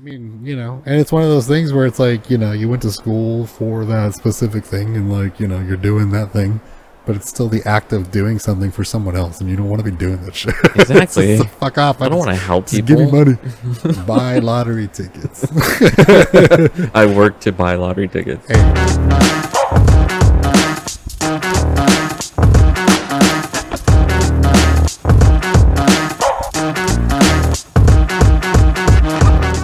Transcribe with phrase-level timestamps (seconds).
[0.00, 2.52] I mean, you know, and it's one of those things where it's like, you know,
[2.52, 6.32] you went to school for that specific thing and like, you know, you're doing that
[6.32, 6.62] thing,
[7.04, 9.84] but it's still the act of doing something for someone else and you don't want
[9.84, 10.54] to be doing that shit.
[10.74, 11.36] Exactly.
[11.36, 12.00] just, fuck off.
[12.00, 13.10] I don't want to help to people.
[13.10, 13.36] give me
[13.82, 14.04] money.
[14.06, 15.44] Buy lottery tickets.
[16.94, 18.46] I work to buy lottery tickets.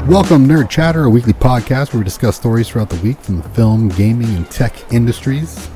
[0.06, 3.48] Welcome, Nerd Chatter, a weekly podcast where we discuss stories throughout the week from the
[3.48, 5.68] film, gaming, and tech industries.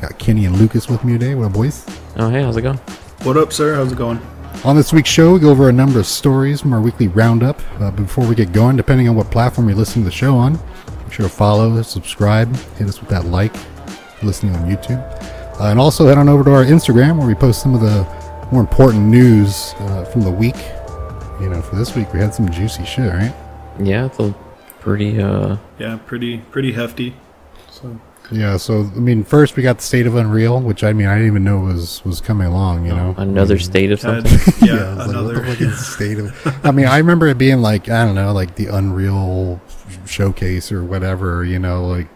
[0.00, 1.36] Got Kenny and Lucas with me today.
[1.36, 1.86] What up, boys?
[2.16, 2.78] Oh, hey, how's it going?
[3.22, 3.76] What up, sir?
[3.76, 4.20] How's it going?
[4.64, 7.60] On this week's show, we go over a number of stories from our weekly roundup.
[7.80, 10.54] Uh, before we get going, depending on what platform you're listening to the show on,
[11.04, 15.00] make sure to follow, subscribe, hit us with that like if you're listening on YouTube.
[15.60, 18.04] Uh, and also head on over to our Instagram where we post some of the
[18.50, 20.56] more important news uh, from the week.
[21.40, 23.32] You know, for this week, we had some juicy shit, right?
[23.80, 24.34] Yeah, it's a
[24.80, 27.14] pretty, uh, Yeah, pretty pretty hefty.
[27.70, 27.98] So
[28.30, 31.14] Yeah, so, I mean, first we got the State of Unreal, which I mean, I
[31.14, 33.14] didn't even know was, was coming along, you know?
[33.18, 34.54] another I mean, state of had, something.
[34.68, 35.34] yeah, I like, what another.
[35.40, 36.64] the fuck state of?
[36.66, 39.60] I mean, I remember it being like I don't know, like the Unreal
[40.06, 41.44] showcase or whatever.
[41.44, 42.08] You know, like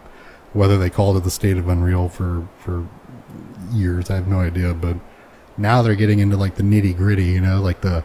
[0.53, 2.87] whether they called it the state of Unreal for for
[3.73, 4.73] years, I have no idea.
[4.73, 4.95] But
[5.57, 7.25] now they're getting into like the nitty gritty.
[7.25, 8.03] You know, like the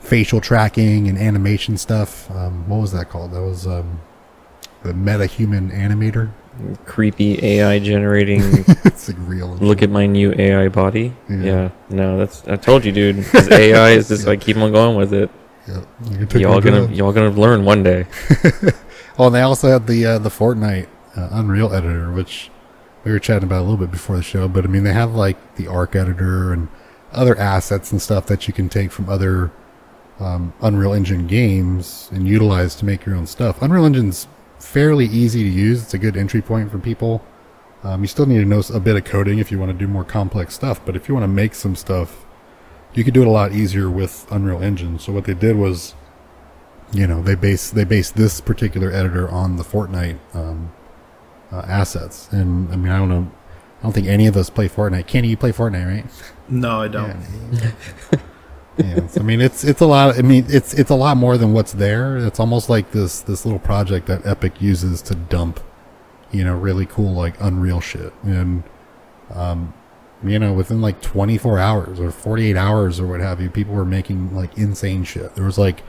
[0.00, 2.30] facial tracking and animation stuff.
[2.30, 3.32] Um, what was that called?
[3.32, 4.00] That was um,
[4.82, 6.30] the Meta Human Animator.
[6.84, 8.40] Creepy AI generating.
[8.84, 9.48] it's like real.
[9.56, 9.84] look shit.
[9.84, 11.14] at my new AI body.
[11.28, 11.36] Yeah.
[11.36, 11.70] Yeah.
[11.88, 12.46] no, that's.
[12.48, 13.24] I told you, dude.
[13.34, 15.30] AI is just like keep on going with it.
[15.66, 16.92] Took Y'all gonna, job.
[16.92, 18.06] y'all gonna learn one day.
[19.18, 22.50] Oh, and they also had the uh, the Fortnite uh, Unreal editor, which
[23.04, 24.48] we were chatting about a little bit before the show.
[24.48, 26.68] But I mean, they have like the Arc editor and
[27.12, 29.50] other assets and stuff that you can take from other
[30.20, 33.62] um, Unreal Engine games and utilize to make your own stuff.
[33.62, 35.82] Unreal Engine's fairly easy to use.
[35.82, 37.24] It's a good entry point for people.
[37.82, 39.88] Um, you still need to know a bit of coding if you want to do
[39.88, 40.84] more complex stuff.
[40.84, 42.26] But if you want to make some stuff,
[42.94, 44.98] you could do it a lot easier with Unreal Engine.
[44.98, 45.94] So what they did was
[46.92, 50.72] you know they base they base this particular editor on the Fortnite um,
[51.52, 53.30] uh, assets, and I mean I don't know,
[53.80, 55.06] I don't think any of us play Fortnite.
[55.06, 56.06] Kenny, you play Fortnite, right?
[56.48, 57.16] No, I don't.
[57.52, 57.70] Yeah.
[59.18, 60.18] I mean it's it's a lot.
[60.18, 62.16] I mean it's it's a lot more than what's there.
[62.18, 65.60] It's almost like this this little project that Epic uses to dump,
[66.30, 68.62] you know, really cool like Unreal shit, and
[69.34, 69.74] um,
[70.22, 73.84] you know within like 24 hours or 48 hours or what have you, people were
[73.84, 75.34] making like insane shit.
[75.34, 75.82] There was like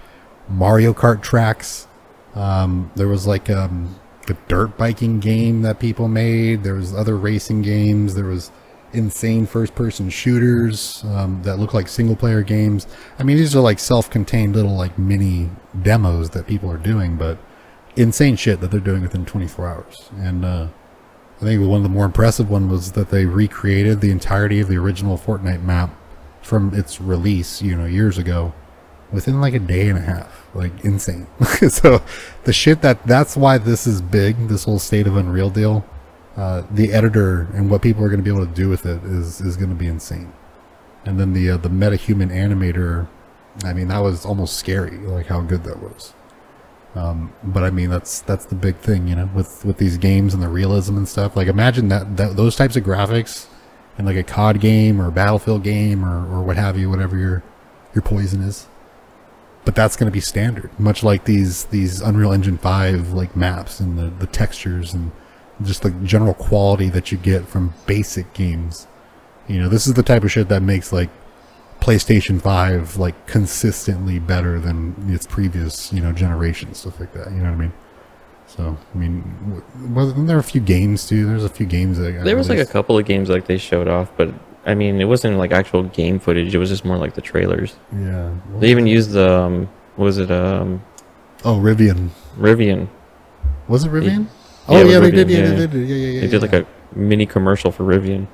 [0.48, 1.88] Mario Kart tracks.
[2.34, 4.00] Um, there was like um,
[4.48, 6.64] dirt biking game that people made.
[6.64, 8.16] There was other racing games.
[8.16, 8.52] There was
[8.94, 12.88] insane first-person shooters um, that look like single-player games.
[13.20, 15.50] I mean, these are like self-contained little like mini
[15.82, 17.38] demos that people are doing, but
[17.96, 20.10] insane shit that they're doing within 24 hours.
[20.18, 20.68] And uh,
[21.42, 24.68] I think one of the more impressive one was that they recreated the entirety of
[24.68, 25.96] the original Fortnite map
[26.42, 28.54] from its release, you know, years ago
[29.12, 30.48] within like a day and a half.
[30.54, 31.28] Like insane.
[31.70, 32.02] so
[32.44, 35.86] the shit that that's why this is big, this whole state of unreal deal.
[36.38, 39.04] Uh, the editor and what people are going to be able to do with it
[39.04, 40.32] is is going to be insane.
[41.06, 43.08] And then the uh, the metahuman animator,
[43.64, 46.14] I mean that was almost scary, like how good that was.
[46.96, 50.34] Um, but I mean that's that's the big thing, you know, with with these games
[50.34, 51.36] and the realism and stuff.
[51.36, 53.48] Like imagine that, that those types of graphics
[53.98, 57.18] in like a COD game or a Battlefield game or, or what have you, whatever
[57.18, 57.44] your
[57.94, 58.68] your poison is
[59.66, 63.80] but that's going to be standard much like these these unreal engine 5 like maps
[63.80, 65.12] and the, the textures and
[65.64, 68.88] just the general quality that you get from basic games.
[69.48, 71.10] You know this is the type of shit that makes like
[71.80, 77.38] playstation 5 like consistently better than its previous you know generation stuff like that you
[77.38, 77.74] know what i mean?
[78.46, 81.26] So i mean wasn't there a few games too?
[81.26, 83.88] There's a few games that There was like a couple of games like they showed
[83.88, 84.32] off, but
[84.64, 86.54] I mean, it wasn't like actual game footage.
[86.54, 87.76] It was just more like the trailers.
[87.92, 88.32] yeah.
[88.60, 90.84] They even used the um, was it um,
[91.44, 92.10] oh rivian.
[92.38, 92.88] Rivian?
[93.68, 94.28] was it rivian
[94.68, 95.50] oh was yeah they did yeah, yeah.
[95.56, 96.66] they did yeah yeah yeah They did like a
[96.96, 98.28] mini commercial for Rivian.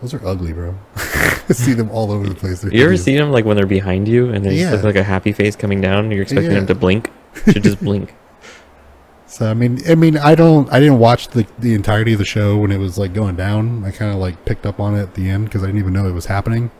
[0.00, 0.74] Those are ugly, bro.
[1.50, 2.60] see them all over the place.
[2.60, 4.72] They're You ever see them like when they're behind you and they Yeah.
[4.72, 6.04] look like a happy face coming down?
[6.04, 6.58] And you're expecting Yeah.
[6.58, 7.10] them to blink.
[7.50, 8.14] Should just blink.
[9.26, 12.24] So I mean, I mean, I don't, I didn't watch the the entirety of the
[12.24, 13.82] show when it was like going down.
[13.84, 15.92] I kind of like picked up on it at the end because I didn't even
[15.92, 16.70] know it was happening.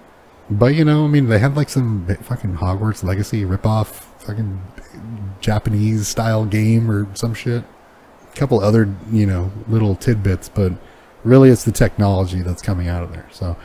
[0.48, 3.86] But you know, I mean, they had like some fucking Hogwarts Legacy ripoff,
[4.20, 4.62] fucking
[5.40, 7.64] Japanese style game or some shit.
[8.34, 10.72] Couple other, you know, little tidbits, but
[11.22, 13.26] really, it's the technology that's coming out of there.
[13.30, 13.56] So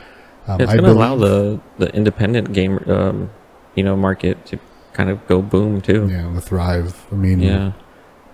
[0.46, 3.30] um, It's I gonna allow the the independent game, um,
[3.74, 4.58] you know, market to
[4.92, 6.08] kind of go boom too.
[6.10, 7.06] yeah the thrive.
[7.10, 7.72] I mean, Yeah.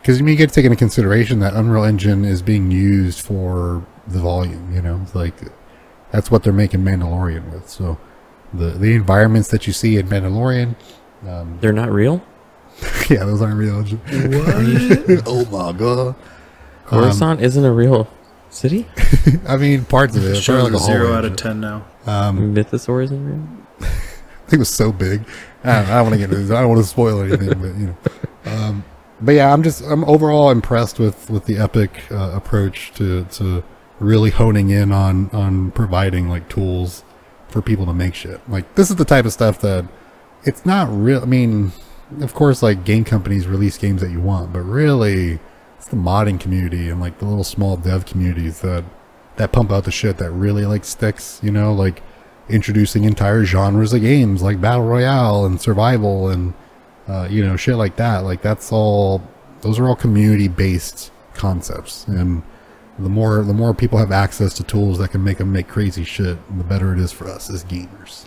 [0.00, 4.18] because you get to take into consideration that Unreal Engine is being used for the
[4.18, 4.72] volume.
[4.74, 5.34] You know, it's like
[6.12, 7.68] that's what they're making Mandalorian with.
[7.68, 7.98] So
[8.52, 10.76] the the environments that you see in Mandalorian,
[11.26, 12.22] um, They're not real.
[13.10, 13.82] yeah, those aren't real.
[13.82, 15.22] What?
[15.26, 16.14] oh my god!
[16.86, 18.08] Coruscant isn't a real
[18.50, 18.86] city.
[19.48, 20.36] I mean, parts of it.
[20.36, 21.86] it's a like a zero out of ten now.
[22.06, 23.46] Um, Mythosaur isn't real.
[23.80, 25.24] I think it was so big.
[25.64, 26.50] I don't, I don't want to get into this.
[26.50, 27.96] I don't want to spoil anything, but you know.
[28.44, 28.84] Um,
[29.20, 33.64] but yeah, I'm just I'm overall impressed with with the Epic uh, approach to to
[33.98, 37.02] really honing in on on providing like tools
[37.48, 38.40] for people to make shit.
[38.48, 39.86] Like this is the type of stuff that
[40.44, 41.22] it's not real.
[41.22, 41.72] I mean,
[42.20, 45.38] of course, like game companies release games that you want, but really,
[45.76, 48.84] it's the modding community and like the little small dev communities that
[49.36, 51.40] that pump out the shit that really like sticks.
[51.42, 52.02] You know, like
[52.48, 56.54] introducing entire genres of games like battle royale and survival and
[57.08, 58.18] uh, you know shit like that.
[58.24, 59.22] Like that's all.
[59.62, 62.42] Those are all community based concepts, and
[62.98, 66.04] the more the more people have access to tools that can make them make crazy
[66.04, 68.26] shit, the better it is for us as gamers.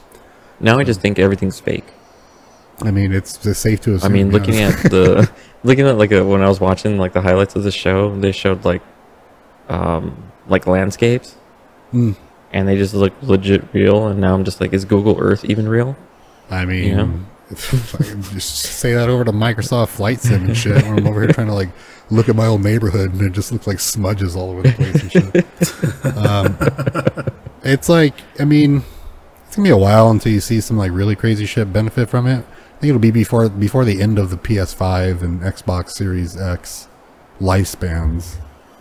[0.59, 1.85] Now I just think everything's fake.
[2.81, 4.09] I mean, it's, it's safe to assume.
[4.11, 4.33] I mean, yeah.
[4.33, 5.29] looking at the
[5.63, 8.31] looking at like a, when I was watching like the highlights of the show, they
[8.31, 8.81] showed like
[9.67, 11.35] um like landscapes,
[11.93, 12.15] Mm.
[12.53, 14.07] and they just look legit real.
[14.07, 15.95] And now I'm just like, is Google Earth even real?
[16.49, 17.19] I mean, You know?
[17.51, 20.75] if I can just say that over to Microsoft Flight Sim and shit.
[20.83, 21.69] When I'm over here trying to like
[22.11, 25.01] look at my old neighborhood and it just looks like smudges all over the place
[25.01, 26.15] and shit.
[26.17, 26.57] um,
[27.63, 28.83] it's like, I mean,
[29.47, 32.27] it's gonna be a while until you see some like really crazy shit benefit from
[32.27, 32.45] it.
[32.79, 36.87] I think it'll be before before the end of the PS5 and Xbox Series X
[37.41, 38.37] lifespans.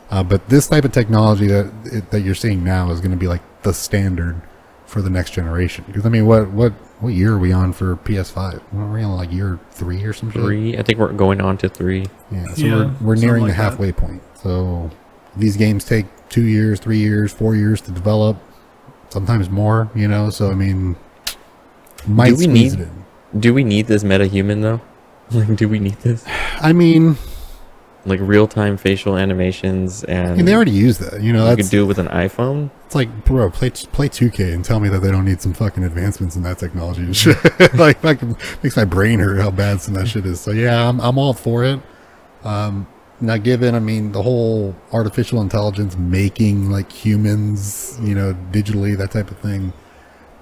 [0.08, 3.16] Uh, but this type of technology that it, that you're seeing now is going to
[3.16, 4.40] be like the standard
[4.86, 5.82] for the next generation.
[5.88, 8.60] Because I mean, what what what year are we on for PS5?
[8.72, 10.42] Are we on like year three or some shit?
[10.42, 10.78] Three.
[10.78, 12.06] I think we're going on to three.
[12.30, 13.70] Yeah, so Yeah, we're, we're nearing like the that.
[13.70, 14.22] halfway point.
[14.40, 14.90] So
[15.36, 18.36] these games take two years, three years, four years to develop,
[19.08, 19.90] sometimes more.
[19.96, 20.94] You know, so I mean,
[22.06, 23.04] might Do we squeeze need- it in.
[23.36, 24.80] Do we need this metahuman though?
[25.30, 26.24] Like, do we need this?
[26.62, 27.18] I mean,
[28.06, 31.20] Like real time facial animations I and mean, they already use that.
[31.20, 32.70] You know, you could do it with an iPhone.
[32.86, 35.84] It's like, bro, play play 2K and tell me that they don't need some fucking
[35.84, 37.36] advancements in that technology and shit.
[37.74, 38.02] like,
[38.62, 40.40] makes my brain hurt how bad some of that shit is.
[40.40, 41.78] So yeah, I'm I'm all for it.
[42.44, 42.86] Um,
[43.20, 49.10] now, given I mean the whole artificial intelligence making like humans, you know, digitally that
[49.10, 49.74] type of thing,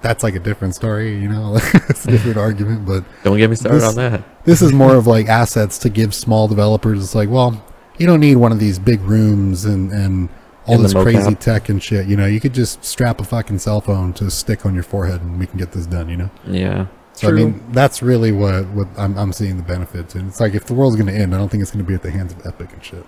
[0.01, 1.17] that's like a different story.
[1.19, 1.55] You know,
[1.89, 4.23] it's a different argument, but Don't get me started This- on that.
[4.45, 7.03] this is more of like assets to give small developers.
[7.03, 7.63] It's like, well,
[7.97, 10.29] you don't need one of these big rooms and and
[10.67, 12.07] all And the this crazy tech and shit.
[12.07, 14.83] You know, you could just strap a fucking cell phone to a stick on your
[14.83, 16.09] forehead and we can get this done.
[16.09, 16.29] You know.
[16.45, 16.87] Yeah.
[17.13, 20.13] So I mean, that's really what what I'm I'm seeing the benefits.
[20.13, 22.03] And it's like if the world's gonna end, I don't think it's gonna be at
[22.03, 23.05] the hands of Epic and shit.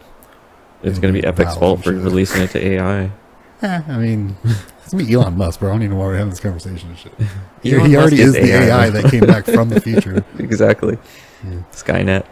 [0.81, 3.11] It's gonna be Epic's fault for releasing it to AI.
[3.61, 4.37] Eh, I mean,
[4.83, 5.69] it's me, Elon Musk, bro.
[5.69, 7.13] I don't even know why we're having this conversation and shit.
[7.61, 8.85] He, he already is is the AI.
[8.85, 10.23] AI that came back from the future.
[10.39, 10.97] exactly.
[11.45, 11.59] Yeah.
[11.73, 12.25] Skynet.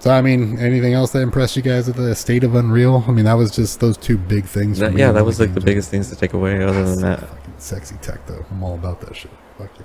[0.00, 3.04] So I mean, anything else that impressed you guys at the state of Unreal?
[3.06, 4.80] I mean, that was just those two big things.
[4.80, 6.60] That- yeah, that was like the biggest things to take away.
[6.62, 8.44] Other than that, sexy tech, though.
[8.50, 9.30] I'm all about that shit.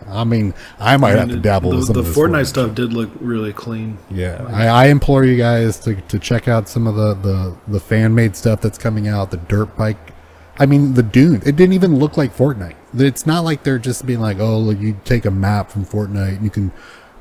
[0.07, 3.09] I mean, I might have to dabble the, with some the Fortnite stuff did look
[3.19, 3.97] really clean.
[4.09, 7.79] Yeah, I, I implore you guys to, to check out some of the, the, the
[7.79, 9.29] fan made stuff that's coming out.
[9.29, 10.13] The dirt bike,
[10.57, 11.41] I mean the Dune.
[11.45, 12.75] It didn't even look like Fortnite.
[12.95, 16.37] It's not like they're just being like, oh, look, you take a map from Fortnite,
[16.37, 16.71] and you can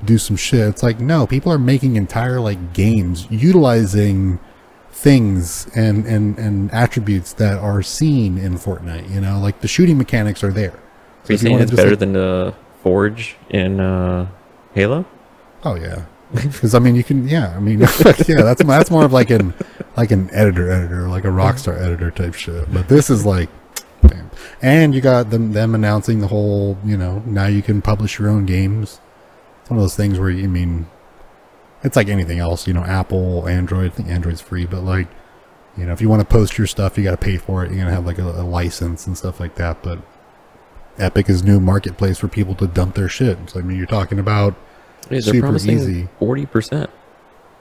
[0.04, 0.66] do some shit.
[0.68, 4.38] It's like no, people are making entire like games utilizing
[4.90, 9.10] things and and and attributes that are seen in Fortnite.
[9.10, 10.78] You know, like the shooting mechanics are there.
[11.28, 14.28] Are you if saying it's better like- than the Forge in uh,
[14.72, 15.04] Halo?
[15.64, 17.80] Oh yeah, because I mean you can yeah I mean
[18.28, 19.52] yeah that's that's more of like an
[19.96, 22.72] like an editor editor like a rockstar editor type shit.
[22.72, 23.48] But this is like,
[24.06, 24.30] damn.
[24.62, 28.28] and you got them them announcing the whole you know now you can publish your
[28.28, 29.00] own games.
[29.62, 30.86] It's one of those things where you I mean,
[31.82, 35.08] it's like anything else you know Apple Android I think Android's free but like
[35.76, 37.70] you know if you want to post your stuff you got to pay for it
[37.72, 39.98] you're gonna have like a, a license and stuff like that but.
[40.98, 43.38] Epic is new marketplace for people to dump their shit.
[43.50, 44.54] So I mean, you're talking about
[45.10, 46.08] Yeah, Super easy.
[46.18, 46.90] forty percent.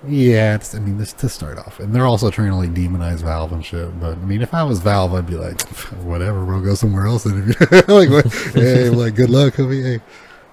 [0.07, 3.23] Yeah, it's, I mean, this to start off, and they're also trying to like demonize
[3.23, 3.99] Valve and shit.
[3.99, 5.59] But I mean, if I was Valve, I'd be like,
[6.03, 7.25] whatever, bro, go somewhere else.
[7.25, 9.55] And if you like, what, hey, like, good luck.
[9.55, 9.99] Hey.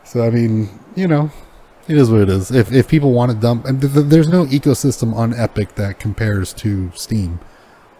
[0.02, 1.30] So I mean, you know,
[1.88, 2.50] it is what it is.
[2.50, 5.98] If if people want to dump, and th- th- there's no ecosystem on Epic that
[5.98, 7.38] compares to Steam,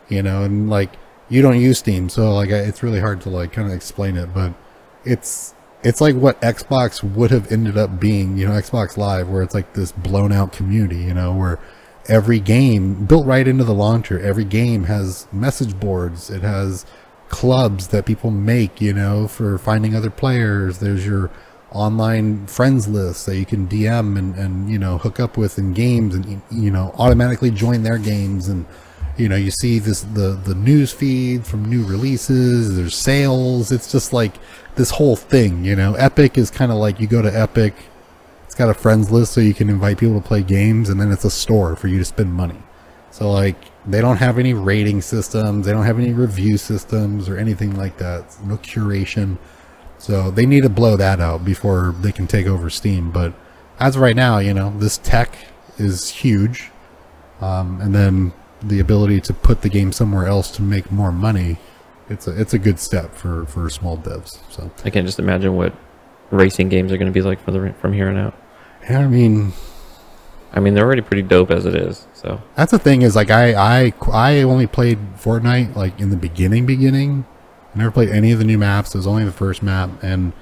[0.09, 0.93] you know, and like
[1.29, 4.33] you don't use Steam, so like it's really hard to like kind of explain it,
[4.33, 4.55] but
[5.05, 9.43] it's it's like what Xbox would have ended up being, you know, Xbox Live, where
[9.43, 11.59] it's like this blown out community, you know, where
[12.07, 14.19] every game built right into the launcher.
[14.19, 16.31] Every game has message boards.
[16.31, 16.87] It has
[17.29, 20.79] clubs that people make, you know, for finding other players.
[20.79, 21.31] There's your
[21.71, 25.75] online friends list that you can DM and, and you know hook up with in
[25.75, 28.65] games and you know automatically join their games and
[29.17, 33.91] you know you see this the the news feed from new releases there's sales it's
[33.91, 34.35] just like
[34.77, 35.95] this whole thing you know?
[35.95, 37.75] Epic is kind of like you go to epic
[38.45, 41.11] it's got a friends list so you can invite people to play games and then
[41.11, 42.63] it's a store for you to spend money.
[43.11, 43.57] So like
[43.87, 47.99] they don't have any rating systems they don't have any review systems or anything like
[47.99, 49.39] that no curation.
[49.99, 53.33] So they need to blow that out before they can take over steam but
[53.79, 55.37] as of right now you know this tech
[55.79, 56.71] is huge.
[57.41, 58.33] Um, and then
[58.69, 61.59] the ability to put the game somewhere else to make more money
[62.09, 65.57] it's a it's a good step for for small devs so I can't just imagine
[65.57, 65.75] what
[66.31, 68.35] racing games are going to be like for the from here on out.
[68.89, 69.53] yeah, i mean
[70.55, 72.07] I mean, they're already pretty dope as it is.
[72.15, 76.17] So That's the thing is like I I I only played Fortnite like in the
[76.17, 77.27] beginning beginning.
[77.75, 78.95] I never played any of the new maps.
[78.95, 80.33] It was only the first map and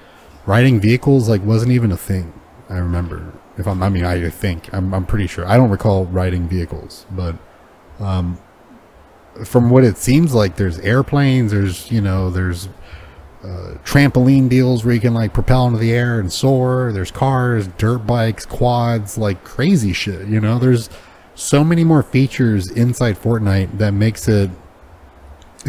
[0.44, 2.38] riding vehicles like wasn't even a thing.
[2.68, 3.32] I remember.
[3.56, 5.46] If I'm I mean I think I'm I'm pretty sure.
[5.46, 7.36] I don't recall riding vehicles, but
[8.02, 8.38] um
[9.44, 12.68] from what it seems like there's airplanes, there's you know, there's
[13.42, 16.92] uh, trampoline deals where you can like propel into the air and soar.
[16.92, 20.28] There's cars, dirt bikes, quads, like crazy shit.
[20.28, 20.88] You know, there's
[21.34, 24.50] so many more features inside Fortnite that makes it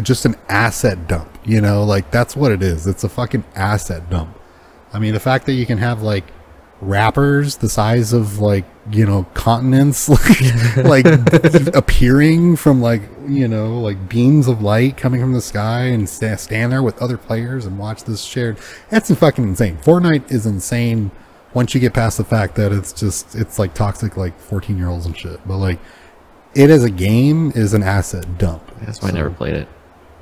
[0.02, 1.30] just an asset dump.
[1.44, 2.86] You know, like that's what it is.
[2.86, 4.38] It's a fucking asset dump.
[4.92, 6.24] I mean, the fact that you can have like
[6.80, 10.08] rappers the size of like you know continents
[10.76, 11.06] like, like
[11.74, 16.36] appearing from like you know like beams of light coming from the sky and sta
[16.36, 18.58] stand there with other players and watch this shared
[18.90, 21.10] that's fucking insane fortnite is insane
[21.54, 24.88] once you get past the fact that it's just it's like toxic like 14 year
[24.88, 25.78] olds and shit but like
[26.54, 29.68] it as a game is an asset dump that's why I never played it.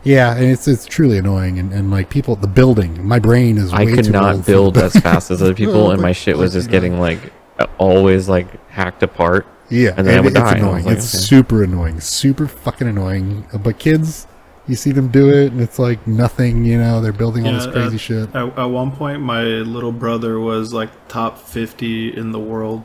[0.05, 3.73] Yeah and it's it's truly annoying and, and like people the building my brain is
[3.73, 6.37] I way could too not old build as fast as other people, and my shit
[6.37, 7.33] was just getting like
[7.79, 9.47] always like hacked apart.
[9.71, 10.41] Yeah, and then I would it's die.
[10.41, 10.85] and I was annoying.
[10.85, 11.25] like, it's okay.
[11.25, 13.47] super annoying, super fucking annoying.
[13.53, 14.27] Uh, But kids,
[14.67, 16.65] you see them do it, and it's like nothing.
[16.65, 18.35] You know, they're building all this crazy at, shit.
[18.35, 22.85] At, at one point, my little brother was like top 50 in the world.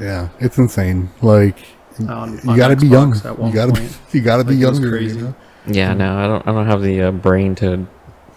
[0.00, 1.10] Yeah, it's insane.
[1.22, 1.58] Like
[2.08, 3.14] On, you got to be young.
[3.24, 3.98] At one You got to point.
[4.12, 4.96] you got to be Like, it was younger.
[4.96, 5.18] crazy.
[5.18, 5.34] You know?
[5.66, 6.46] Yeah, no, I don't.
[6.48, 7.86] I don't have the uh, brain to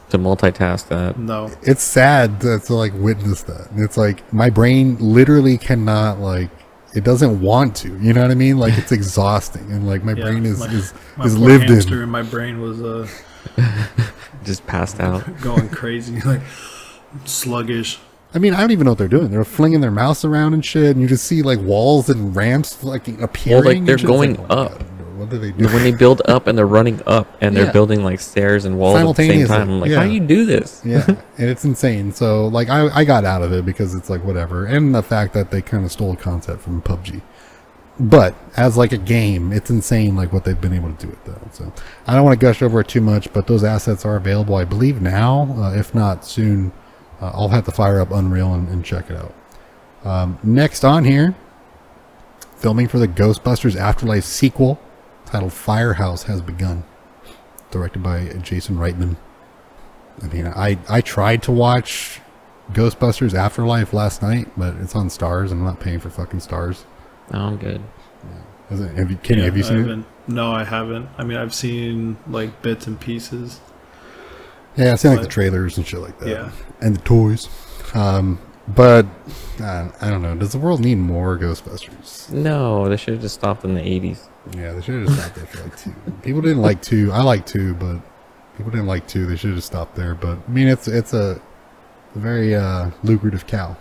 [0.10, 1.17] to multitask that.
[1.19, 3.69] No, It's sad to, to like witness that.
[3.72, 6.50] And it's like my brain literally cannot like.
[6.96, 7.89] It doesn't want to.
[8.00, 8.57] You know what I mean?
[8.57, 11.98] Like it's exhausting, and like my Yeah, brain is my- is, my is lived hamster
[11.98, 12.03] in.
[12.03, 13.07] in my brain was uh,
[14.46, 15.24] Just passed out.
[15.41, 16.41] going crazy, like
[17.25, 18.00] sluggish.
[18.34, 19.29] I mean, I don't even know what they're doing.
[19.31, 22.84] They're flinging their mouse around and shit, and you just see like walls and ramps
[22.84, 23.79] like appearing.
[23.79, 24.84] and they're going like, oh up.
[25.17, 25.65] God, what do they do?
[25.65, 27.71] when they build up and they're running up and they're Yeah.
[27.71, 29.69] building like stairs and walls at the same Simultaneously, time.
[29.69, 29.97] I'm like, yeah.
[29.97, 30.81] how do you do this?
[30.86, 32.12] yeah, and it's insane.
[32.12, 35.33] So like, I I got out of it because it's like whatever, and the fact
[35.33, 37.21] that they kind of stole a concept from PUBG.
[38.00, 41.24] But as like a game, it's insane like what they've been able to do with
[41.25, 41.55] that.
[41.55, 41.74] So
[42.05, 44.65] I don't want to gush over it too much, but those assets are available, I
[44.65, 45.55] believe now.
[45.57, 46.71] Uh, if not soon,
[47.19, 49.33] uh, I'll have to fire up Unreal and, and check it out.
[50.05, 51.33] Um, next on here,
[52.57, 54.79] filming for the Ghostbusters Afterlife sequel
[55.27, 56.84] titled Firehouse has begun,
[57.72, 59.17] directed by Jason Reitman.
[60.24, 62.22] I mean, I I tried to watch
[62.72, 66.84] Ghostbusters Afterlife last night, but it's on Starz, and I'm not paying for fucking Starz.
[67.34, 67.81] Oh, I'm good.
[68.69, 70.05] Is it, have you, Kenny, have you seen it?
[70.27, 71.07] No, I haven't.
[71.17, 73.62] I mean, I've seen like bits and pieces.
[74.75, 76.27] Yeah, I've seen like the trailers and shit like that.
[76.27, 76.51] Yeah.
[76.81, 77.48] And the toys.
[77.93, 79.05] Um, but
[79.62, 80.36] uh, I don't know.
[80.36, 82.29] Does the world need more Ghostbusters?
[82.29, 84.27] No, they should have just stopped in the 80s.
[84.55, 85.93] Yeah, they should have stopped there for like two.
[86.21, 87.11] People didn't like two.
[87.11, 87.99] I like two, but
[88.55, 89.25] people didn't like two.
[89.25, 90.15] They should have stopped there.
[90.15, 91.41] But I mean, it's it's a,
[92.15, 93.77] very uh, lucrative cow.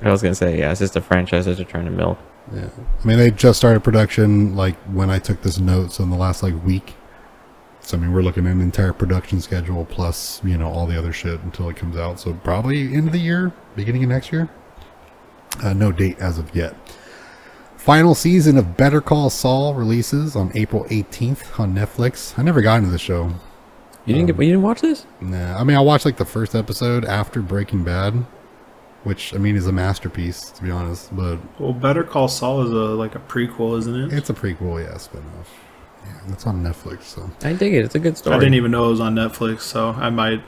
[0.00, 2.18] I was gonna say, yeah, it's just a franchise that they're trying to milk.
[2.52, 2.68] Yeah.
[3.02, 6.16] I mean, they just started production like when I took this note, so in the
[6.16, 6.94] last like week.
[7.80, 10.98] So I mean, we're looking at an entire production schedule plus you know all the
[10.98, 12.20] other shit until it comes out.
[12.20, 14.48] So probably end of the year, beginning of next year.
[15.62, 16.74] Uh, no date as of yet.
[17.84, 22.38] Final season of Better Call Saul releases on April 18th on Netflix.
[22.38, 23.30] I never got into the show.
[24.06, 25.04] You didn't get, you didn't watch this?
[25.20, 28.24] Nah, I mean, I watched like the first episode after Breaking Bad,
[29.02, 31.14] which I mean is a masterpiece to be honest.
[31.14, 34.14] But Well, Better Call Saul is a like a prequel, isn't it?
[34.14, 35.48] It's a prequel, yeah, spinoff.
[36.06, 37.02] Yeah, that's on Netflix.
[37.02, 37.84] So I dig it.
[37.84, 38.34] It's a good story.
[38.34, 40.42] I didn't even know it was on Netflix, so I might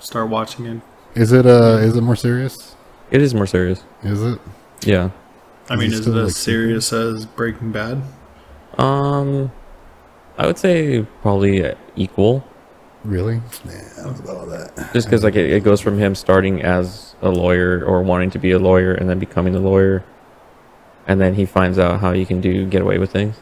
[0.00, 0.80] start watching it.
[1.14, 2.74] is it uh is it more serious?
[3.12, 3.84] It is more serious.
[4.02, 4.40] Is it?
[4.82, 5.10] Yeah.
[5.70, 8.02] I Is mean, is it still, as like, serious as Breaking Bad?
[8.76, 9.52] Um,
[10.38, 12.44] I would say probably equal,
[13.04, 13.42] Really?
[13.64, 14.72] Nah, I don't know about all that.
[14.92, 18.38] just because like it, it goes from him starting as a lawyer or wanting to
[18.38, 20.04] be a lawyer and then becoming a lawyer,
[21.06, 23.36] and then he finds out how you can do get away with things.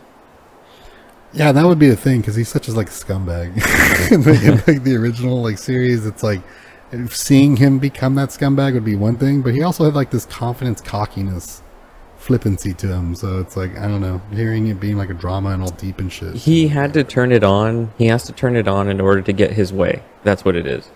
[1.33, 3.49] Yeah, that would be the thing because he's such a like scumbag.
[4.13, 6.41] in, the, in like the original like series, it's like
[7.11, 10.25] seeing him become that scumbag would be one thing, but he also had like this
[10.27, 11.63] confidence, cockiness,
[12.27, 13.15] flippancy to him.
[13.15, 15.99] So it's like I don't know, hearing it being like a drama and all deep
[16.01, 16.35] and shit.
[16.35, 17.93] He had to turn it on.
[17.99, 20.03] He has to turn it on in order to get his way.
[20.25, 20.91] That's what it is.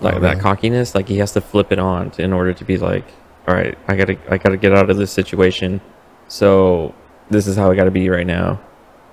[0.00, 0.40] Like Oh, that really?
[0.42, 3.04] cockiness, like he has to flip it on to, in order to be like,
[3.46, 5.80] all right, I gotta, I gotta get out of this situation.
[6.28, 6.94] So
[7.30, 8.60] this is how I gotta be right now,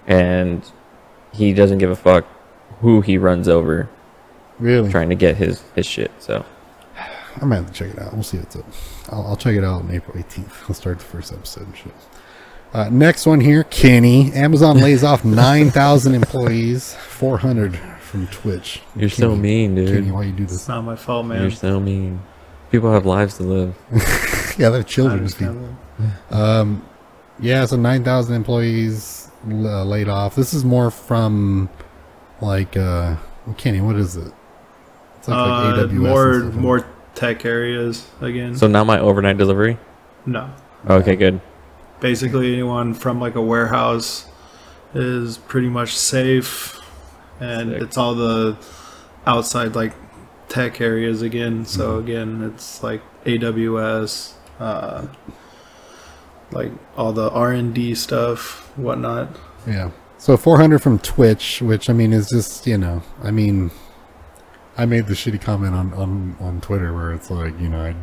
[0.08, 0.64] and
[1.32, 2.26] he doesn't give a fuck
[2.80, 3.90] who he runs over
[4.60, 4.90] really.
[4.90, 6.12] trying to get his his shit.
[6.20, 6.44] So
[7.42, 8.14] I might have to check it out.
[8.14, 8.66] We'll see what's up.
[9.10, 10.70] I'll, I'll check it out on April 18th.
[10.70, 11.94] I'll start the first episode and shit.
[12.74, 14.32] Uh, next one here, Kenny.
[14.34, 18.82] Amazon lays off 9,000 employees, 400 from Twitch.
[18.96, 19.90] you're so mean, dude.
[19.90, 20.56] Kenny, why you do this?
[20.56, 21.42] It's not my fault, man.
[21.42, 22.22] You're so mean.
[22.72, 23.76] People have lives to live.
[24.58, 25.76] yeah, they have children to feed.
[26.30, 26.86] Um,
[27.40, 30.36] yeah, so 9,000 employees uh, laid off.
[30.36, 31.70] This is more from,
[32.42, 33.18] like, uh,
[33.58, 34.32] Kenny, what is it?
[35.18, 36.00] It's like, Uh, like AWS.
[36.00, 36.86] more more
[37.22, 38.56] tech areas again.
[38.56, 39.78] So not my overnight delivery.
[40.26, 40.50] no,
[40.90, 41.40] Okay, good.
[42.00, 44.26] basically anyone from like a warehouse
[44.96, 46.80] is pretty much safe,
[47.40, 47.82] and Sick.
[47.84, 48.58] it's all the
[49.28, 49.94] outside like
[50.50, 51.64] tech areas again.
[51.66, 52.04] So Mm-hmm.
[52.08, 55.06] again, it's like AWS, uh,
[56.52, 59.30] like all the R and D stuff, whatnot.
[59.68, 59.92] Yeah.
[60.18, 63.72] So 400 from Twitch, which I mean is just, you know, I mean,
[64.78, 67.96] I made the shitty comment on, on, on Twitter where it's like, you know, I'd,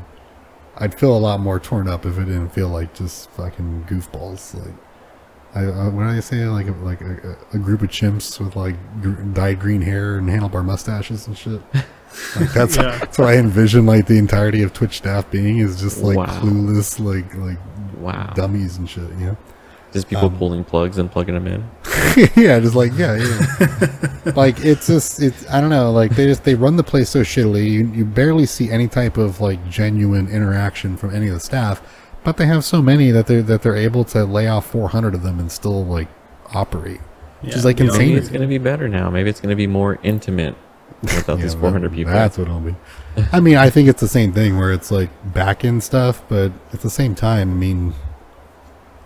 [0.77, 4.55] I'd feel a lot more torn up if it didn't feel like just fucking goofballs.
[4.55, 4.75] Like,
[5.55, 6.45] I, I what did I say?
[6.47, 10.29] Like, a, like a, a group of chimps with like gr- dyed green hair and
[10.29, 11.61] handlebar mustaches and shit.
[12.37, 12.97] Like that's Yeah.
[12.99, 16.25] that's what I envision like the entirety of Twitch staff being is just like Wow.
[16.41, 17.59] clueless, like like
[17.99, 18.33] Wow.
[18.35, 19.11] dummies and shit.
[19.11, 19.37] You know.
[19.93, 21.65] Just people Um, pulling plugs and plugging them in.
[22.37, 24.33] yeah, just like yeah, yeah.
[24.37, 25.91] like it's just it's I don't know.
[25.93, 27.71] Like they just they run the place so shittily.
[27.71, 31.81] You, you barely see any type of like genuine interaction from any of the staff,
[32.23, 35.15] but they have so many that they are that they're able to lay off 400
[35.15, 36.09] of them and still like
[36.55, 37.01] operate.
[37.43, 38.09] Yeah, Just like the insane.
[38.09, 39.09] Maybe it's going to be better now.
[39.11, 40.55] Maybe it's going to be more intimate
[41.03, 42.13] without Yeah, these that- 400 people.
[42.13, 42.75] That's what it'll be.
[43.33, 46.53] I mean, I think it's the same thing where it's like back end stuff, but
[46.73, 47.95] at the same time, I mean,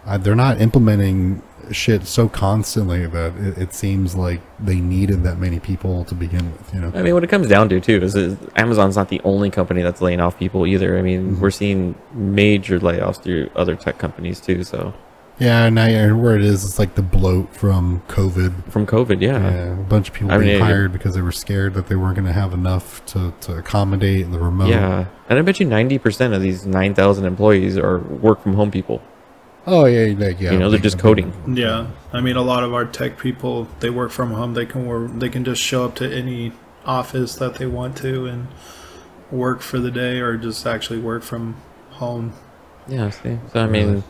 [0.07, 5.39] I, they're not implementing shit so constantly that it, it seems like they needed that
[5.39, 6.75] many people to begin with.
[6.75, 6.93] You know.
[6.95, 9.81] I mean, what it comes down to too is, is Amazon's not the only company
[9.83, 10.99] that's laying off people either.
[10.99, 11.39] I mean, Mhm.
[11.41, 14.65] we're seeing major layoffs through other tech companies too.
[14.65, 14.93] So
[15.39, 18.53] Yeah, and I, and where it is, it's like the bloat from COVID.
[18.71, 21.23] from COVID, yeah, Yeah, a bunch of people I mean, being it- hired because they
[21.23, 24.69] were scared that they weren't going to have enough to, to accommodate the remote.
[24.69, 29.01] yeah, and I bet you 90% of these 9,000 employees are work from home people.
[29.67, 30.53] Oh yeah, like, yeah.
[30.53, 31.33] You know, they're just coding.
[31.57, 34.55] Yeah, I mean, a lot of our tech people they work from home.
[34.55, 35.11] They can work.
[35.15, 36.53] They can just show up to any
[36.85, 38.49] office that they want to and
[39.31, 41.57] work for the day, or just actually work from
[41.91, 42.33] home.
[42.89, 44.03] Yeah, see, so I mean, Really?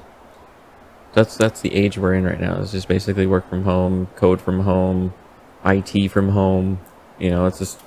[1.13, 2.61] that's that's the age we're in right now.
[2.63, 5.13] It's just basically work from home, code from home,
[5.67, 6.81] IT from home.
[7.19, 7.79] You know, it's just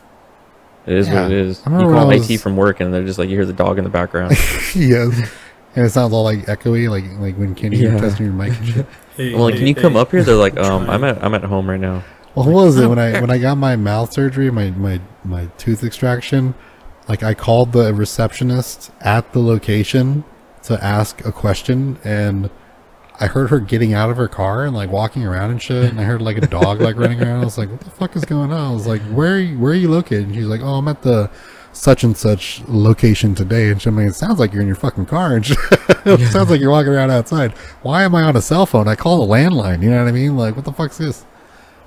[0.86, 1.24] it is Yeah.
[1.24, 1.64] what it is.
[1.66, 3.84] You call IT was- from work, and they're just like you hear the dog in
[3.84, 4.34] the background.
[4.76, 5.32] yes.
[5.76, 7.94] And it sounds all like echoey, like like when Kenny Yeah.
[7.94, 8.86] was testing your mic and shit.
[9.16, 10.24] Hey, I'm like, hey, can you come hey, up here?
[10.24, 10.90] They're like, um.
[10.90, 12.04] I'm at I'm at home right now.
[12.36, 15.46] Well, what was it when I when I got my mouth surgery, my my my
[15.58, 16.54] tooth extraction?
[17.08, 20.26] Like I called the receptionist at the location
[20.64, 22.50] to ask a question, and
[23.22, 26.00] I heard her getting out of her car and like walking around and shit, and
[26.00, 27.40] I heard like a dog like running around.
[27.42, 29.58] I was like, "What the fuck is going on?" I was like, "Where are you,
[29.58, 31.30] where are you located?" And she's like, "Oh, I'm at the."
[31.76, 35.08] Such and such location today, and she's like, "It sounds like you're in your fucking
[35.08, 35.58] car, and shit.
[36.06, 37.52] it sounds like you're walking around outside.
[37.84, 38.88] Why am I on a cell phone?
[38.88, 39.84] I call a landline.
[39.84, 40.38] You know what I mean?
[40.38, 41.26] Like, what the fuck's this?"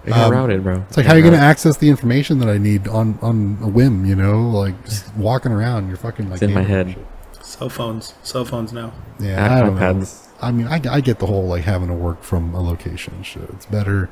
[0.04, 0.84] They got Um, routed, bro.
[0.88, 3.18] It's like how are you got going to access the information that I need on
[3.22, 4.04] on a whim?
[4.04, 5.88] You know, like just walking around.
[5.88, 6.90] You're fucking like It's in my head.
[6.90, 7.06] shit.
[7.44, 8.92] Cell phones, cell phones now.
[9.18, 9.80] Yeah, I don't know.
[9.80, 10.26] iPads.
[10.40, 13.48] I mean, I, I get the whole like having to work from a location shit.
[13.54, 14.08] It's better.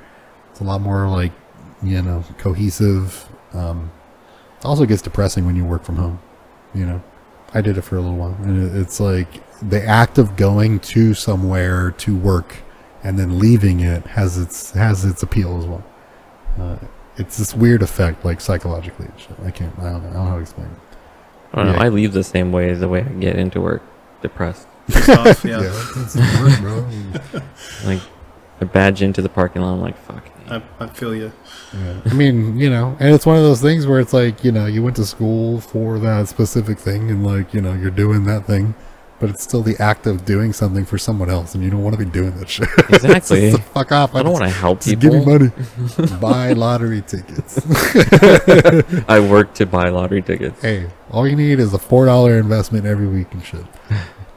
[0.50, 1.32] It's a lot more like
[1.82, 3.28] you know cohesive.
[3.52, 3.95] Um, it
[4.66, 6.20] also gets depressing when you work from home.
[6.74, 7.02] You know,
[7.54, 11.14] I did it for a little while, and it's like the act of going to
[11.14, 12.56] somewhere to work
[13.02, 15.84] and then leaving it has its has its appeal as well.
[16.58, 16.76] Uh,
[17.16, 19.06] it's this weird effect, like psychologically.
[19.06, 19.36] and shit.
[19.44, 19.78] I can't.
[19.78, 20.08] I don't know.
[20.08, 20.96] I don't know how to explain it.
[21.52, 21.78] I don't know.
[21.78, 21.84] Yeah.
[21.84, 23.82] I leave the same way as the way I get into work,
[24.22, 24.66] depressed.
[25.08, 25.60] Off, yeah.
[25.96, 26.88] it's, it's work, bro.
[27.84, 28.02] Like
[28.60, 29.74] I badge into the parking lot.
[29.74, 30.28] I'm like, fuck.
[30.48, 31.32] I, I feel you.
[31.72, 32.00] Yeah.
[32.04, 34.66] I mean, you know, and it's one of those things where it's like, you know,
[34.66, 38.46] you went to school for that specific thing and like, you know, you're doing that
[38.46, 38.74] thing,
[39.18, 41.98] but it's still the act of doing something for someone else and you don't want
[41.98, 42.68] to be doing that shit.
[42.88, 43.50] Exactly.
[43.50, 44.14] just, fuck off.
[44.14, 45.50] I don't want to help to give me money.
[46.20, 47.58] Buy lottery tickets.
[49.08, 50.60] I work to buy lottery tickets.
[50.62, 53.64] hey, all you need is a four dollar investment every week and shit.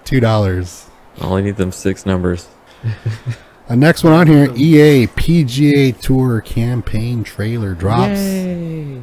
[0.05, 0.87] Two dollars.
[1.21, 2.47] All I need them six numbers.
[3.69, 8.19] Uh, next one on here, EA PGA Tour campaign trailer drops.
[8.19, 9.01] Yay.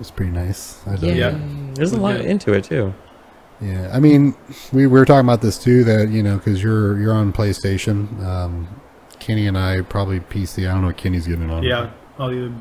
[0.00, 0.80] It's pretty nice.
[0.86, 1.10] I dug Yay.
[1.12, 1.16] it.
[1.18, 1.38] Yeah.
[1.74, 2.30] There's a lot Yeah.
[2.30, 2.94] into it too.
[3.60, 4.34] Yeah, I mean,
[4.72, 5.82] we, we were talking about this too.
[5.84, 8.22] That you know, because you're you're on PlayStation.
[8.24, 8.68] Um,
[9.18, 10.68] Kenny and I probably PC.
[10.68, 11.62] I don't know what Kenny's getting on.
[11.62, 12.52] Yeah, I'll either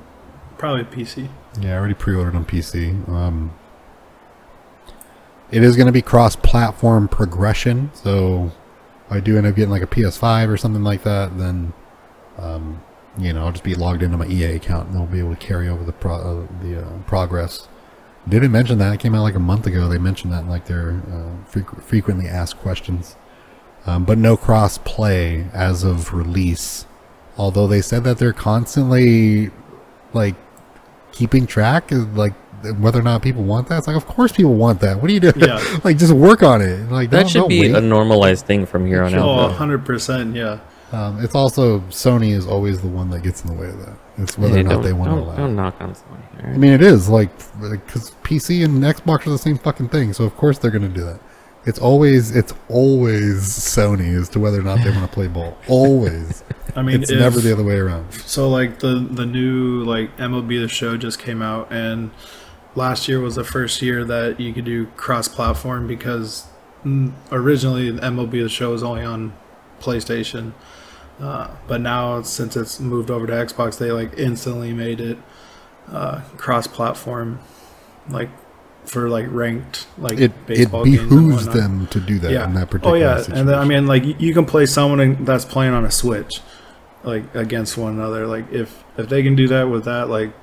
[0.57, 1.27] probably PC.
[1.59, 3.07] yeah, I already pre-ordered on PC.
[3.09, 3.51] Um,
[5.51, 7.91] it is going to be cross-platform progression.
[7.93, 8.64] So, if
[9.09, 11.73] I do end up getting like a PS5 or something like that, then
[12.37, 12.83] um,
[13.17, 15.45] you know I'll just be logged into my EA account and I'll be able to
[15.45, 17.67] carry over the pro- uh, the uh, progress.
[18.27, 18.93] Didn't mention that.
[18.93, 19.87] It came out like a month ago.
[19.87, 23.15] They mentioned that in like their uh, frequ- frequently asked questions.
[23.85, 26.87] Um, but no cross play as of release.
[27.37, 29.51] Although they said that they're constantly
[30.13, 30.35] like
[31.11, 32.33] keeping track of like
[32.79, 33.77] whether or not people want that.
[33.79, 35.01] It's like, of course people want that.
[35.01, 35.33] What are you doing?
[35.39, 35.63] Yeah.
[35.83, 36.89] like just work on it.
[36.91, 37.75] Like That don't- should don't be wait.
[37.75, 39.57] a normalized thing from here on Oh, out.
[39.59, 39.65] though.
[39.65, 40.59] 100%, yeah.
[40.91, 43.97] Um, it's also Sony is always the one that gets in the way of that.
[44.17, 45.35] It's whether Hey, or not they want to allow.
[45.35, 46.43] don't knock on Sony.
[46.45, 50.13] all I mean, it is like because PC and Xbox are the same fucking thing,
[50.13, 51.19] so of course they're going to do that.
[51.65, 55.57] It's always it's always Sony as to whether or not they want to play ball.
[55.67, 56.43] Always,
[56.75, 58.11] I mean, it's if- never the other way around.
[58.13, 62.11] So like the the new like MLB the Show just came out, and
[62.75, 66.47] last year was the first year that you could do cross platform because
[67.31, 69.33] originally MLB the Show was only on
[69.79, 70.53] PlayStation,
[71.19, 75.17] uh, but now since it's moved over to Xbox, they like instantly made it
[75.91, 77.39] uh, cross platform,
[78.09, 78.29] like
[78.85, 82.53] for like ranked like It it baseball games and behooves them to do that in
[82.53, 82.95] that particular.
[82.95, 83.39] Oh yeah, situation.
[83.39, 86.41] and then, I mean, like you can play someone that's playing on a Switch,
[87.03, 88.27] like against one another.
[88.27, 90.33] Like if if they can do that with that, like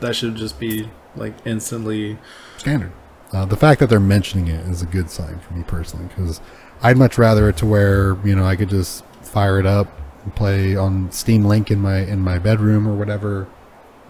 [0.00, 2.18] that should just be like instantly.
[2.58, 2.92] standard.
[3.32, 6.40] Uh, the fact that they're mentioning it is a good sign for me personally because
[6.82, 9.88] I'd much rather it to where you know I could just fire it up
[10.24, 13.46] and play on Steam Link in my in my bedroom or whatever,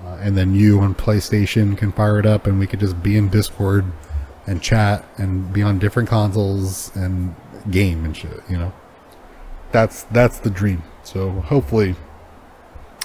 [0.04, 3.16] uh, and then you on PlayStation can fire it up and we could just be
[3.16, 3.84] in Discord
[4.46, 7.34] and chat and be on different consoles and
[7.70, 8.42] game and shit.
[8.48, 8.72] You know,
[9.70, 10.82] that's that's the dream.
[11.02, 11.94] So hopefully,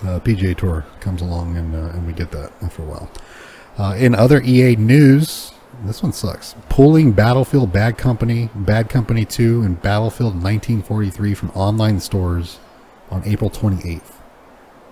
[0.01, 3.10] uh, PGA Tour comes along and uh, and we get that after a while.
[3.77, 5.51] Uh, in other EA news,
[5.83, 6.55] this one sucks.
[6.69, 12.59] Pulling Battlefield Bad Company, Bad Company 2, and Battlefield 1943 from online stores
[13.11, 14.01] on April 28th.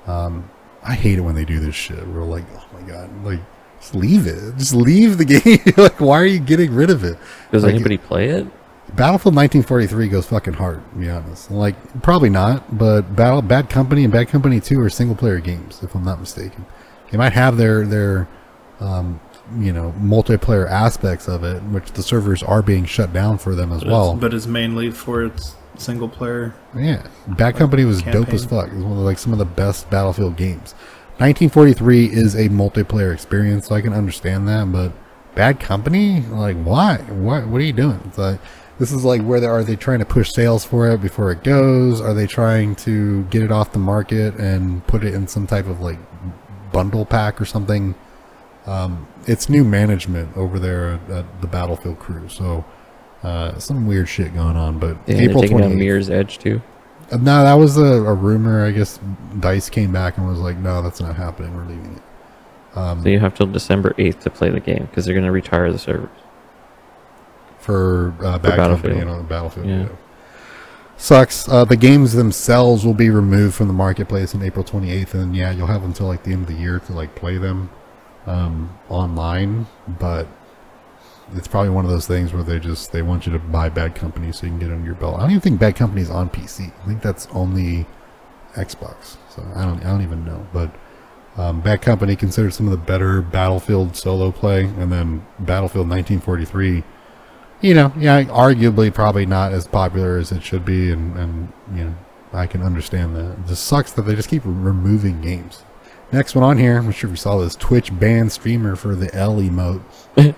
[0.05, 0.49] Um,
[0.83, 2.05] I hate it when they do this shit.
[2.07, 3.39] We're like, oh my god, like
[3.79, 4.55] just leave it.
[4.57, 5.59] Just leave the game.
[5.77, 7.17] like, why are you getting rid of it?
[7.51, 8.47] Does like- anybody play it?
[8.95, 11.49] Battlefield 1943 goes fucking hard, to be honest.
[11.49, 15.81] Like, probably not, but Battle Bad Company and Bad Company 2 are single player games,
[15.81, 16.65] if I'm not mistaken.
[17.09, 18.27] They might have their their
[18.79, 19.19] um,
[19.57, 23.71] you know multiplayer aspects of it, which the servers are being shut down for them
[23.71, 24.11] as But, well.
[24.11, 26.53] it's, but it's mainly for its single player.
[26.75, 28.67] Yeah, Bad Company was dope as fuck.
[28.69, 30.73] It was one of like some of the best Battlefield games.
[31.17, 34.71] 1943 is a multiplayer experience, so I can understand that.
[34.71, 34.91] But
[35.35, 36.97] Bad Company, like, why?
[36.97, 37.47] What?
[37.47, 37.99] What are you doing?
[38.05, 38.39] It's like
[38.79, 41.43] this is like where they are they trying to push sales for it before it
[41.43, 42.01] goes?
[42.01, 45.67] Are they trying to get it off the market and put it in some type
[45.67, 45.99] of like
[46.71, 47.95] bundle pack or something?
[48.65, 52.63] Um, it's new management over there at, at the Battlefield crew, so.
[53.23, 55.77] Uh, some weird shit going on, but Yeah, April taking down 28th.
[55.77, 56.61] Mirror's Edge too.
[57.09, 58.65] Uh, No, that was a, a rumor.
[58.65, 58.99] I guess
[59.39, 61.55] Dice came back and was like, "No, that's not happening.
[61.55, 65.05] We're leaving it." Um, So you have till December 8th to play the game because
[65.05, 66.09] they're going to retire the servers.
[67.59, 68.97] for uh, Company Battlefield.
[68.97, 69.67] and on Battlefield.
[69.67, 69.81] Yeah.
[69.83, 69.87] Yeah.
[70.97, 71.47] Sucks.
[71.47, 75.51] Uh, the games themselves will be removed from the marketplace on April 28th, and yeah,
[75.51, 77.69] you'll have until like the end of the year to like play them
[78.25, 79.67] um, online.
[79.99, 80.27] But
[81.33, 83.95] it's probably one of those things where they just they want you to buy Bad
[83.95, 85.17] Company so you can get it under your belt.
[85.17, 86.71] I don't even think Bad Company is on PC.
[86.81, 87.85] I think that's only
[88.53, 89.17] Xbox.
[89.29, 90.73] So I don't I don't even know, but.
[91.35, 96.83] Um, Bad Company considered some of the better Battlefield solo play, and then Battlefield 1943
[97.63, 101.85] you know, yeah, arguably probably not as popular as it should be, and, and you
[101.85, 101.95] know,
[102.33, 103.31] I can understand that.
[103.31, 105.63] It just sucks that they just keep removing games.
[106.13, 107.55] Next one on here, I'm sure if you saw this.
[107.55, 109.81] Twitch ban streamer for the L emote.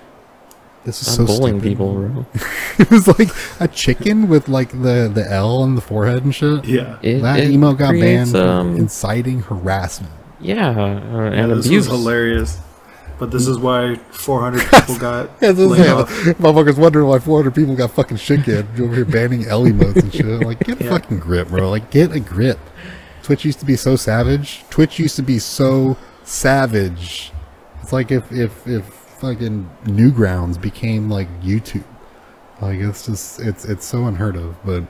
[0.86, 1.68] This is Stop so bullying stupid.
[1.68, 2.26] people, bro.
[2.78, 6.64] it was like a chicken with like the the L on the forehead and shit.
[6.64, 7.00] Yeah.
[7.02, 10.14] It, that it emo got creates, banned for Um, inciting harassment.
[10.40, 11.90] yeah, uh, Yeah, and this abuse.
[11.90, 12.60] was hilarious.
[13.18, 16.10] But this is why 400 people got Yeah, this is laid like, off.
[16.38, 20.14] motherfuckers wondering why 400 people got fucking shit canned over here banning L emotes and
[20.14, 20.26] shit.
[20.46, 20.90] Like, get a Yeah.
[20.92, 21.68] fucking grip, bro.
[21.72, 22.60] Like, get a grip.
[23.26, 24.64] Twitch used to be so savage.
[24.70, 27.32] Twitch used to be so savage.
[27.82, 31.84] It's like if if if fucking Newgrounds became like YouTube.
[32.62, 34.84] Like it's just it's it's so unheard of, but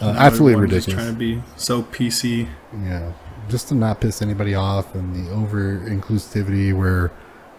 [0.00, 0.94] uh, absolutely everyone's just ridiculous.
[0.94, 2.48] trying to be so PC.
[2.82, 3.12] Yeah,
[3.48, 7.12] just to not piss anybody off and the over inclusivity where,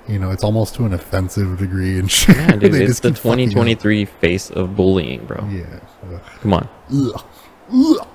[0.09, 2.35] you know, it's almost to an offensive degree and shit.
[2.35, 3.53] Yeah, dude, it's the keep fucking up.
[3.53, 5.47] 2023 face of bullying, bro.
[5.49, 5.79] Yeah.
[6.03, 6.21] Ugh.
[6.41, 6.69] Come on.
[6.93, 7.25] Ugh.
[7.73, 8.07] Ugh.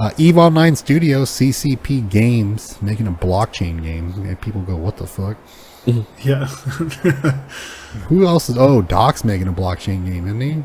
[0.00, 4.14] Uh, Eve Online Studios, CCP Games, making a blockchain game.
[4.16, 5.36] And people go, what the fuck?
[6.22, 6.46] Yeah.
[8.08, 8.56] Who else is?
[8.56, 10.62] Oh, Doc's making a blockchain game, isn't he?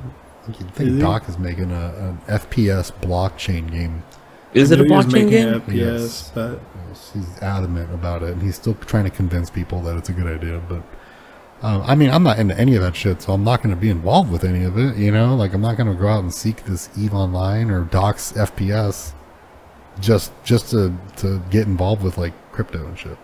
[0.48, 1.00] I think Is he?
[1.02, 4.04] Doc is making a, an FPS blockchain game.
[4.54, 5.64] Is it a Maybe he was blockchain game?
[5.68, 5.76] Yes.
[5.76, 6.62] Yes, but
[7.14, 10.28] He's adamant about it, and he's still trying to convince people that it's a good
[10.28, 10.62] idea.
[10.70, 10.82] But
[11.62, 13.80] um, I mean, I'm not into any of that shit, so I'm not going to
[13.80, 14.96] be involved with any of it.
[14.96, 17.84] You know, like I'm not going to go out and seek this Eve Online or
[17.84, 19.14] Doc's FPS
[20.00, 23.18] just just to to get involved with like crypto and shit.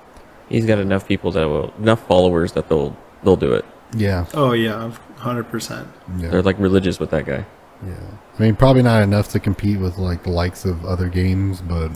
[0.50, 3.66] He's got enough people that will enough followers that they'll they'll do it.
[3.94, 5.86] Yeah, oh yeah, 100%.
[6.18, 7.46] yeah, They're like religious with that guy.
[7.86, 7.94] yeah.
[8.40, 11.92] I mean, probably not enough to compete with like the likes of other games, but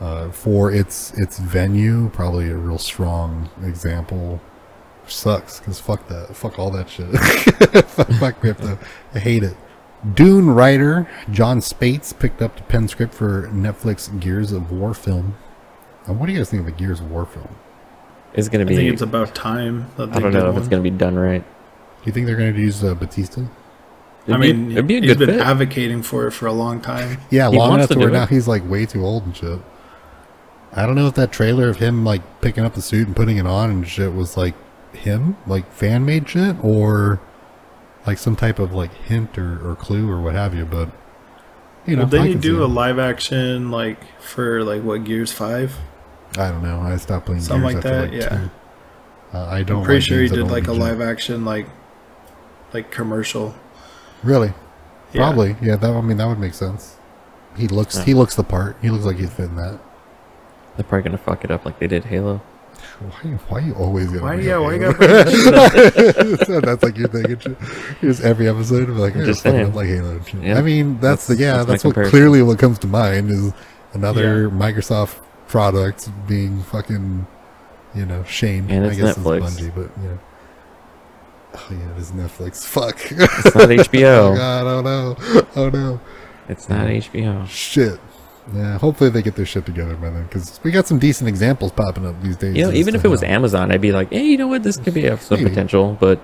[0.00, 4.40] uh, for its its venue, probably a real strong example.
[5.06, 7.10] Sucks because fuck that, fuck all that shit.
[7.88, 8.78] fuck, fuck crypto,
[9.14, 9.56] I hate it.
[10.12, 15.36] Dune writer Jon Spaihts picked up the pen script for Netflix Gears of War film.
[16.06, 17.54] What do you guys think of a Gears of War film?
[18.34, 18.74] It's gonna be.
[18.74, 18.82] I be.
[18.82, 20.56] think it's about time that they I don't know if one.
[20.58, 21.42] it's gonna be done right.
[21.42, 23.40] Do you think they're going to use uh, Batista?
[23.40, 23.44] I
[24.32, 25.46] It'd be- mean, it'd be a he's good been fit.
[25.46, 27.16] advocating for it for a long time.
[27.30, 28.18] Yeah, He long enough to to where do it.
[28.18, 29.58] now he's like way too old and shit.
[30.74, 33.38] I don't know if that trailer of him like picking up the suit and putting
[33.38, 34.54] it on and shit was like
[34.94, 37.20] him, like fan made shit, or
[38.06, 40.64] like some type of like hint or, or clue or what have you.
[40.64, 40.90] But
[41.86, 45.76] you know, Would they I do a live action like for like what Gears Five?
[46.36, 46.80] I don't know.
[46.80, 48.46] I stopped playing Something Gears like after that, like yeah.
[48.46, 48.50] two.
[49.38, 49.78] Uh, I don't.
[49.78, 51.66] I'm pretty like sure he did like a live action like
[52.72, 53.54] like commercial.
[54.22, 54.52] Really?
[55.12, 55.22] Yeah.
[55.26, 55.56] Probably.
[55.60, 55.76] Yeah.
[55.76, 55.90] That.
[55.90, 56.96] I mean, that would make sense.
[57.56, 57.98] He looks.
[57.98, 58.04] Yeah.
[58.04, 58.76] He looks the part.
[58.82, 59.80] He looks like he'd fit in that.
[60.76, 62.42] They're probably gonna fuck it up like they did Halo.
[63.00, 63.30] Why?
[63.48, 64.22] Why you always gonna?
[64.22, 64.36] Why?
[64.36, 64.56] bring Yeah.
[64.58, 64.92] up Why you Halo?
[64.92, 66.64] gotta bring that shit up?
[66.64, 67.24] that's like your thing.
[67.32, 67.58] and shit.
[68.00, 69.70] Just every episode, of like, I'm hey, just fucking saying.
[69.70, 70.10] up like Halo.
[70.32, 70.44] and.
[70.44, 70.58] Yeah.
[70.58, 72.10] I mean, that's, the That's- yeah, that's that's, what comparison.
[72.18, 73.52] clearly what comes to mind is
[73.94, 74.48] another Yeah.
[74.50, 75.16] Microsoft
[75.48, 77.26] product being fucking,
[77.94, 78.70] you know, shamed.
[78.70, 79.46] And I guess Netflix.
[79.46, 80.16] it's Bungie, but yeah.
[81.56, 82.64] Oh yeah, it is Netflix.
[82.64, 82.98] Fuck.
[83.12, 84.36] It's not oh HBO.
[84.36, 84.66] god.
[84.66, 85.44] Oh no.
[85.56, 86.00] Oh no.
[86.48, 87.46] It's not HBO.
[87.48, 87.98] Shit.
[88.52, 88.78] Yeah.
[88.78, 92.06] Hopefully they get their shit together by then, because we got some decent examples popping
[92.06, 92.56] up these days.
[92.56, 94.62] You know, even if it was Amazon, I'd be like, hey, you know what?
[94.62, 96.20] This could be have some potential, but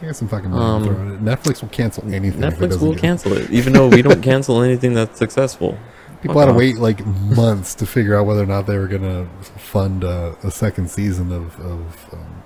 [0.00, 1.24] I got some fucking money Um, to throw it.
[1.24, 2.40] Netflix will cancel anything.
[2.40, 5.76] Netflix will get- cancel it, even though we don't cancel anything that's successful.
[6.22, 6.58] People Fuck had to off.
[6.58, 10.50] wait like months to figure out whether or not they were gonna fund uh, a
[10.50, 12.42] second season of, of um,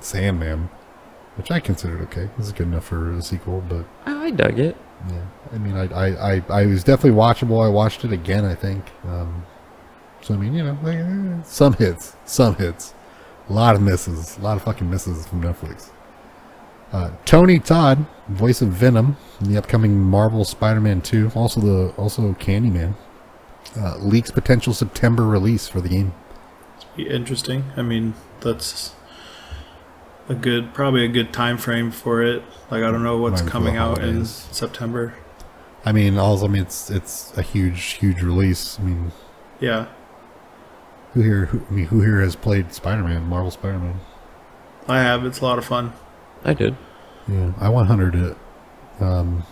[0.00, 0.68] Sandman,
[1.36, 2.28] which I considered okay.
[2.36, 4.76] This is good enough for a sequel, but I dug it.
[5.08, 7.64] Yeah, I mean, I I, I, I was definitely watchable.
[7.64, 8.44] I watched it again.
[8.44, 8.84] I think.
[9.04, 9.44] Um,
[10.24, 12.94] so I mean, you know, like, eh, some hits, some hits,
[13.48, 15.90] a lot of misses, a lot of fucking misses from Netflix.
[16.92, 22.32] Uh, Tony Todd, voice of Venom in the upcoming Marvel Spider-Man 2, also the also
[22.34, 22.94] Candyman,
[23.78, 26.14] uh, leaks potential September release for the game.
[26.96, 27.64] Interesting.
[27.76, 28.94] I mean, that's
[30.28, 32.42] a good, probably a good time frame for it.
[32.70, 34.24] Like I don't know what's Right coming the out in.
[34.24, 35.14] September.
[35.84, 38.78] I mean, also, I mean, it's it's a huge, huge release.
[38.78, 39.12] I mean,
[39.60, 39.86] Yeah,
[41.12, 41.46] who here?
[41.46, 44.00] Who, I mean, who here has played Spider-Man, Marvel Spider-Man?
[44.88, 45.24] I have.
[45.26, 45.92] It's a lot of fun.
[46.44, 46.76] I did.
[47.28, 48.36] Yeah, I 100 it.
[49.00, 49.44] Um,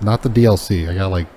[0.00, 0.88] not the DLC.
[0.88, 1.28] I got like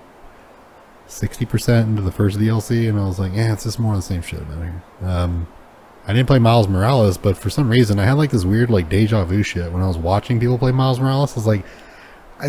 [1.07, 4.03] 60% into the first DLC, and I was like, yeah, it's just more of the
[4.03, 4.81] same shit, man.
[5.01, 5.47] Um,
[6.07, 8.89] I didn't play Miles Morales, but for some reason, I had like this weird like
[8.89, 11.33] deja vu shit when I was watching people play Miles Morales.
[11.33, 11.63] I was like,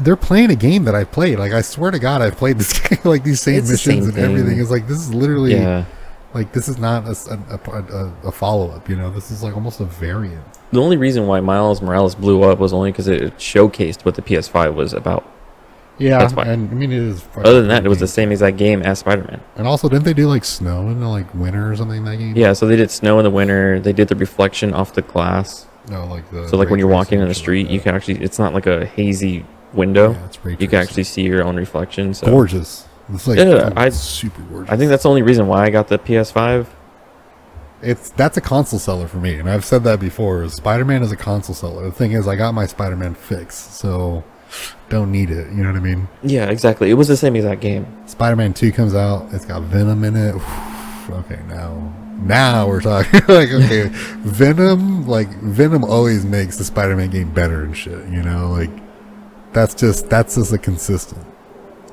[0.02, 1.38] they're playing a game that I played.
[1.38, 3.84] Like, I swear to God, I've played this game, like these same It's the missions
[3.96, 4.24] same and thing.
[4.24, 4.60] everything.
[4.60, 5.84] It's like, this is literally, Yeah.
[6.32, 9.10] like, this is not a follow up, you know?
[9.10, 10.44] This is like almost a variant.
[10.72, 14.22] The only reason why Miles Morales blew up was only because it showcased what the
[14.22, 15.28] PS5 was about.
[16.00, 16.44] Yeah, That's why.
[16.46, 17.22] and I mean, it is.
[17.36, 19.40] Other than that, it was the same exact game as Spider-Man.
[19.56, 22.16] And also, didn't they do like snow in the like winter or something in that
[22.16, 22.34] game?
[22.36, 23.78] Yeah, so they did snow in the winter.
[23.78, 25.66] They did the reflection off the glass.
[25.88, 28.22] No, like the So like when you're walking in the street, like you can actually
[28.24, 30.12] it's not like a hazy window.
[30.44, 32.14] Yeah, you can actually see your own reflection.
[32.14, 32.86] So gorgeous.
[33.12, 34.70] It's like Yeah, I- super gorgeous.
[34.72, 36.66] I think that's the only reason why I got the PS5.
[37.82, 40.48] it's that's a console seller for me, and I've said that before.
[40.48, 41.84] Spider Man is a console seller.
[41.84, 44.22] The thing is, I got my Spider Man fix, so
[44.88, 45.48] don't need it.
[45.48, 46.08] You know what I mean?
[46.22, 46.90] Yeah, exactly.
[46.90, 47.86] It was the same exact game.
[48.06, 49.32] Spider Man Two comes out.
[49.32, 50.34] It's got Venom in it.
[51.10, 53.20] okay, now now we're talking.
[53.28, 53.88] like okay,
[54.22, 55.06] Venom.
[55.06, 58.06] Like Venom always makes the Spider Man game better and shit.
[58.08, 58.70] You know, like
[59.52, 61.24] that's just that's just a consistent.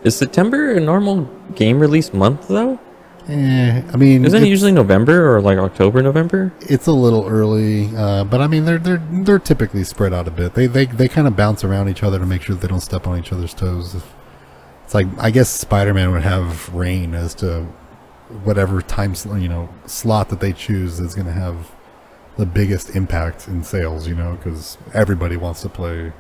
[0.04, 1.24] Is September a normal
[1.56, 2.80] game release month though?
[3.28, 6.54] Eh, I mean, Isn't it usually November or like October, November?
[6.62, 10.32] it's a little early, uh, but I mean they're they're they're typically spread out a
[10.32, 10.54] bit.
[10.54, 13.06] They they they kind of bounce around each other to make sure they don't step
[13.06, 13.96] on each other's toes.
[14.86, 17.66] It's like I guess Spider Man would have reign as to
[18.46, 21.72] whatever time sl- you know slot that they choose is going to have
[22.38, 24.08] the biggest impact in sales.
[24.08, 26.14] You know, because everybody wants to play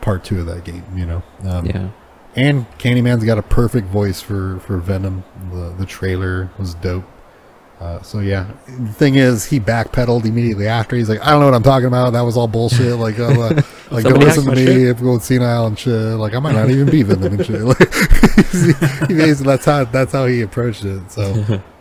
[0.00, 0.84] part two of that game.
[0.96, 1.88] You know, um, Yeah.
[2.36, 5.24] And Candyman's got a perfect voice for for Venom.
[5.52, 7.04] The the trailer was dope.
[7.80, 10.96] Uh, so yeah, the thing is, he backpedaled immediately after.
[10.96, 12.12] He's like, I don't know what I'm talking about.
[12.14, 12.96] That was all bullshit.
[12.96, 13.30] Like, uh,
[13.90, 14.64] like don't listen to me.
[14.64, 14.88] shit.
[14.88, 15.92] If going senile and shit.
[15.92, 17.60] Like, I might not even be Venom and shit.
[17.64, 21.10] Like, he basically, that's how that's how he approached it.
[21.10, 21.32] So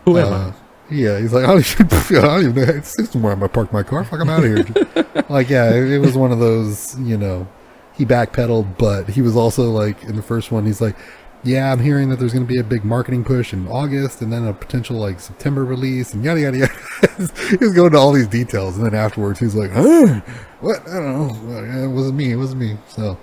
[0.05, 0.51] Who am uh,
[0.89, 2.73] Yeah, he's like, oh, shit, I don't even know.
[2.73, 4.03] It's somewhere I'm gonna park my car.
[4.03, 5.25] Fuck, I'm out of here.
[5.29, 6.99] like, yeah, it, it was one of those.
[6.99, 7.47] You know,
[7.95, 10.65] he backpedaled, but he was also like in the first one.
[10.65, 10.95] He's like,
[11.43, 14.31] yeah, I'm hearing that there's going to be a big marketing push in August, and
[14.31, 16.73] then a potential like September release, and yada yada yada.
[17.49, 20.21] he was going to all these details, and then afterwards he's like, huh?
[20.61, 20.81] what?
[20.87, 21.83] I don't know.
[21.83, 22.31] It wasn't me.
[22.31, 22.77] It wasn't me.
[22.87, 23.17] So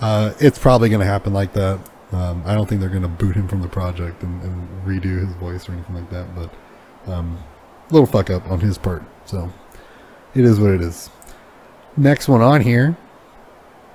[0.00, 1.80] uh, it's probably going to happen like that.
[2.12, 5.18] Um, I don't think they're going to boot him from the project and, and redo
[5.26, 6.28] his voice or anything like that.
[6.34, 7.42] But um,
[7.90, 9.02] little fuck up on his part.
[9.24, 9.50] So
[10.34, 11.10] it is what it is.
[11.96, 12.96] Next one on here.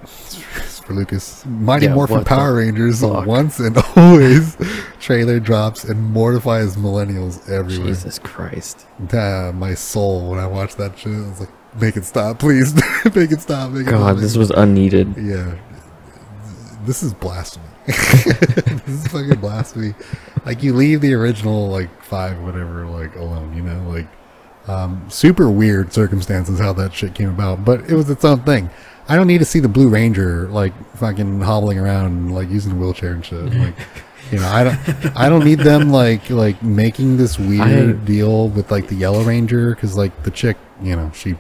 [0.02, 1.46] It's for Lucas.
[1.46, 3.26] Mighty Yeah, Morphin Power Rangers fuck?
[3.26, 4.58] once and always
[5.00, 7.88] trailer drops and mortifies millennials everywhere.
[7.88, 8.86] Jesus Christ.
[9.12, 11.14] My soul when I watched that shit.
[11.14, 11.50] I was like,
[11.82, 12.74] make it stop, please.
[13.16, 13.72] make it stop.
[13.72, 14.18] Make it God, stop.
[14.18, 15.16] this was unneeded.
[15.18, 15.58] Yeah.
[16.86, 17.66] This is blasphemy.
[17.86, 19.94] this is fucking blasphemy.
[20.46, 24.08] Like you leave the original like five whatever like alone, you know, like
[24.70, 28.70] um super weird circumstances how that shit came about, but it was its own thing.
[29.10, 32.76] I don't need to see the Blue Ranger like fucking hobbling around like using a
[32.76, 33.44] wheelchair and shit.
[33.54, 33.74] Like
[34.32, 38.50] you know, I don't I don't need them like like making this weird I- deal
[38.50, 41.36] with like the Yellow Ranger cuz like the chick, you know, she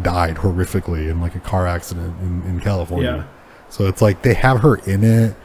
[0.00, 3.26] died horrifically in like a car accident in, in California.
[3.28, 3.68] Yeah.
[3.68, 5.36] So it's like they have her in it.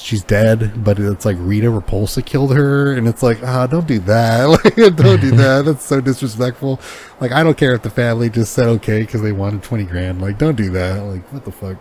[0.00, 3.98] She's dead, but it's like Rita Repulsa killed her, and it's like, ah, don't do
[4.00, 4.46] that.
[4.64, 5.64] Like, don't do that.
[5.64, 6.80] That's so disrespectful.
[7.20, 10.20] Like, I don't care if the family just said okay because they wanted twenty grand.
[10.20, 11.00] Like, don't do that.
[11.02, 11.76] Like, what the fuck?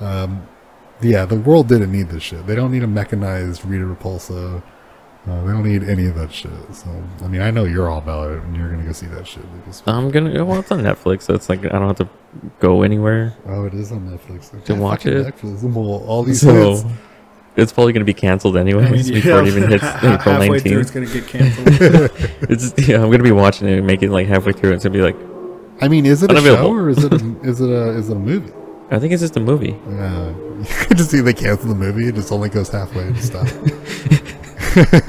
[0.00, 0.46] Um,
[1.00, 2.46] yeah, the world didn't need this shit.
[2.46, 4.62] They don't need a mechanized Rita Repulsa.
[5.26, 6.50] Uh, they don't need any of that shit.
[6.74, 6.88] So,
[7.22, 9.42] I mean, I know you're all about it, and you're gonna go see that shit.
[9.54, 9.82] Lucas.
[9.86, 10.44] I'm gonna.
[10.44, 12.08] Well, it's on Netflix, so it's like I don't have to
[12.60, 13.34] go anywhere.
[13.46, 14.64] Oh, it is on Netflix.
[14.66, 15.26] To watch it?
[15.26, 15.74] Netflix.
[15.76, 16.84] All these So hits.
[17.56, 20.58] It's probably gonna be canceled anyway I mean, before it even hits ha- April halfway
[20.60, 21.68] through, it's gonna get canceled.
[22.50, 24.72] It's yeah, I'm gonna be watching it and make it like halfway through.
[24.72, 25.16] It's gonna be like
[25.80, 28.16] I mean, is it a show or is it a, is it a is it
[28.16, 28.52] a movie?
[28.90, 29.72] I think it's just a movie.
[29.98, 32.06] Uh, you can just see they cancel the movie.
[32.06, 33.50] It just only goes halfway and stuff.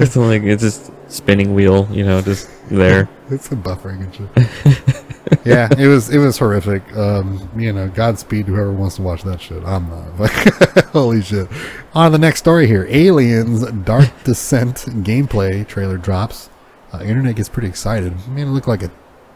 [0.00, 3.08] It's like it's just spinning wheel, you know, just there.
[3.30, 5.04] it's some buffering and shit.
[5.44, 6.82] yeah, it was it was horrific.
[6.96, 9.62] Um, you know, Godspeed whoever wants to watch that shit.
[9.64, 10.16] I'm not.
[10.18, 11.48] But holy shit.
[11.94, 16.48] On the next story here, Aliens Dark Descent gameplay trailer drops.
[16.92, 18.14] Uh, internet gets pretty excited.
[18.14, 18.90] I mean, it looked like a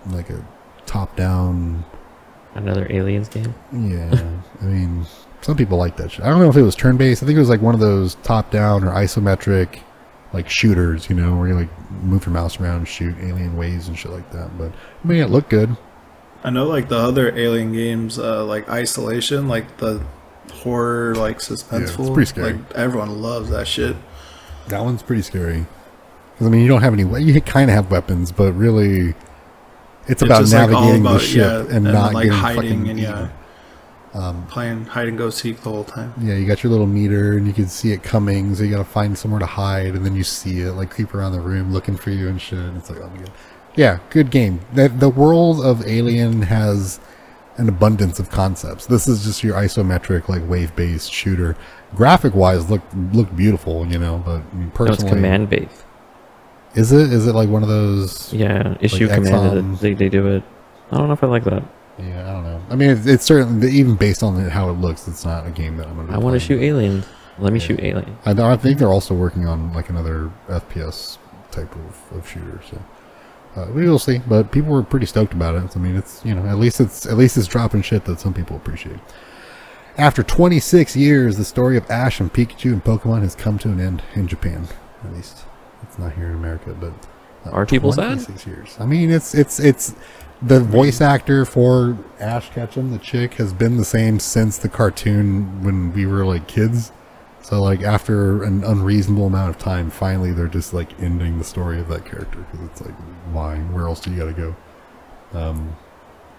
[0.07, 0.47] like a
[0.87, 1.85] top down
[2.55, 3.55] Another aliens game.
[3.73, 5.07] Yeah, I mean,
[5.41, 6.25] some people like that shit.
[6.25, 7.23] I don't know if it was turn based.
[7.23, 9.81] I think it was like one of those top down or isometric,
[10.33, 13.89] like shooters, you know, where you like move your mouse around, and shoot alien waves
[13.89, 14.57] and shit like that.
[14.59, 14.73] But
[15.05, 15.77] I mean, it looked good.
[16.43, 20.03] I know, like the other Alien games, uh, like Isolation, like the
[20.53, 22.15] horror, like suspenseful.
[22.15, 22.53] pretty scary.
[22.55, 23.95] Like everyone loves that shit.
[24.69, 25.67] That one's pretty scary.
[26.39, 27.03] 'Cause, I mean, you don't have any.
[27.23, 29.17] You kind of have weapons, but really, it's,
[30.09, 32.89] It's about just, like, navigating the ship yeah, and, and, not like, getting hiding fucking
[32.89, 33.29] and, yeah.
[34.11, 34.23] Eaten.
[34.23, 36.13] Um, Playing hide and go seek the whole time.
[36.21, 38.85] Yeah, you got your little meter and you can see it coming, so you gotta
[38.85, 41.97] find somewhere to hide, and then you see it like creep around the room looking
[41.97, 42.59] for you and shit.
[42.59, 43.31] And it's like, oh my god,
[43.77, 44.61] yeah, good game.
[44.75, 46.99] The the world of Alien has
[47.57, 48.87] an abundance of concepts.
[48.87, 51.57] This is just your isometric like wave based shooter.
[51.95, 52.83] Graphic wise, look
[53.13, 54.23] looked beautiful, you know.
[54.25, 55.85] But I mean, No, it's command based.
[56.75, 58.33] is it is it like one of those?
[58.33, 59.77] Yeah, issue Like command.
[59.77, 59.81] XCOM.
[59.81, 60.43] They, they do it.
[60.91, 61.63] I don't know if I like that.
[62.01, 62.63] Yeah, I don't know.
[62.71, 65.77] I mean, it's, it's certainly even based on how it looks, it's not a game
[65.77, 66.13] that I'm gonna.
[66.15, 67.07] I want to shoot aliens.
[67.39, 67.67] Let me Yeah.
[67.67, 68.19] shoot aliens.
[68.25, 71.19] I, I think they're also working on like another FPS
[71.51, 72.61] type of, of shooter.
[72.71, 72.83] So
[73.61, 74.19] uh, we will see.
[74.29, 75.77] But people were pretty stoked about it.
[75.77, 78.33] I mean, it's you know at least it's at least it's dropping shit that some
[78.35, 78.99] people appreciate.
[79.99, 83.81] After 26 years, the story of Ash and Pikachu and Pokemon has come to an
[83.81, 84.67] end in Japan.
[85.05, 85.45] At least
[85.83, 86.93] it's not here in America, but
[87.45, 88.19] uh, Are people sad?
[88.25, 88.77] 26 years.
[88.79, 89.95] I mean, it's it's it's
[90.43, 95.63] the voice actor for Ash Ketchum, the chick, has been the same since the cartoon
[95.63, 96.93] when we were like kids.
[97.43, 101.81] So like after an unreasonable amount of time, finally they're just like ending the story
[101.81, 102.95] of that character because it's like,
[103.33, 103.57] why?
[103.57, 104.33] Where else do you got to
[105.33, 105.39] go?
[105.39, 105.77] Um,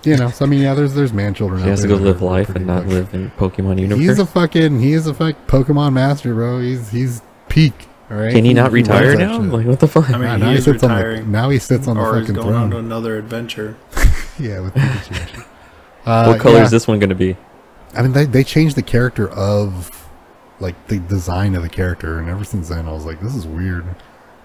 [0.04, 0.30] you know.
[0.30, 1.60] So I mean, yeah, there's there's man children.
[1.60, 4.00] He out has to go live life and not much- live in Pokemon universe.
[4.00, 6.60] He's a fucking he is a fuck Pokemon master, bro.
[6.60, 7.88] He's he's peak.
[8.12, 8.34] All right.
[8.34, 9.42] Can he not runs retire now?
[9.42, 9.52] shit.
[9.52, 10.10] Like what the fuck?
[10.10, 11.96] I mean, Nah, he now he is sits on the retiring, now he sits on
[11.96, 13.78] the or he's fucking going on to another adventure.
[14.40, 15.46] Yeah, with Pikachu.
[16.06, 16.64] uh, what color yeah.
[16.64, 17.38] is this one gonna be?
[17.94, 20.08] I mean, they they changed the character of
[20.60, 23.46] like the design of the character, and ever since then, I was like, this is
[23.46, 23.86] weird.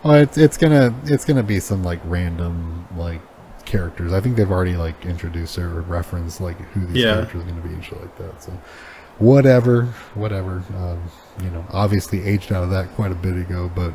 [0.05, 3.23] Oh, it's it's gonna it's gonna be some like random like
[3.65, 4.13] characters.
[4.13, 7.15] I think they've already like introduced or referenced like who these Yeah.
[7.15, 8.43] characters are gonna be and shit like that.
[8.43, 8.53] So
[9.19, 10.63] whatever, whatever.
[10.77, 11.03] Um,
[11.43, 13.93] you know, obviously aged out of that quite a bit ago, but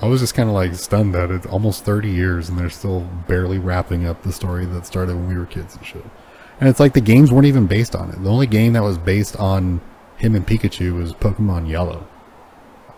[0.00, 3.00] I was just kind of like stunned that it's almost 30 years and they're still
[3.28, 6.04] barely wrapping up the story that started when we were kids and shit.
[6.60, 8.22] And it's like the games weren't even based on it.
[8.22, 9.80] The only game that was based on
[10.16, 12.06] him and Pikachu was Pokemon Yellow,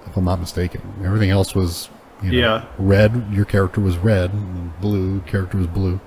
[0.07, 0.81] if I'm not mistaken.
[1.05, 1.89] Everything else was,
[2.23, 2.65] you know, Yeah.
[2.79, 3.27] red.
[3.31, 4.33] Your character was red.
[4.33, 6.01] And blue character was blue.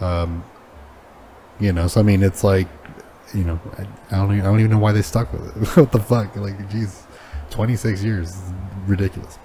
[0.00, 0.44] Um,
[1.60, 2.68] you know, so I mean, it's like,
[3.34, 3.60] you know,
[4.10, 5.68] I, don't, even, I don't even know why they stuck with it.
[5.76, 6.34] what the fuck?
[6.36, 7.02] Like, jeez,
[7.50, 8.36] 26 years,
[8.86, 9.38] ridiculous.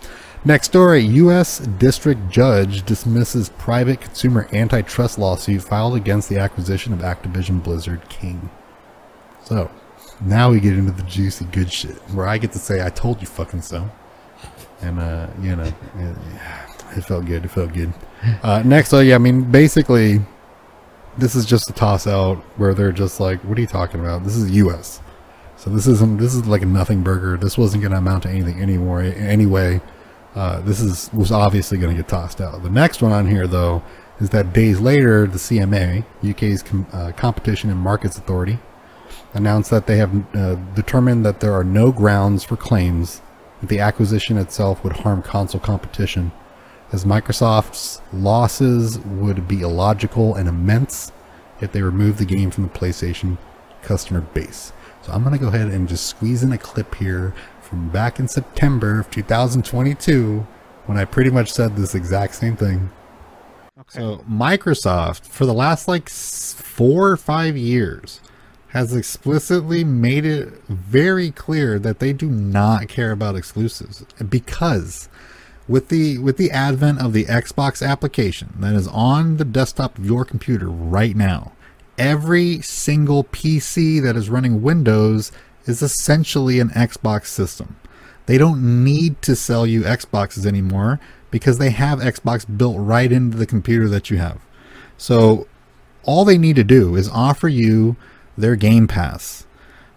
[0.45, 1.59] Next story: U.S.
[1.59, 8.49] District Judge dismisses private consumer antitrust lawsuit filed against the acquisition of Activision Blizzard King.
[9.45, 9.71] So,
[10.19, 13.21] now we get into the juicy good shit, where I get to say, "I told
[13.21, 13.89] you fucking so,"
[14.81, 15.75] and uh, you know, it,
[16.97, 17.45] it felt good.
[17.45, 17.93] It felt good.
[18.41, 20.19] Uh, next, so yeah, I mean, basically,
[21.17, 24.23] this is just a toss out where they're just like, "What are you talking about?
[24.23, 25.01] This is U.S."
[25.57, 26.17] So this isn't.
[26.17, 27.37] This is like a nothing burger.
[27.37, 29.01] This wasn't going to amount to anything anymore.
[29.01, 29.81] Anyway,
[30.35, 32.61] uh, this is was obviously going to get tossed out.
[32.63, 33.83] The next one on here, though,
[34.19, 38.59] is that days later, the CMA, UK's com- uh, Competition and Markets Authority,
[39.33, 43.21] announced that they have uh, determined that there are no grounds for claims
[43.61, 46.31] that the acquisition itself would harm console competition,
[46.93, 51.11] as Microsoft's losses would be illogical and immense
[51.59, 53.37] if they remove the game from the PlayStation
[53.81, 54.71] customer base.
[55.01, 58.19] So I'm going to go ahead and just squeeze in a clip here from back
[58.19, 60.45] in September of 2022
[60.85, 62.91] when I pretty much said this exact same thing.
[63.87, 68.21] So Microsoft, for the last like four or five years,
[68.67, 75.09] has explicitly made it very clear that they do not care about exclusives because
[75.67, 80.05] with the with the advent of the Xbox application that is on the desktop of
[80.05, 81.53] your computer right now,
[81.97, 85.31] every single PC that is running Windows
[85.65, 87.77] is essentially an Xbox system.
[88.25, 90.99] They don't need to sell you Xboxes anymore
[91.31, 94.39] because they have Xbox built right into the computer that you have.
[94.97, 95.47] So
[96.03, 97.95] all they need to do is offer you
[98.37, 99.45] their Game Pass.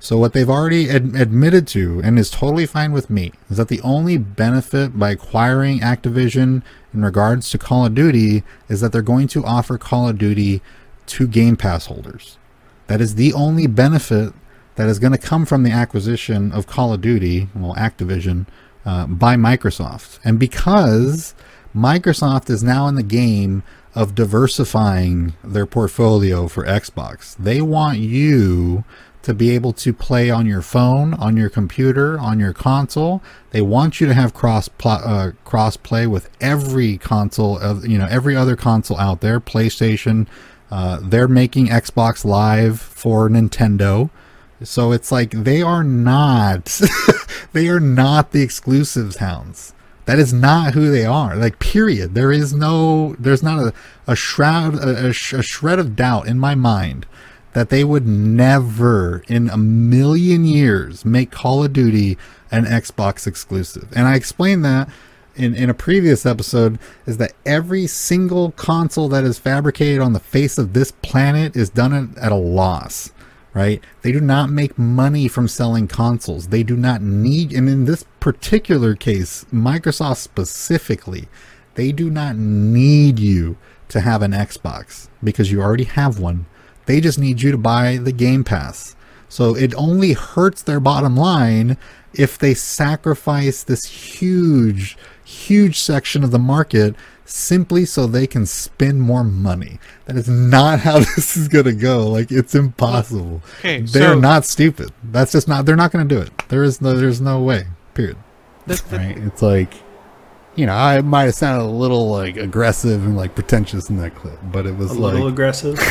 [0.07, 3.66] So what they've already ad- admitted to, and is totally fine with me, is that
[3.66, 6.62] the only benefit by acquiring Activision
[6.94, 10.62] in regards to Call of Duty is that they're going to offer Call of Duty
[11.07, 12.38] to Game Pass holders.
[12.86, 14.32] That is the only benefit
[14.76, 18.46] that is going to come from the acquisition of Call of Duty, well, Activision,
[18.84, 20.20] uh, by Microsoft.
[20.24, 21.34] And because
[21.74, 28.84] Microsoft is now in the game of diversifying their portfolio for Xbox, they want you
[29.27, 33.20] to be able to play on your phone, on your computer, on your console.
[33.51, 37.99] They want you to have cross pl- uh, cross play with every console of you
[37.99, 39.41] know every other console out there.
[39.41, 40.29] PlayStation,
[40.70, 44.11] uh, they're making Xbox Live for Nintendo.
[44.62, 46.81] So it's like they are not
[47.53, 49.74] they are not the exclusives hounds.
[50.05, 51.35] That is not who they are.
[51.35, 52.14] Like period.
[52.14, 53.72] There is no there's not a,
[54.07, 57.07] a shroud a, a, sh- a shred of doubt in my mind
[57.57, 62.18] that they would never in a million years make Call of Duty
[62.50, 63.90] an Xbox exclusive.
[63.96, 64.90] And I explained that
[65.36, 70.20] in, in a previous episode is that every single console that is fabricated on the
[70.20, 73.11] face of this planet is done at, at a loss
[73.54, 73.82] right?
[74.02, 76.48] They do not make money from selling consoles.
[76.48, 81.26] They do not need, and in this particular case, Microsoft specifically,
[81.74, 83.57] they do not need you
[83.88, 86.44] to have an Xbox because you already have one
[86.87, 88.97] They just need you to buy the Game Pass.
[89.28, 91.76] So it only hurts their bottom line
[92.14, 99.03] if they sacrifice this huge, huge section of the market simply so they can spend
[99.03, 99.80] more money.
[100.05, 102.07] That is not how this is going to go.
[102.09, 103.43] Like it's impossible.
[103.59, 104.93] Okay, They're so- not stupid.
[105.03, 106.30] That's just not they're not going to do it.
[106.49, 107.66] There is no there's no way.
[107.95, 108.16] Period.
[108.66, 109.18] The- Right?
[109.18, 109.74] It's like
[110.57, 114.14] you know, I might have sounded a little like aggressive and like pretentious in that
[114.14, 115.76] clip, but it was A like little aggressive.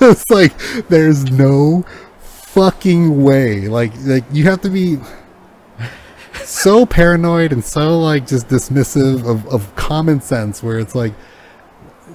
[0.00, 0.56] it's like
[0.88, 1.84] there's no
[2.20, 3.68] fucking way.
[3.68, 4.98] Like like you have to be
[6.44, 11.12] so paranoid and so like just dismissive of, of common sense where it's like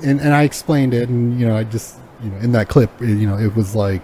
[0.04, 2.90] and, and I explained it and you know I just you know in that clip
[3.02, 4.04] you know it was like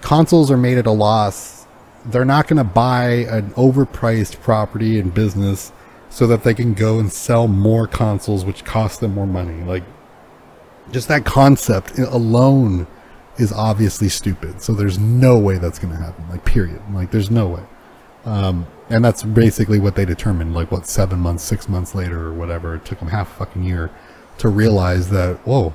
[0.00, 1.66] consoles are made at a loss
[2.06, 5.72] they're not going to buy an overpriced property and business
[6.16, 9.84] so that they can go and sell more consoles which cost them more money like
[10.90, 12.86] just that concept alone
[13.38, 14.62] is obviously stupid.
[14.62, 16.28] So there's no way that's going to happen.
[16.28, 16.80] Like period.
[16.92, 17.62] Like there's no way.
[18.24, 20.54] Um, and that's basically what they determined.
[20.54, 22.74] Like what seven months, six months later, or whatever.
[22.74, 23.90] It took them half a fucking year
[24.38, 25.36] to realize that.
[25.46, 25.74] Whoa,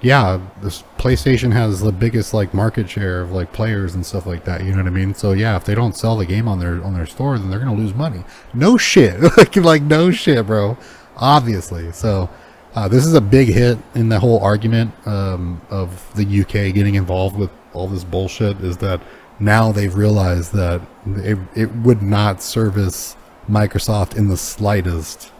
[0.00, 4.44] yeah, this PlayStation has the biggest like market share of like players and stuff like
[4.44, 4.64] that.
[4.64, 5.14] You know what I mean?
[5.14, 7.58] So yeah, if they don't sell the game on their on their store, then they're
[7.58, 8.24] gonna lose money.
[8.54, 9.20] No shit.
[9.36, 10.76] like like no shit, bro.
[11.16, 11.92] Obviously.
[11.92, 12.28] So.
[12.74, 16.94] Uh, this is a big hit in the whole argument um, of the UK getting
[16.94, 18.60] involved with all this bullshit.
[18.60, 19.00] Is that
[19.40, 23.16] now they've realized that it, it would not service
[23.48, 25.32] Microsoft in the slightest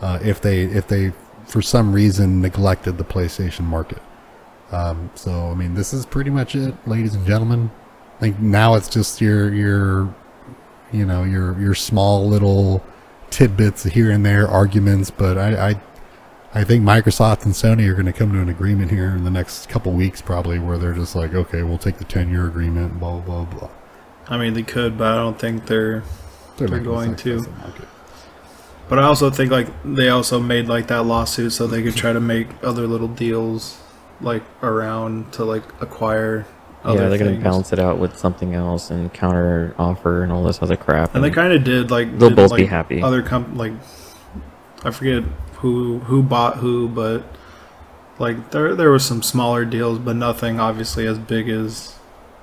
[0.00, 1.12] uh, if they if they
[1.52, 4.00] for some reason neglected the PlayStation market.
[4.72, 7.70] Um, so I mean, this is pretty much it, ladies and gentlemen.
[8.16, 10.14] I think now it's just your your
[10.92, 12.82] you know your your small little
[13.28, 15.82] tidbits here and there arguments, but I, I
[16.54, 19.30] I think Microsoft and Sony are going to come to an agreement here in the
[19.30, 23.20] next couple weeks, probably, where they're just like, okay, we'll take the ten-year agreement, blah
[23.20, 23.70] blah blah.
[24.26, 26.02] I mean, they could, but I don't think they're.
[26.56, 27.44] They're gonna going to.
[28.96, 28.98] Sacrifice the market.
[28.98, 32.12] But I also think like they also made like that lawsuit so they could try
[32.12, 33.78] to make other little deals
[34.20, 36.46] like around to like acquire.
[36.84, 40.42] Other yeah, they're gonna balance it out with something else and counter offer and all
[40.42, 41.14] this other crap.
[41.14, 43.02] And they kind of did like They'll did, both be happy.
[43.02, 43.72] Other comp like
[44.84, 45.22] I forget
[45.56, 47.24] who who bought who, but
[48.18, 51.94] like there there was some smaller deals, but nothing obviously as big as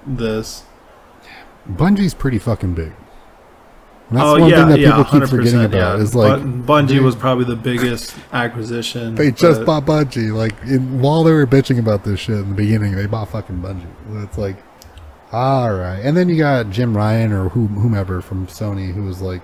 [0.08, 0.64] this.
[1.70, 2.94] Bungie's pretty fucking big.
[4.12, 6.64] That's oh one yeah, thing that yeah, people keep forgetting about Yeah, is like Bun-
[6.64, 9.14] Bungie dude, was probably the biggest acquisition.
[9.14, 10.34] they just bought Bungie.
[10.34, 13.62] Like in, while they were bitching about this shit in the beginning, they bought fucking
[13.62, 14.24] Bungie.
[14.24, 14.58] It's like,
[15.32, 16.00] all right.
[16.00, 19.44] And then you got Jim Ryan or whom, whomever from Sony who was like,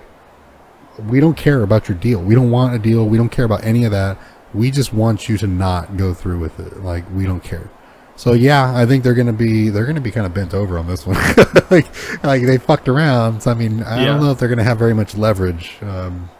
[1.08, 2.20] we don't care about your deal.
[2.20, 3.06] We don't want a deal.
[3.06, 4.18] We don't care about any of that.
[4.52, 6.78] We just want you to not go through with it.
[6.82, 7.70] Like we don't care.
[8.16, 10.86] So yeah, I think they're gonna be they're gonna be kind of bent over on
[10.86, 11.16] this one.
[11.70, 11.86] like
[12.24, 13.42] like they fucked around.
[13.42, 14.06] So I mean, I Yeah.
[14.06, 16.30] don't know if they're gonna have very much leverage um,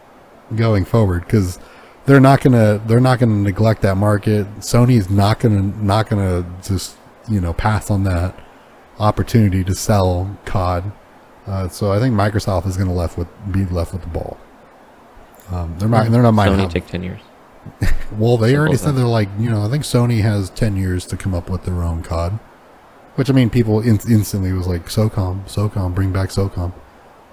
[0.55, 1.59] going forward because
[2.05, 4.47] they're not gonna they're not gonna neglect that market.
[4.59, 6.95] Sony's not gonna not gonna just
[7.29, 8.35] you know pass on that
[8.99, 10.91] opportunity to sell COD.
[11.45, 14.37] Uh, so I think Microsoft is gonna left with be left with the ball.
[15.51, 17.21] Um, they're not they're not might Sony take ten years.
[18.17, 20.75] well, they Simple already as said they're like, you know, I think Sony has 10
[20.77, 22.39] years to come up with their own COD.
[23.15, 26.71] Which, I mean, people in- instantly was like, SOCOM, SOCOM, bring back SOCOM.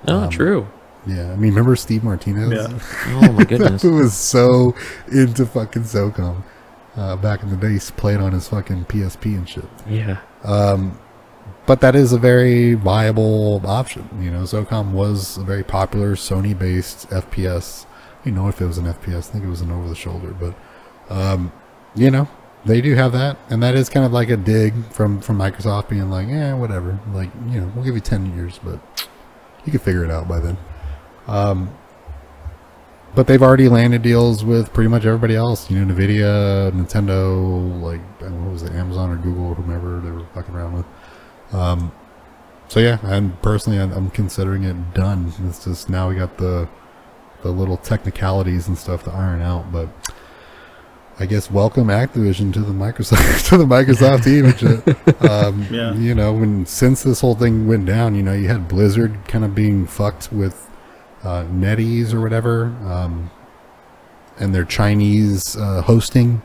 [0.08, 0.66] Oh, Um, true.
[1.06, 2.50] Yeah, I mean, remember Steve Martinez?
[2.52, 2.78] Yeah.
[3.22, 3.82] Oh my goodness.
[3.82, 4.74] Who was so
[5.12, 6.42] into fucking SOCOM
[6.96, 7.72] uh, back in the day.
[7.74, 9.64] He played on his fucking PSP and shit.
[9.88, 10.18] yeah.
[10.42, 10.98] Um,
[11.66, 14.08] but that is a very viable option.
[14.20, 17.84] You know, SOCOM was a very popular Sony-based FPS.
[18.24, 20.34] You know, if it was an FPS, I think it was an over-the-shoulder.
[20.38, 20.54] But
[21.14, 21.52] um,
[21.94, 22.28] you know,
[22.64, 25.88] they do have that, and that is kind of like a dig from from Microsoft
[25.88, 26.98] being like, yeah, whatever.
[27.12, 28.80] Like, you know, we'll give you ten years, but
[29.64, 30.56] you can figure it out by then.
[31.26, 31.74] Um,
[33.14, 35.70] but they've already landed deals with pretty much everybody else.
[35.70, 40.26] You know, Nvidia, Nintendo, like what was it, Amazon or Google or whomever they were
[40.34, 40.86] fucking around with.
[41.54, 41.92] Um,
[42.68, 45.32] so yeah, and personally, I'm, I'm considering it done.
[45.46, 46.68] It's just now we got the
[47.44, 49.88] the little technicalities and stuff to iron out, but.
[51.16, 54.50] I guess welcome Activision to the Microsoft to the Microsoft team.
[55.30, 55.94] Um, Yeah.
[55.94, 59.44] You know, when since this whole thing went down, you know, you had Blizzard kind
[59.44, 60.68] of being fucked with
[61.22, 63.30] uh, NetEase or whatever, um,
[64.40, 66.42] and their Chinese uh, hosting.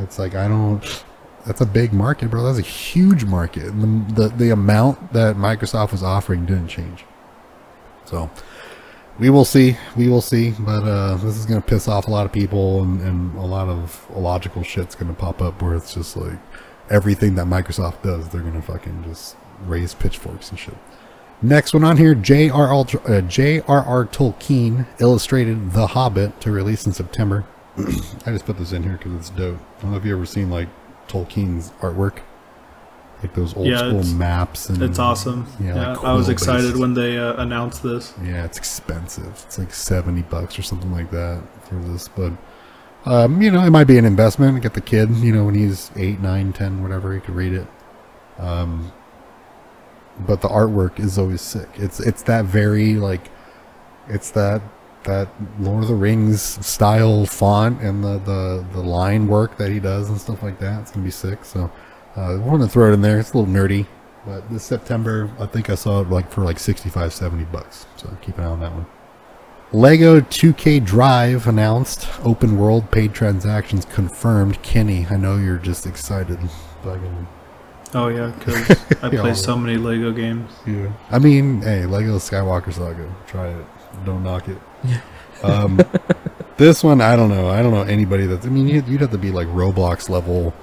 [0.00, 1.04] It's like I don't.
[1.46, 2.42] That's a big market, bro.
[2.42, 3.66] That's a huge market.
[3.66, 7.04] And the, the the amount that Microsoft was offering didn't change.
[8.04, 8.28] So
[9.18, 9.76] we will see.
[9.96, 10.50] We will see.
[10.58, 13.68] But uh, this is gonna piss off a lot of people, and, and a lot
[13.68, 16.38] of illogical shit's gonna pop up where it's just like
[16.90, 20.76] everything that Microsoft does, they're gonna fucking just raise pitchforks and shit.
[21.44, 22.86] Next one on here, J.R.R.
[23.04, 24.04] Uh, J.R.R.
[24.06, 27.44] Tolkien illustrated The Hobbit to release in September.
[27.78, 29.58] I just put this in here because it's dope.
[29.78, 30.68] I don't know if you ever seen like
[31.08, 32.18] Tolkien's artwork,
[33.22, 34.68] like those old Yeah, school maps.
[34.68, 35.46] And It's awesome.
[35.60, 38.14] Yeah, Yeah, like I was excited when they uh, announced this.
[38.22, 39.42] Yeah, it's expensive.
[39.46, 42.32] It's like seventy bucks or something like that for this, but
[43.04, 44.62] um, you know, it might be an investment.
[44.62, 47.66] Get the kid, you know, when he's eight, nine, ten, whatever, he could read it.
[48.38, 48.92] Um,
[50.20, 51.68] but the artwork is always sick.
[51.74, 53.30] It's it's that very like,
[54.08, 54.62] it's that
[55.04, 59.80] that Lord of the Rings style font and the the the line work that he
[59.80, 60.82] does and stuff like that.
[60.82, 61.44] It's gonna be sick.
[61.44, 61.70] So,
[62.16, 63.18] uh, I want to throw it in there.
[63.18, 63.86] It's a little nerdy.
[64.26, 67.86] But this September, I think I saw it like for like 65, 70 bucks.
[67.96, 68.86] So keep an eye on that one.
[69.72, 72.06] Lego 2K Drive announced.
[72.24, 74.62] Open world paid transactions confirmed.
[74.62, 76.38] Kenny, I know you're just excited.
[76.82, 77.26] Fucking-
[77.94, 78.70] Oh yeah, because
[79.02, 79.20] I Yeah.
[79.20, 80.50] play so many Lego games.
[80.66, 80.92] Yeah.
[81.10, 83.12] I mean, hey, Lego Skywalker Saga.
[83.26, 83.66] Try it.
[84.06, 84.56] Don't knock it.
[85.42, 85.78] Um,
[86.56, 87.48] this one, I don't know.
[87.50, 88.46] I don't know anybody that's.
[88.46, 90.54] I mean, you'd, you'd have to be like Roblox level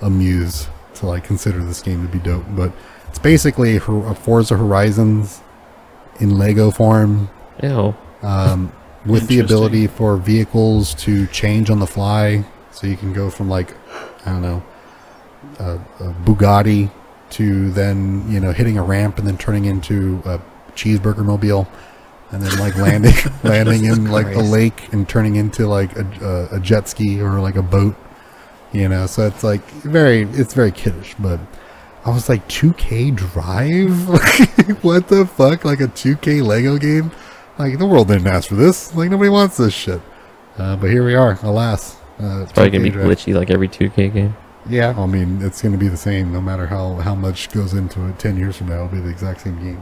[0.00, 2.44] amused to like consider this game to be dope.
[2.50, 2.72] But
[3.08, 3.80] it's basically a
[4.14, 5.40] Forza Horizons
[6.20, 7.30] in Lego form
[7.62, 7.94] Ew.
[8.22, 8.72] um,
[9.04, 12.44] with the ability for vehicles to change on the fly.
[12.70, 13.74] So you can go from like,
[14.26, 14.62] I don't know,
[15.58, 16.90] a, a Bugatti
[17.30, 20.38] to then you know hitting a ramp and then turning into a
[20.74, 21.66] cheeseburger mobile,
[22.30, 24.50] and then like landing landing in like the Christ.
[24.52, 27.96] lake and turning into like a, a, a jet ski or like a boat.
[28.72, 31.40] You know, so it's like very it's very kiddish, but.
[32.04, 34.08] I was like, 2K Drive?
[34.82, 35.64] what the fuck?
[35.64, 37.12] Like a 2K Lego game?
[37.60, 38.92] Like the world didn't ask for this.
[38.96, 40.00] Like nobody wants this shit.
[40.58, 41.94] Uh, but here we are, alas.
[42.20, 43.06] Uh, It's probably gonna be Drive.
[43.06, 44.36] glitchy like every 2K game.
[44.68, 48.04] Yeah, I mean it's gonna be the same no matter how how much goes into
[48.08, 48.18] it.
[48.18, 49.80] Ten years from now, it'll be the exact same game.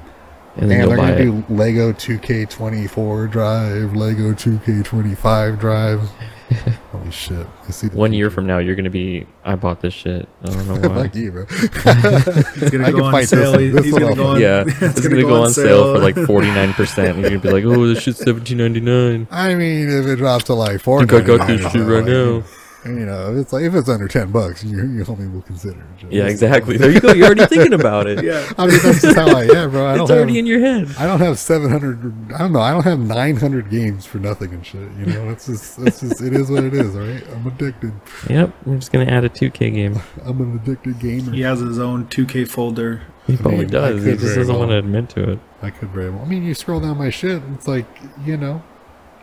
[0.57, 6.03] And And they're gonna do Lego 2K24 Drive, Lego 2K25 Drive.
[6.93, 7.47] Holy shit!
[7.69, 7.87] I see.
[7.89, 9.27] One year from now, you're gonna be.
[9.45, 10.29] I bought this shit.
[10.43, 11.05] I don't know why.
[11.05, 11.47] Fuck you, bro.
[11.51, 13.53] It's gonna I go can on fight this sale.
[13.53, 13.61] one.
[13.61, 14.27] He's This he's gonna go fight.
[14.35, 14.41] on.
[14.41, 17.65] yeah, it's, gonna, go, on sale, for like 49, percent and you're gonna be like,
[17.65, 21.21] "Oh, this shit's 17.99." I mean, if it drops to like I four, think I
[21.21, 22.43] got this shit right now.
[22.85, 25.81] You know, if it's like if it's under ten bucks, you you homie will consider
[25.81, 26.13] it.
[26.13, 26.79] Yeah, exactly.
[26.79, 27.13] There you go.
[27.13, 28.21] You're already thinking about it.
[28.31, 29.87] Yeah, I mean, that's just how I am, bro.
[29.87, 30.89] I it's don't already have, in your head.
[30.99, 32.33] I don't have seven hundred.
[32.33, 32.61] I don't know.
[32.61, 34.91] I don't have nine hundred games for nothing and shit.
[34.99, 36.95] You know, it's just, it's just, it is what it is.
[36.95, 37.93] All right, I'm addicted.
[38.29, 40.01] Yep, I'm just gonna add a 2K game.
[40.25, 41.33] I'm an addicted gamer.
[41.33, 43.03] he has his own 2K folder.
[43.27, 44.05] He probably mean, does.
[44.05, 44.61] He just doesn't well.
[44.61, 45.39] want to admit to it.
[45.63, 46.23] I could very well.
[46.23, 47.87] I mean, you scroll down my shit, it's like
[48.25, 48.63] you know,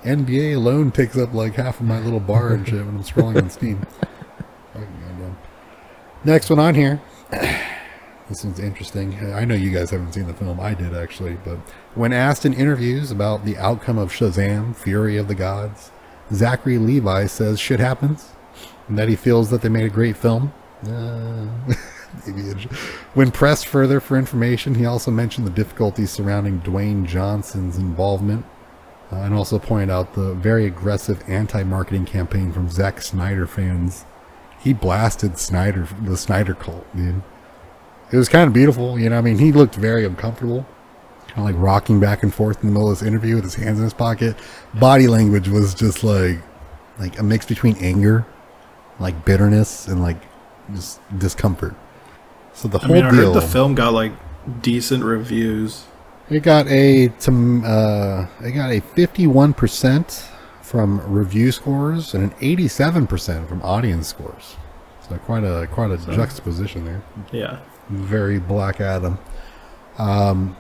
[0.04, 3.42] NBA alone takes up like half of my little bar and shit when I'm scrolling
[3.42, 3.86] on Steam.
[6.24, 7.02] Next one on here.
[8.30, 9.18] This one's interesting.
[9.34, 10.60] I know you guys haven't seen the film.
[10.60, 11.56] I did actually, but
[11.96, 15.92] when asked in interviews about the outcome of Shazam: Fury of the Gods,
[16.34, 18.34] Zachary Levi says shit happens,
[18.90, 20.52] and that he feels that they made a great film.
[20.86, 21.46] Uh,
[22.28, 22.64] maybe it-
[23.14, 28.46] when pressed further for information, he also mentioned the difficulties surrounding Dwayne Johnson's involvement,
[29.12, 34.06] uh, and also pointed out the very aggressive anti-marketing campaign from Zack Snyder fans.
[34.60, 37.22] He blasted Snyder, the Snyder cult, dude.
[38.12, 39.18] It was kind of beautiful, you know.
[39.18, 40.66] I mean, he looked very uncomfortable,
[41.28, 43.56] kind of like rocking back and forth in the middle of this interview with his
[43.56, 44.36] hands in his pocket.
[44.74, 46.40] Body language was just like,
[47.00, 48.26] like a mix between anger,
[49.00, 50.18] like bitterness, and like
[50.74, 51.76] just discomfort.
[52.54, 53.34] So the I whole mean, I deal.
[53.34, 54.14] heard the film got like
[54.62, 55.86] decent reviews.
[56.30, 60.26] It got a to, uh, it got a fifty-one percent
[60.62, 64.58] from review scores and an eighty-seven percent from audience scores.
[65.08, 67.02] So quite a quite a juxtaposition there.
[67.32, 67.60] Yeah,
[67.90, 69.20] Very Black Adam.
[69.98, 70.58] Um,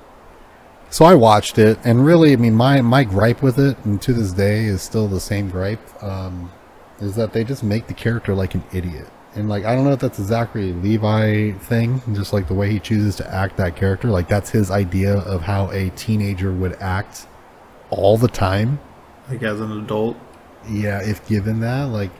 [0.90, 4.14] so I watched it, and really, I mean, my my gripe with it, and to
[4.14, 5.82] this day, is still the same gripe.
[6.02, 6.52] Um,
[7.00, 9.08] is that they just make the character like an idiot,
[9.38, 12.70] and like I don't know if that's a Zachary Levi thing, just like the way
[12.72, 16.74] he chooses to act that character, like that's his idea of how a teenager would
[16.82, 17.28] act
[17.90, 18.80] all the time.
[19.30, 20.18] like as an adult.
[20.70, 22.12] Yeah, if given that, like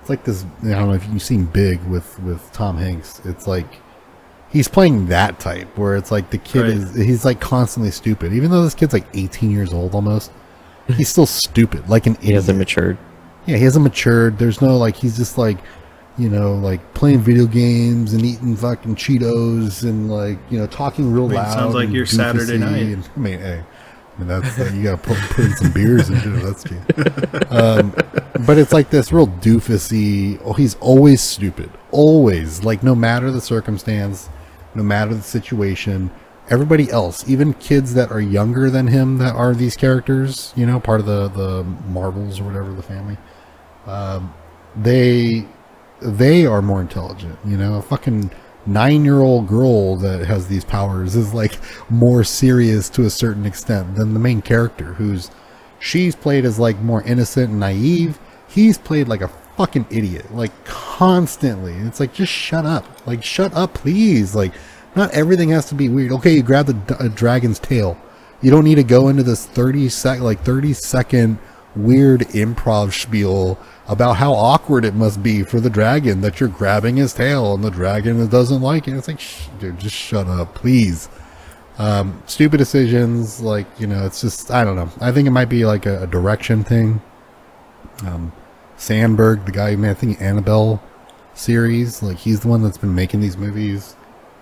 [0.00, 0.44] it's like this.
[0.62, 3.20] I don't know if you've seen Big with with Tom Hanks.
[3.24, 3.66] It's like
[4.50, 6.70] he's playing that type where it's like the kid Right.
[6.70, 10.30] is he's like constantly stupid, even though this kid's like 18 years old almost.
[10.96, 12.96] He's still stupid, like an He hasn't matured.
[13.46, 14.38] yeah, he hasn't matured.
[14.38, 15.58] There's no like he's just like
[16.18, 21.12] you know like playing video games and eating fucking Cheetos and like you know talking
[21.12, 21.52] real I mean, loud.
[21.54, 22.82] sounds like your Saturday night.
[22.82, 23.62] and- I mean, hey.
[23.62, 26.42] I mean, that's uh, you gotta put, put in some beers and shit.
[26.42, 26.76] That's key.
[27.56, 27.92] Um,
[28.46, 30.40] but it's like this real doofusy.
[30.44, 32.64] Oh, he's always stupid, always.
[32.64, 34.28] Like no matter the circumstance,
[34.74, 36.10] no matter the situation,
[36.50, 40.80] everybody else, even kids that are younger than him, that are these characters, you know,
[40.80, 43.16] part of the the Marvels or whatever the family,
[43.86, 44.34] um,
[44.76, 45.46] they
[46.00, 47.38] they are more intelligent.
[47.44, 48.30] You know, a fucking
[48.66, 51.58] nine year old girl that has these powers is like
[51.90, 55.30] more serious to a certain extent than the main character who's
[55.78, 58.18] she's played as like more innocent and naive.
[58.48, 61.74] He's played like a fucking idiot like constantly.
[61.74, 62.84] It's like just shut up.
[63.06, 64.34] Like shut up please.
[64.34, 64.52] Like
[64.94, 66.12] not everything has to be weird.
[66.12, 67.98] Okay you grab the dragon's tail.
[68.40, 71.38] You don't need to go into this 30 sec like 30 second
[71.74, 76.96] weird improv spiel about how awkward it must be for the dragon that you're grabbing
[76.96, 78.94] his tail and the dragon doesn't like it.
[78.94, 81.08] It's like, Shh, dude, just shut up, please.
[81.78, 84.90] Um, stupid decisions, like you know, it's just I don't know.
[85.00, 87.00] I think it might be like a, a direction thing.
[88.04, 88.32] Um,
[88.76, 90.82] Sandberg, the guy who made I think Annabelle
[91.34, 93.94] series, like he's the one that's been making these movies.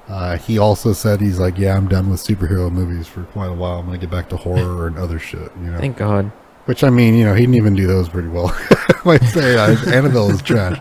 [0.08, 3.54] Uh, he also said he's like, yeah, I'm done with superhero movies for quite a
[3.54, 3.80] while.
[3.80, 5.52] I'm gonna get back to horror and other shit.
[5.60, 6.32] You know, Thank God.
[6.66, 8.54] Which I mean, you know, he didn't even do those pretty well.
[9.04, 10.78] like say, uh, Annabelle is trash.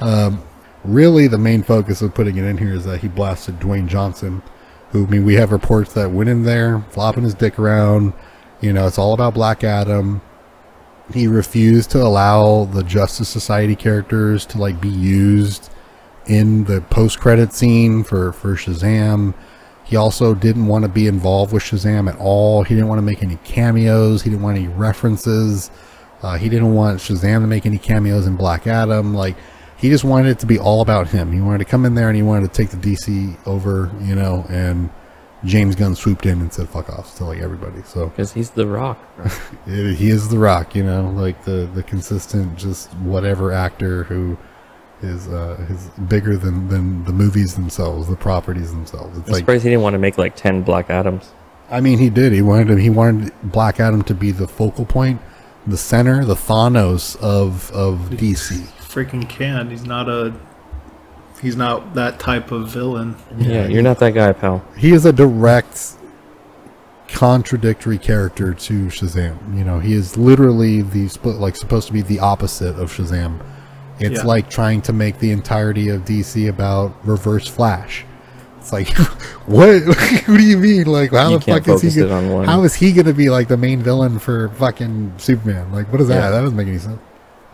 [0.00, 0.42] Um,
[0.84, 4.42] really, the main focus of putting it in here is that he blasted Dwayne Johnson,
[4.90, 8.12] who I mean, we have reports that went in there flopping his dick around.
[8.60, 10.22] You know, it's all about Black Adam.
[11.12, 15.70] He refused to allow the Justice Society characters to like be used
[16.26, 19.34] in the post-credit scene for for Shazam.
[19.84, 22.62] He also didn't want to be involved with Shazam at all.
[22.64, 24.22] He didn't want to make any cameos.
[24.22, 25.70] He didn't want any references.
[26.22, 29.14] Uh, he didn't want Shazam to make any cameos in Black Adam.
[29.14, 29.36] Like,
[29.76, 31.32] he just wanted it to be all about him.
[31.32, 34.14] He wanted to come in there and he wanted to take the DC over, you
[34.14, 34.88] know, and
[35.44, 37.82] James Gunn swooped in and said, fuck off to like everybody.
[37.82, 38.98] So Because he's the rock.
[39.66, 44.38] he is the rock, you know, like the, the consistent, just whatever actor who
[45.04, 49.18] is, uh, is bigger than, than the movies themselves, the properties themselves.
[49.18, 51.30] It's I'm like, surprised he didn't want to make like 10 Black Adams.
[51.70, 52.32] I mean, he did.
[52.32, 55.20] He wanted to, he wanted Black Adam to be the focal point,
[55.66, 58.60] the center, the Thanos of of DC.
[58.80, 59.70] Freaking can.
[59.70, 60.34] He's not a.
[61.40, 63.16] He's not that type of villain.
[63.36, 64.64] Yeah, you're not that guy, pal.
[64.76, 65.96] He is a direct
[67.08, 69.56] contradictory character to Shazam.
[69.56, 73.40] You know, he is literally the sp- like supposed to be the opposite of Shazam.
[74.04, 74.26] It's Yeah.
[74.26, 78.04] like trying to make the entirety of DC about Reverse Flash.
[78.58, 78.88] It's like,
[79.46, 79.82] what?
[79.86, 80.86] what do you mean?
[80.86, 82.00] Like, how You the fuck is he?
[82.02, 82.44] Gonna, on.
[82.44, 85.72] How is he going to be like the main villain for fucking Superman?
[85.72, 86.14] Like, what is that?
[86.16, 86.30] Yeah.
[86.30, 87.00] That doesn't make any sense.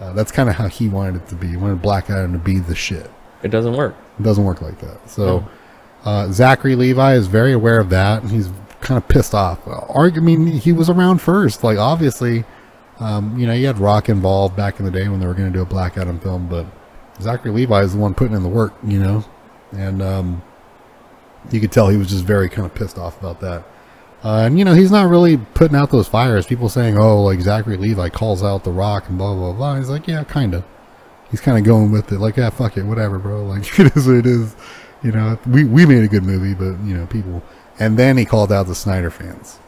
[0.01, 1.49] Uh, that's kind of how he wanted it to be.
[1.49, 3.11] He wanted Black Adam to be the shit.
[3.43, 3.95] It doesn't work.
[4.19, 5.11] It doesn't work like that.
[5.11, 5.47] So
[6.05, 8.49] uh, Zachary Levi is very aware of that, and he's
[8.81, 9.59] kind of pissed off.
[9.67, 11.63] Arg- I mean, he was around first.
[11.65, 12.45] Like, obviously,
[13.01, 15.51] um, you know, you had Rock involved back in the day when they were going
[15.51, 16.67] to do a Black Adam film, but
[17.21, 19.25] Zachary Levi is the one putting in the work, you know,
[19.73, 20.43] and um,
[21.51, 23.65] you could tell he was just very kind of pissed off about that.
[24.23, 26.47] Uh, and you know, he's not really putting out those fires.
[26.47, 29.89] People saying, "Oh, like Zachary Levi calls out the Rock and blah blah blah." He's
[29.89, 30.65] like, "Yeah, kind of."
[31.31, 34.07] He's kind of going with it, like, "Yeah, fuck it, whatever, bro." Like, it is
[34.07, 34.55] what it is.
[35.03, 37.43] You know, we we made a good movie, but you know, people.
[37.79, 39.59] And then he called out the Snyder fans,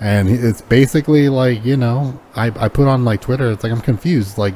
[0.00, 3.50] and it's basically like, you know, I I put on like Twitter.
[3.50, 4.38] It's like I'm confused.
[4.38, 4.54] Like,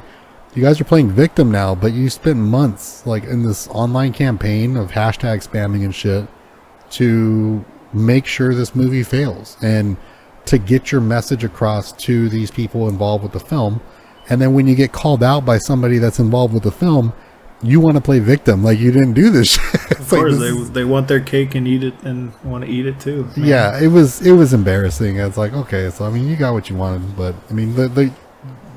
[0.54, 4.76] you guys are playing victim now, but you spent months like in this online campaign
[4.76, 6.26] of hashtag spamming and shit
[6.90, 9.96] to make sure this movie fails and
[10.46, 13.80] to get your message across to these people involved with the film.
[14.30, 17.12] And then when you get called out by somebody that's involved with the film,
[17.62, 19.74] you want to play victim like you didn't do this shit.
[19.92, 22.70] Of like course, this they they want their cake and eat it and want to
[22.70, 23.24] eat it too.
[23.36, 23.46] man.
[23.46, 25.16] yeah, it was it was embarrassing.
[25.16, 27.88] It's like okay, so I mean you got what you wanted, but I mean the
[27.88, 28.12] the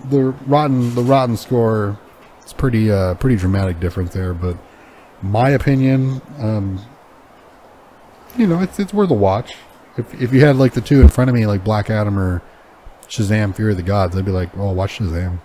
[0.09, 1.97] the rotten the rotten score
[2.51, 4.33] it's pretty uh pretty dramatic difference there.
[4.33, 4.57] But
[5.21, 6.81] my opinion, um,
[8.37, 9.55] you know, it's it's worth a watch.
[9.97, 12.41] If if you had like the two in front of me, like Black Adam or
[13.07, 15.39] Shazam: Fury of the Gods, I'd be like, oh, watch Shazam.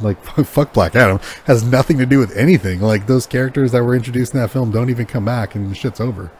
[0.00, 2.80] Like fuck Black Adam has nothing to do with anything.
[2.80, 5.74] Like those characters that were introduced in that film don't even come back, and the
[5.74, 6.30] shit's over.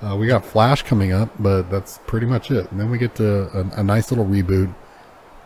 [0.00, 2.70] Uh, we got Flash coming up, but that's pretty much it.
[2.70, 4.72] And then we get to a, a nice little reboot.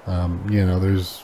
[0.06, 1.22] Um, you know, there's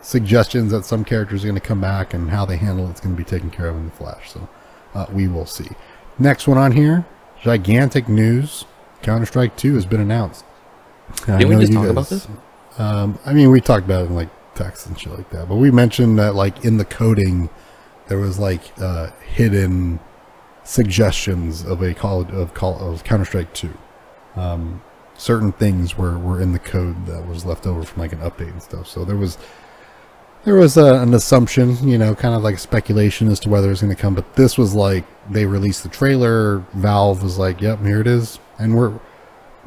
[0.00, 3.14] suggestions that some characters are going to come back, and how they handle it's going
[3.14, 4.30] to be taken care of in the Flash.
[4.30, 4.48] So
[4.94, 5.68] uh, we will see.
[6.18, 7.04] Next one on here,
[7.42, 8.64] gigantic news:
[9.02, 10.44] Counter Strike Two has been announced.
[11.28, 12.26] I Didn't we just talk about this?
[12.78, 15.56] Um, I mean, we talked about it in like text and shit like that, but
[15.56, 17.50] we mentioned that like in the coding,
[18.08, 20.00] there was like uh, hidden
[20.64, 23.76] suggestions of a call of call of Counter Strike Two.
[24.36, 24.82] Um,
[25.16, 28.50] certain things were were in the code that was left over from like an update
[28.50, 28.88] and stuff.
[28.88, 29.38] So there was
[30.44, 33.80] there was a, an assumption, you know, kind of like speculation as to whether it's
[33.80, 36.58] going to come, but this was like they released the trailer.
[36.74, 38.92] Valve was like, "Yep, here it is," and we're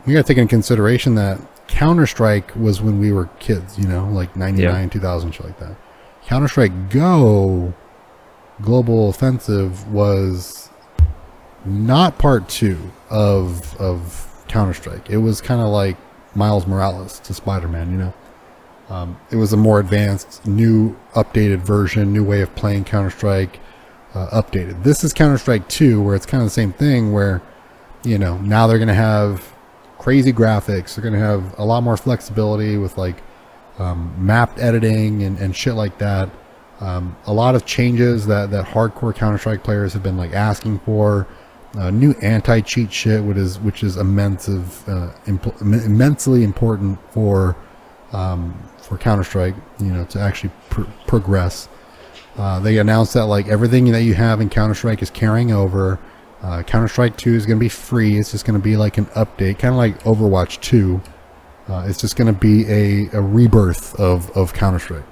[0.06, 3.88] we got to take into consideration that Counter Strike was when we were kids, you
[3.88, 5.76] know, like ninety nine, two thousand, shit like that.
[6.26, 7.74] Counter Strike Go
[8.62, 10.70] Global Offensive was
[11.66, 15.10] not part two of of Counter Strike.
[15.10, 15.98] It was kind of like
[16.36, 18.14] Miles Morales to Spider Man, you know.
[18.90, 23.60] Um, it was a more advanced, new, updated version, new way of playing Counter Strike,
[24.14, 24.84] uh, updated.
[24.84, 27.42] This is Counter Strike 2, where it's kind of the same thing, where,
[28.04, 29.54] you know, now they're going to have
[29.98, 30.96] crazy graphics.
[30.96, 33.22] They're going to have a lot more flexibility with like
[33.80, 36.30] um, mapped editing and, and shit like that.
[36.80, 40.80] Um, a lot of changes that, that hardcore Counter Strike players have been like asking
[40.80, 41.28] for.
[41.78, 47.56] Uh, new anti cheat shit, which is which is immense of, uh, immensely important for
[48.14, 51.68] um, for Counter Strike, you know, to actually pr- progress.
[52.38, 56.00] Uh, they announced that like everything that you have in Counter Strike is carrying over.
[56.42, 58.18] Uh, Counter Strike 2 is going to be free.
[58.18, 61.02] It's just going to be like an update, kind of like Overwatch 2.
[61.68, 65.04] Uh, it's just going to be a, a rebirth of, of Counter Strike.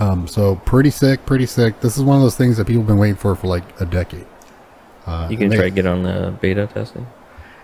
[0.00, 1.80] Um, so pretty sick, pretty sick.
[1.80, 3.86] This is one of those things that people have been waiting for for like a
[3.86, 4.26] decade.
[5.06, 7.06] Uh, you can they, try to get on the beta testing.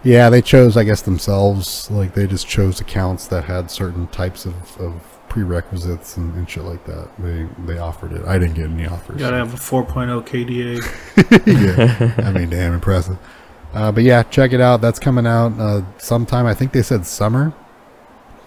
[0.03, 1.91] Yeah, they chose, I guess, themselves.
[1.91, 6.65] Like they just chose accounts that had certain types of, of prerequisites and, and, shit
[6.65, 7.09] like that.
[7.19, 8.25] They they offered it.
[8.27, 9.15] I didn't get any offers.
[9.15, 12.17] You gotta have a 4.0 KDA.
[12.19, 13.17] yeah, I mean, damn impressive.
[13.73, 14.81] Uh, but yeah, check it out.
[14.81, 16.45] That's coming out uh, sometime.
[16.45, 17.55] I think they said summer.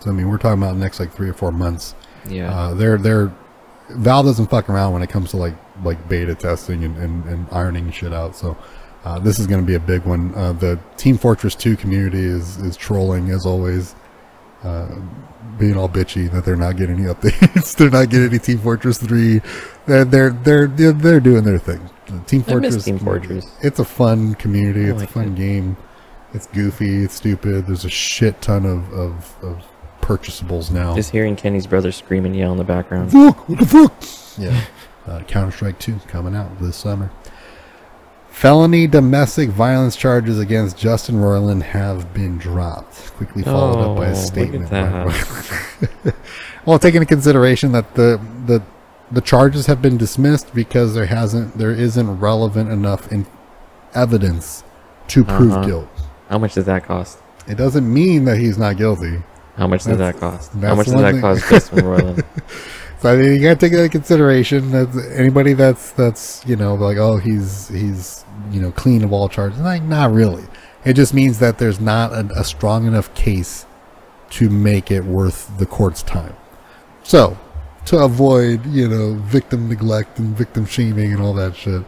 [0.02, 1.96] So I mean, we're talking about next like three or four months.
[2.30, 2.54] Yeah.
[2.54, 3.34] Uh, they're they're
[3.90, 7.48] Valve doesn't fuck around when it comes to like like beta testing and, and, and
[7.52, 8.36] ironing shit out.
[8.36, 8.58] So
[9.06, 10.34] uh, this is going to be a big one.
[10.36, 13.96] Uh, the Team Fortress 2 community is, is trolling as always,
[14.64, 14.96] uh,
[15.58, 17.76] being all bitchy that they're not getting any updates.
[17.78, 19.42] they're not getting any Team Fortress 3.
[19.86, 21.90] They're they're they're they're, doing their thing.
[22.28, 22.84] Team Fortress.
[22.84, 23.46] Team Fortress.
[23.62, 24.86] It's a fun community.
[24.86, 25.36] It's like a fun it.
[25.36, 25.78] game.
[26.34, 27.04] It's goofy.
[27.04, 27.68] It's stupid.
[27.68, 29.64] There's a shit ton of, of, of
[30.02, 30.96] purchasables now.
[30.96, 33.12] Just hearing Kenny's brother scream and yell in the background.
[33.12, 33.48] Fuck!
[33.48, 33.94] What the fuck?
[34.36, 34.60] Yeah.
[35.06, 37.12] Uh, Counter Strike 2 coming out this summer.
[38.34, 43.14] Felony domestic violence charges against Justin Roiland have been dropped.
[43.14, 44.70] Quickly followed oh, up by a oh, statement.
[46.66, 48.62] well, taking into consideration that the the
[49.12, 53.28] the charges have been dismissed because there hasn't there isn't relevant enough in
[53.94, 54.64] evidence
[55.10, 55.66] to prove uh-huh.
[55.66, 55.90] guilt.
[56.28, 57.20] How much does that cost?
[57.48, 59.22] It doesn't mean that he's not guilty.
[59.56, 60.52] How much does that cost?
[60.54, 61.22] How much does that thing.
[61.22, 62.26] cost Justin Roiland?
[63.04, 64.72] So I mean, you gotta take that into consideration.
[64.72, 69.28] That anybody that's that's you know like oh he's he's you know clean of all
[69.28, 69.60] charges.
[69.60, 70.46] Like not really.
[70.86, 73.66] It just means that there's not a, a strong enough case
[74.30, 76.34] to make it worth the court's time.
[77.04, 77.38] So
[77.88, 81.84] to avoid you know victim neglect and victim shaming and all that shit,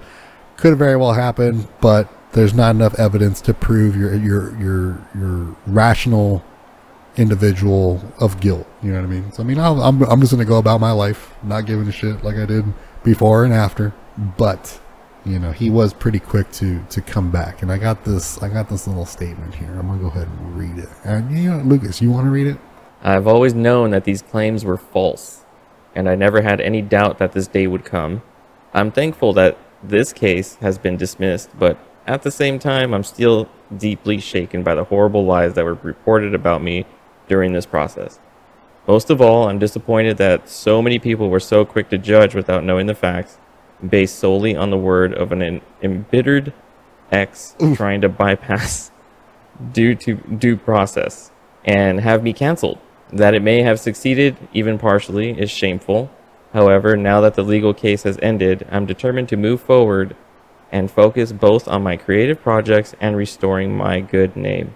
[0.57, 1.69] could very well happen.
[1.79, 6.43] But there's not enough evidence to prove your your your your rational
[7.17, 8.67] individual of guilt.
[8.81, 9.31] You know what I mean?
[9.31, 11.87] So I mean, i am I'm, I'm just gonna go about my life, not giving
[11.87, 12.65] a shit like I did
[13.03, 13.93] before and after.
[14.37, 14.79] But
[15.25, 18.49] you know, he was pretty quick to to come back, and I got this I
[18.49, 19.71] got this little statement here.
[19.71, 20.89] I'm gonna go ahead and read it.
[21.03, 22.57] And you know, Lucas, you want to read it?
[23.01, 25.43] I've always known that these claims were false,
[25.93, 28.21] and I never had any doubt that this day would come.
[28.73, 33.49] I'm thankful that this case has been dismissed, but at the same time, I'm still
[33.75, 36.85] deeply shaken by the horrible lies that were reported about me
[37.27, 38.19] during this process.
[38.87, 42.63] Most of all, I'm disappointed that so many people were so quick to judge without
[42.63, 43.39] knowing the facts,
[43.87, 46.53] based solely on the word of an embittered
[47.11, 47.77] ex Oof.
[47.77, 48.91] trying to bypass
[49.71, 51.31] due to due process
[51.63, 52.77] and have me canceled.
[53.11, 56.11] That it may have succeeded, even partially, is shameful.
[56.53, 60.15] However, now that the legal case has ended, I'm determined to move forward
[60.71, 64.75] and focus both on my creative projects and restoring my good name.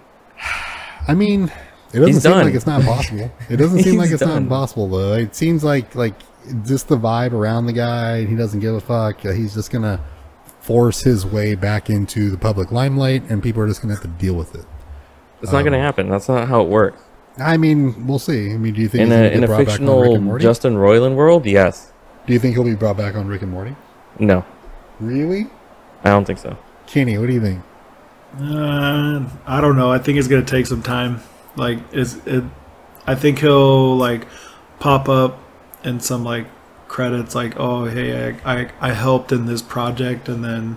[1.08, 1.50] I mean,
[1.92, 2.44] it doesn't He's seem done.
[2.44, 3.30] like it's not possible.
[3.48, 4.28] It doesn't seem like it's done.
[4.28, 5.14] not impossible though.
[5.14, 6.14] It seems like like
[6.64, 8.24] just the vibe around the guy.
[8.24, 9.20] He doesn't give a fuck.
[9.20, 10.00] He's just gonna
[10.60, 14.08] force his way back into the public limelight, and people are just gonna have to
[14.08, 14.64] deal with it.
[15.42, 16.08] It's um, not gonna um, happen.
[16.08, 17.02] That's not how it works.
[17.38, 18.52] I mean, we'll see.
[18.52, 21.46] I mean, do you think in a in a fictional Justin Roiland world?
[21.46, 21.92] Yes.
[22.26, 23.74] Do you think he'll be brought back on Rick and Morty?
[24.18, 24.44] No.
[25.00, 25.46] Really?
[26.04, 26.56] I don't think so.
[26.86, 27.62] Kenny, what do you think?
[28.38, 29.90] Uh, I don't know.
[29.90, 31.20] I think it's gonna take some time.
[31.60, 32.44] Like is it?
[33.06, 34.26] I think he'll like
[34.78, 35.38] pop up
[35.84, 36.46] in some like
[36.88, 40.76] credits like oh hey I, I, I helped in this project and then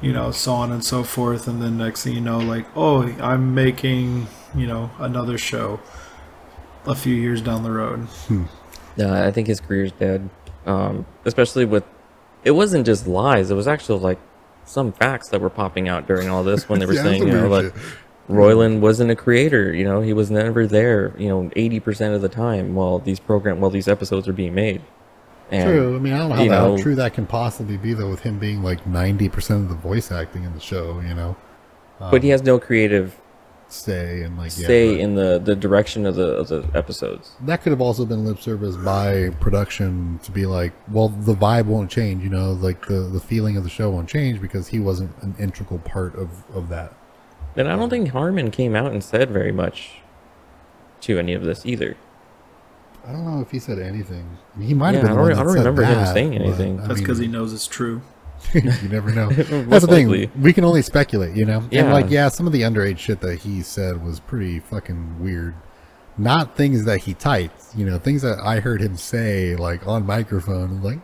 [0.00, 3.02] you know so on and so forth and then next thing you know like oh
[3.20, 5.80] i'm making you know another show
[6.86, 7.98] a few years down the road
[8.28, 8.44] hmm.
[8.96, 10.30] yeah i think his career's dead
[10.66, 11.84] um, especially with
[12.44, 13.50] it wasn't just lies.
[13.50, 14.18] It was actually like
[14.64, 17.32] some facts that were popping out during all this when they were Yeah, saying, you
[17.32, 17.74] know, like shit.
[18.32, 19.74] Roiland wasn't a creator.
[19.74, 21.14] You know, he was never there.
[21.18, 24.54] You know, eighty percent of the time while these program while these episodes are being
[24.54, 24.82] made.
[25.50, 25.96] And, True.
[25.96, 28.20] I mean, I don't know how, that- how true that can possibly be, though, with
[28.20, 31.36] him being like 90% of the voice acting in the show, you know?
[31.98, 33.20] But he um, has no creative
[33.72, 37.32] Say and like, yeah, say but in the the direction of the of the episodes.
[37.46, 41.64] that could have also been lip service by production to be like, well, the vibe
[41.64, 44.78] won't change, you know, like the, the feeling of the show won't change because he
[44.78, 46.92] wasn't an integral part of, of that.
[47.56, 50.00] And I don't think Harmon came out and said very much
[51.02, 51.96] to any of this either.
[53.06, 54.38] I don't know if he said anything.
[54.60, 55.10] He might have been.
[55.12, 56.80] I don't one re- that I don't said remember him saying anything.
[56.80, 58.00] I That's because he knows it's true.
[58.54, 59.28] you never know.
[59.32, 60.08] That's the thing.
[60.08, 60.30] likely.
[60.40, 61.58] We can only speculate, you know.
[61.58, 61.92] And Yeah.
[61.92, 65.54] like, yeah, some of the underage shit that he said was pretty fucking weird.
[66.18, 70.06] Not things that he typed, you know, things that I heard him say like on
[70.06, 70.80] microphone.
[70.82, 71.00] Like,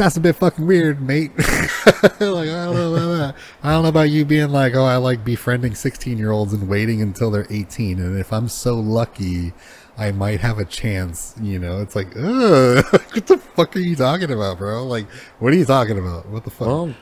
[0.00, 1.30] that's a bit fucking weird, mate.
[1.36, 3.34] like, I don't know about that.
[3.62, 6.68] I don't know about you being like, oh, I like befriending 16 year olds and
[6.68, 8.00] waiting until they're 18.
[8.00, 9.52] And if I'm so lucky,
[9.98, 11.82] I might have a chance, you know.
[11.82, 14.86] It's like, ugh, what the fuck are you talking about, bro?
[14.86, 15.06] Like,
[15.38, 16.26] what are you talking about?
[16.28, 16.66] What the fuck?
[16.66, 16.94] Well,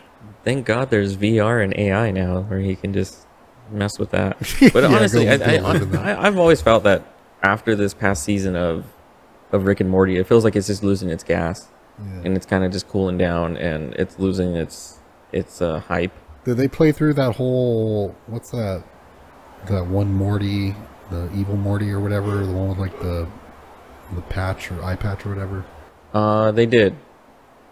[0.44, 3.26] thank God there's VR and AI now where he can just
[3.70, 4.38] mess with that.
[4.72, 6.18] But Yeah, honestly, I, I, live in that.
[6.18, 7.06] I, I've always felt that
[7.44, 8.86] after this past season of
[9.52, 11.68] of Rick and Morty, it feels like it's just losing its gas
[12.00, 12.22] Yeah.
[12.24, 14.98] and it's kind of just cooling down and it's losing its
[15.32, 16.12] its uh, hype.
[16.44, 18.84] Did they play through that whole what's that?
[19.68, 20.74] That one Morty,
[21.10, 23.26] the evil Morty or whatever, the one with like the
[24.14, 25.64] the patch or eye patch or whatever.
[26.14, 26.94] Uh, they did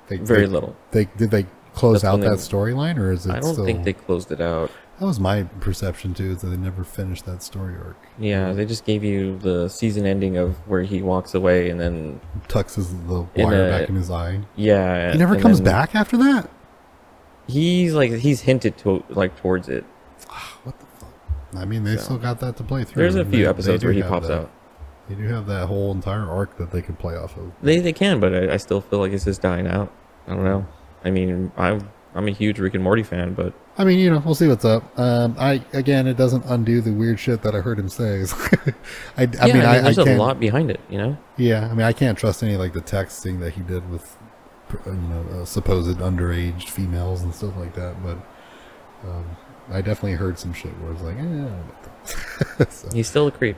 [0.08, 0.76] They, very they, little.
[0.90, 3.64] They did they close That's out that storyline or is it I don't still?
[3.64, 4.70] think they closed it out.
[4.98, 7.96] That was my perception too, is that they never finished that story arc.
[8.18, 12.20] Yeah, they just gave you the season ending of where he walks away and then
[12.48, 14.40] Tucks his the wire a- back in his eye.
[14.56, 16.48] yeah, He never comes back after that.
[17.46, 19.84] He's like he's hinted to like towards it.
[20.30, 21.12] Ah, what the fuck?
[21.54, 23.02] I mean, they So- still got that to play through.
[23.02, 24.40] There's a few they episodes do where he pops that.
[24.42, 24.50] out.
[25.08, 27.52] They do have that whole entire arc that they can play off of.
[27.62, 29.92] They they can, but I, I still feel like it's just dying out.
[30.26, 30.66] I don't know.
[31.04, 34.22] I mean, I'm I'm a huge Rick and Morty fan, but I mean, you know,
[34.24, 34.98] we'll see what's up.
[34.98, 38.24] Um, I again, it doesn't undo the weird shit that I heard him say.
[39.16, 41.16] I, I yeah, mean, I, I there's a lot behind it, you know.
[41.36, 44.16] Yeah, I mean, I can't trust any like the texting that he did with,
[44.72, 48.02] uh, you know, uh, supposed underage females and stuff like that.
[48.02, 48.16] But
[49.08, 49.36] um,
[49.70, 52.72] I definitely heard some shit where I was like, eh, I don't know about that.
[52.72, 53.56] so, He's still a creep.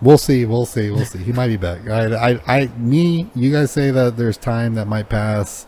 [0.00, 1.18] we'll see, we'll see, we'll see.
[1.18, 1.88] He might be back.
[1.88, 5.66] I, I, I, me, you guys say that there's time that might pass,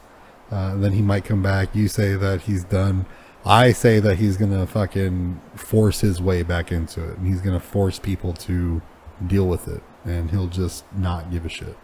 [0.51, 1.75] uh, then he might come back.
[1.77, 3.07] You say that he's done.
[3.47, 7.61] I say that he's gonna fucking force his way back into it, and he's gonna
[7.61, 8.81] force people to
[9.27, 11.77] deal with it, and he'll just not give a shit.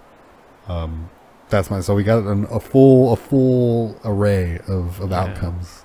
[0.68, 1.10] Um,
[1.48, 1.80] that's my.
[1.80, 5.20] So we got an, a full, a full array of, of Yeah.
[5.22, 5.84] outcomes.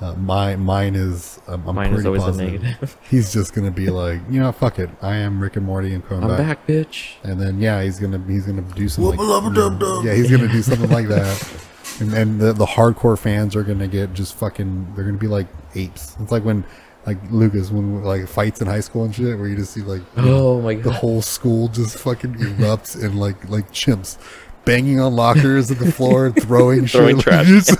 [0.00, 1.40] Uh, my mine is.
[1.46, 2.62] Um, I'm Mine is pretty always a positive.
[2.62, 2.96] negative.
[3.10, 4.90] He's just gonna be like, you know, fuck it.
[5.00, 6.66] I am Rick and Morty and coming I'm back.
[6.66, 7.12] back, bitch.
[7.22, 9.18] And then yeah, he's gonna he's gonna do something.
[9.18, 9.98] Wubba-lubba-dub-dub.
[9.98, 11.56] Like, yeah, he's gonna do something like that.
[12.00, 14.94] And then the the hardcore fans are gonna get just fucking.
[14.94, 16.16] They're gonna be like apes.
[16.20, 16.64] It's like when
[17.06, 20.02] like Lucas when like fights in high school and shit, where you just see like
[20.16, 24.18] Oh my god, the whole school just fucking erupts and like like chimps.
[24.64, 27.22] Banging on lockers at the floor, throwing, Throwing shit.
[27.24, 27.70] trash Just-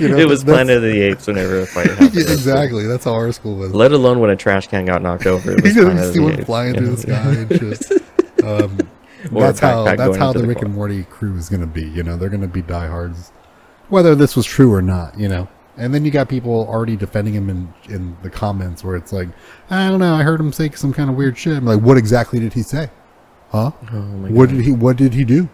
[0.00, 2.14] You know, it was Planet of the Apes whenever a fight happened.
[2.14, 2.86] Yeah, exactly.
[2.86, 3.72] That's how our school was.
[3.74, 5.52] Let alone when a trash can got knocked over.
[5.52, 7.32] It was you Planet know, of see the one Apes, flying you through the sky
[7.34, 8.44] and shit.
[8.44, 8.93] Um, Or a
[9.30, 11.84] that's how that's how the Rick and Morty crew is going to be.
[11.88, 13.32] You know, they're going to be diehards,
[13.88, 15.18] whether this was true or not.
[15.18, 18.96] You know, and then you got people already defending him in in the comments where
[18.96, 19.28] it's like,
[19.70, 21.56] I don't know, I heard him say some kind of weird shit.
[21.56, 22.90] I'm like, what exactly did he say?
[23.50, 23.70] Huh?
[23.92, 24.56] Oh my What god.
[24.56, 25.48] did he What did he do?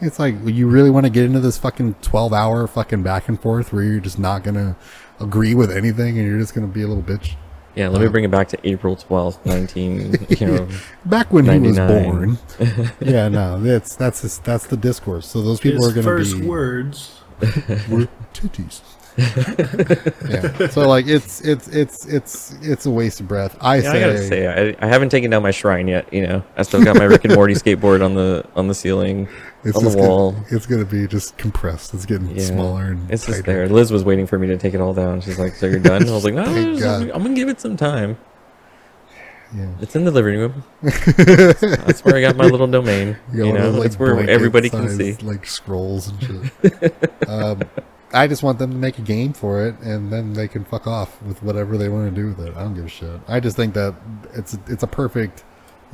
[0.00, 3.40] It's like you really want to get into this fucking twelve hour fucking back and
[3.40, 4.76] forth where you're just not gonna
[5.20, 7.36] agree with anything and you're just gonna be a little bitch.
[7.74, 10.26] Yeah, let me bring it back to April twelfth, nineteen.
[10.28, 10.68] You know,
[11.04, 12.38] Back when he was born.
[13.00, 15.26] yeah, no, that's that's his, that's the discourse.
[15.26, 17.20] So those people His are gonna be first words.
[17.40, 18.80] were titties.
[20.28, 20.66] yeah.
[20.68, 23.56] So like it's it's it's it's it's a waste of breath.
[23.60, 26.12] I yeah, I gotta say, I, I haven't taken down my shrine yet.
[26.12, 29.28] You know, I still got my Rick and Morty skateboard on the on the ceiling,
[29.62, 30.32] it's on the wall.
[30.32, 31.94] Gonna, it's gonna be just compressed.
[31.94, 33.52] It's getting Yeah, smaller and it's just tighter.
[33.52, 33.68] there.
[33.68, 35.20] Liz was waiting for me to take it all down.
[35.20, 38.18] She's like, "So you're done?" I was like, "No, I'm, gonna give it some time.
[39.54, 39.68] Yeah.
[39.80, 40.64] It's in the living room.
[40.82, 43.16] That's where I got my little domain.
[43.32, 45.12] You You, got one of know, those, like, it's where everybody can see.
[45.22, 47.12] like scrolls and shit.
[47.28, 47.62] um,
[48.14, 50.86] I just want them to make a game for it, and then they can fuck
[50.86, 52.54] off with whatever they want to do with it.
[52.56, 53.20] I don't give a shit.
[53.28, 53.94] I just think that
[54.34, 55.44] it's it's a perfect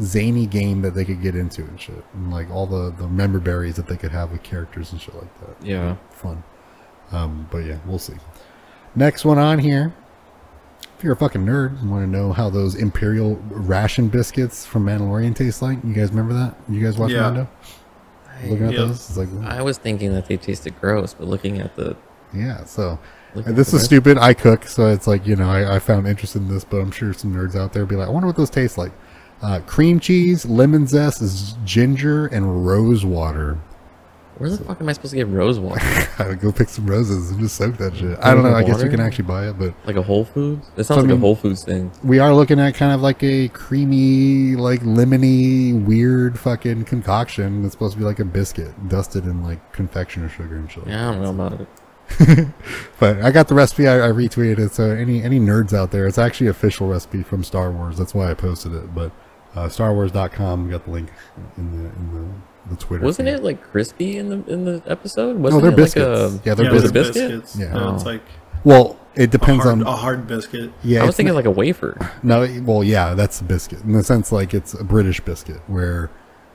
[0.01, 3.39] zany game that they could get into and shit, and like all the the member
[3.41, 5.67] berries that they could have with characters and shit like that.
[5.67, 5.97] Yeah.
[6.11, 6.43] fun.
[7.13, 8.15] Um, but yeah, we'll see.
[8.95, 9.93] Next one on here.
[10.97, 14.85] If you're a fucking nerd and want to know how those Imperial ration biscuits from
[14.85, 16.55] Mandalorian taste like, you guys remember that?
[16.69, 17.23] You guys watch Yeah.
[17.23, 17.49] Mando?
[18.45, 18.79] Looking at Yeah.
[18.81, 21.97] those, it's like, I was thinking that they tasted gross, but looking at the
[22.35, 22.65] yeah.
[22.65, 22.99] So
[23.35, 24.19] this is stupid.
[24.19, 26.91] I cook, so it's like you know I, I found interest in this, but I'm
[26.91, 28.93] sure some nerds out there be like, I wonder what those taste like.
[29.43, 33.59] Uh, cream cheese, lemon zest, is ginger, and rose water.
[34.37, 35.81] Where the fuck am I supposed to get rose water?
[36.19, 38.19] I would go pick some roses and just soak that shit.
[38.23, 38.55] I don't know.
[38.55, 40.67] I guess you can actually buy it, but like a Whole Foods?
[40.77, 41.91] It So, sounds I like mean- a Whole Foods thing.
[42.05, 47.63] we are looking at kind of like a creamy, like lemony, weird fucking concoction.
[47.63, 50.87] That's supposed to be like a biscuit dusted in like confectioner sugar and shit.
[50.87, 51.69] Yeah, I don't know about it.
[52.99, 53.89] But I got the recipe.
[53.89, 54.73] I, I retweeted it.
[54.73, 57.97] So any any nerds out there, it's actually official recipe from Star Wars.
[57.97, 58.95] That's why I posted it.
[58.95, 59.11] But
[59.55, 61.11] uh, StarWars.com we got the link
[61.57, 62.15] in the in
[62.69, 63.05] the, the Twitter.
[63.05, 63.35] Wasn't feed.
[63.37, 65.37] it like crispy in the in the episode?
[65.37, 66.07] No, Wasn't they're it biscuits.
[66.35, 67.17] like a yeah, they're yeah, was they're it biscuits.
[67.17, 67.41] biscuit?
[67.43, 67.59] biscuits.
[67.59, 67.75] Yeah.
[67.89, 68.23] Yeah, it's like
[68.65, 69.87] Well, it a depends hard, on.
[69.87, 70.71] a hard biscuit.
[70.85, 71.97] yeah, I was thinking not- like a wafer.
[72.23, 72.47] no.
[72.65, 76.11] Well, yeah, that's a biscuit in the sense like it's a British biscuit where.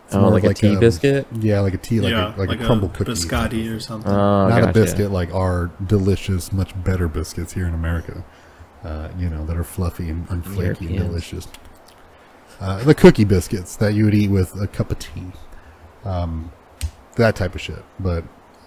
[0.05, 1.25] It's Oh, more like of a tea um, biscuit.
[1.39, 3.11] Yeah, like a tea, like yeah, a like, a crumble cookie.
[3.11, 4.11] biscotti or something.
[4.11, 4.69] Oh, not gotcha.
[4.69, 8.23] a biscuit like our delicious, much better biscuits here in America.
[8.83, 11.47] Uh, you know that are fluffy and, and flaky and delicious.
[12.61, 15.23] Uh, the cookie biscuits that you would eat with a cup of tea,
[16.05, 16.51] um,
[17.15, 17.83] that type of shit.
[17.99, 18.23] But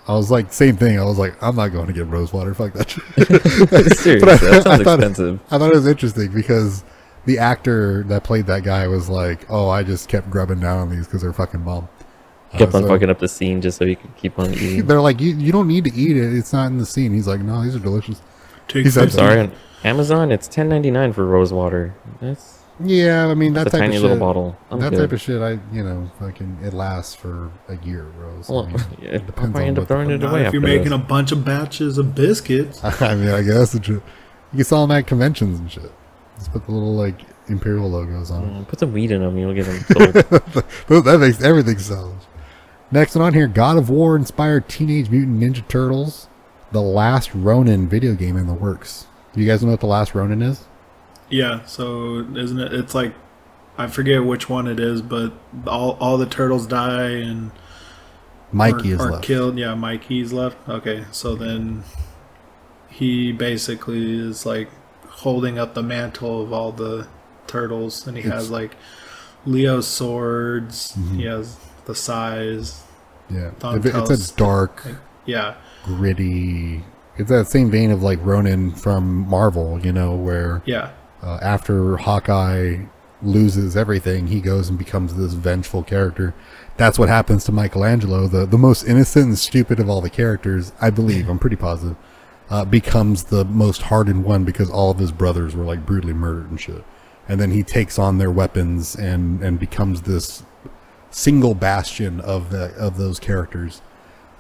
[0.09, 0.99] I was like, same thing.
[0.99, 2.53] I was like, I'm not going to get rose water.
[2.53, 2.91] Fuck that.
[2.91, 3.03] shit.
[3.99, 5.41] Seriously, But I- that sounds I thought- expensive.
[5.51, 6.83] I thought it was interesting because
[7.29, 10.91] the actor that played that guy was like, "Oh, I just kept grubbing down on
[10.91, 11.89] these because they're fucking bomb."
[12.53, 14.87] Uh, Kept on so- fucking up the scene just so you could keep on eating.
[14.89, 16.35] They're like, you, you don't need to eat it.
[16.35, 17.13] It's not in the scene.
[17.13, 18.23] He's like, no, these are delicious.
[18.69, 19.53] Take he I'm some- sorry, on
[19.85, 21.95] Amazon it's ten ninety nine for rose water.
[22.23, 24.57] That's, Yeah, I mean that type tiny of little bottle.
[24.71, 24.99] I'm that good.
[25.01, 28.41] type of shit, I you know, fucking it lasts for a year, bro.
[28.41, 30.53] So, well, I, mean, yeah, I'll depends probably on end up throwing it away if
[30.55, 30.93] you're making this.
[30.95, 32.83] a bunch of batches of biscuits.
[33.03, 34.01] I mean, I guess it's, you
[34.53, 35.93] can sell them at conventions and shit.
[36.39, 38.45] Just put the little like imperial logos on.
[38.65, 39.81] Mm, Put some weed in them, you'll get them
[40.89, 41.05] sold.
[41.05, 42.27] that makes everything sells.
[42.91, 46.29] Next one on here, God of War inspired Teenage Mutant Ninja Turtles,
[46.73, 49.07] the last Ronin video game in the works.
[49.35, 50.65] You guys know what the last Ronin is?
[51.29, 52.73] Yeah, so isn't it?
[52.73, 53.15] It's like
[53.77, 55.33] I forget which one it is, but
[55.67, 57.51] all all the turtles die and
[58.53, 59.25] Mikey are, is are left.
[59.25, 59.59] killed.
[59.59, 60.57] Yeah, Mikey's left.
[60.69, 61.85] Okay, so then
[62.89, 64.71] he basically is like
[65.19, 67.07] holding up the mantle of all the
[67.47, 68.77] turtles, and he It's- has like
[69.47, 70.95] Leo's swords.
[70.99, 71.17] Mhm.
[71.17, 71.57] He has
[71.87, 72.83] the size.
[73.31, 74.87] Yeah, it's a dark,
[75.27, 75.55] Yeah,
[75.85, 76.85] gritty.
[77.19, 80.91] It's that same vein of like Ronin from Marvel, you know, where yeah,
[81.23, 82.79] uh, after Hawkeye
[83.23, 86.33] loses everything, he goes and becomes this vengeful character.
[86.77, 90.73] That's what happens to Michelangelo, the the most innocent and stupid of all the characters,
[90.81, 91.29] I believe.
[91.29, 91.97] I'm pretty positive.
[92.51, 96.51] Uh, becomes the most hardened one because all of his brothers were like brutally murdered
[96.51, 96.83] and shit.
[97.29, 100.43] And then he takes on their weapons and and becomes this
[101.11, 103.83] single bastion of the of those characters.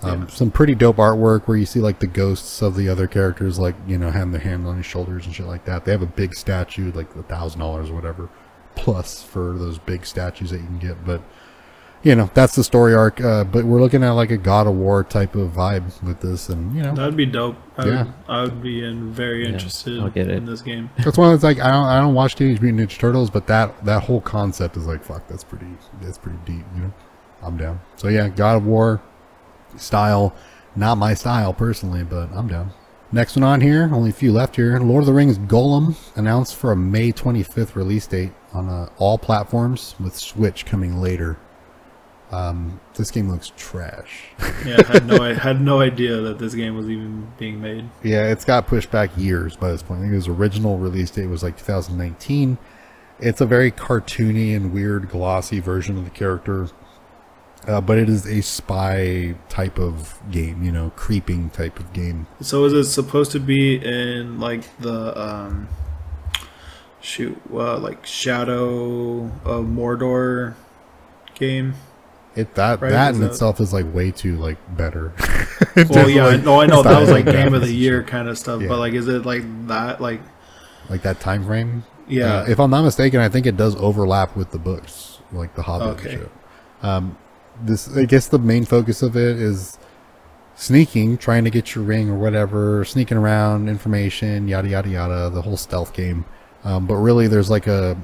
[0.00, 0.26] Um, Yeah.
[0.28, 3.74] Some pretty dope artwork where you see like the ghosts of the other characters, like
[3.86, 5.84] you know, having their hand on his shoulders and shit like that.
[5.84, 8.30] They have a big statue, like a thousand dollars or whatever,
[8.74, 11.04] plus for those big statues that you can get.
[11.04, 11.20] But
[12.02, 13.20] you know, that's the story arc.
[13.20, 16.48] Uh, but we're looking at like a God of War type of vibe with this,
[16.48, 17.56] and you know, that'd be dope.
[17.76, 18.02] I Yeah.
[18.04, 20.36] would, I would be in, very Yeah, interested I'll get it.
[20.36, 20.90] in this game.
[21.04, 23.84] that's one that's like I don't I don't watch Teenage Mutant Ninja Turtles, but that
[23.84, 25.66] that whole concept is like fuck, that's pretty
[26.00, 26.64] that's pretty deep.
[26.76, 26.92] You know,
[27.42, 27.80] I'm down.
[27.96, 29.00] So yeah, God of War
[29.76, 30.34] style,
[30.76, 32.72] not my style personally, but I'm down.
[33.10, 34.78] Next one on here, only a few left here.
[34.78, 39.16] Lord of the Rings Gollum announced for a May 25th release date on uh, all
[39.16, 41.38] platforms, with Switch coming later.
[42.30, 44.30] Um, this game looks trash.
[44.64, 47.88] Yeah, I had no I had no idea that this game was even being made.
[48.02, 50.00] Yeah, it's got pushed back years by this point.
[50.00, 52.58] I think his original release date was like 2019.
[53.20, 56.68] It's a very cartoony and weird, glossy version of the character,
[57.66, 62.26] uh, but it is a spy type of game, you know, creeping type of game.
[62.40, 65.68] So is it supposed to be in like the um
[67.00, 70.54] shoot uh, like Shadow of Mordor
[71.34, 71.74] game?
[72.38, 75.12] It that Right, that in that- itself is like way too like better.
[75.90, 78.36] Well, yeah, Like, no, I know that was like game of the year kind of
[78.38, 78.68] stuff, Yeah.
[78.68, 80.00] but like, is it like that?
[80.00, 80.20] Like,
[80.88, 81.84] like that time frame.
[82.08, 85.54] yeah, Uh, if I'm not mistaken, I think it does overlap with the books, like
[85.54, 86.10] the Hobbit Okay.
[86.16, 86.30] shit.
[86.82, 87.16] Um,
[87.64, 89.78] this, I guess, the main focus of it is
[90.56, 95.42] sneaking, trying to get your ring or whatever, sneaking around, information, yada yada yada, the
[95.42, 96.24] whole stealth game.
[96.64, 97.96] Um, but really, there's like a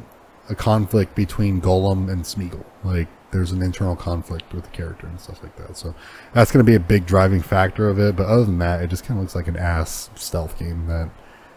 [0.51, 2.65] a conflict between Gollum and Smeagol.
[2.85, 5.77] Like there's an internal conflict with the character and stuff like that.
[5.77, 5.93] So
[6.33, 8.15] that's going to be a big driving factor of it.
[8.15, 11.11] But other than that, it just kind of looks like an ass stealth game that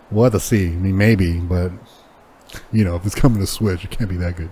[0.09, 0.69] we'll have to see.
[0.69, 1.71] I mean, maybe, but
[2.71, 4.49] you know, if it's coming to Switch, it can't be that good.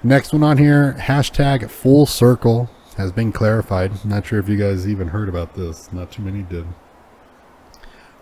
[0.04, 4.04] Next one on here, hashtag full circle has been clarified.
[4.04, 5.94] Not sure if you guys even heard about this.
[5.94, 6.66] Not too many did.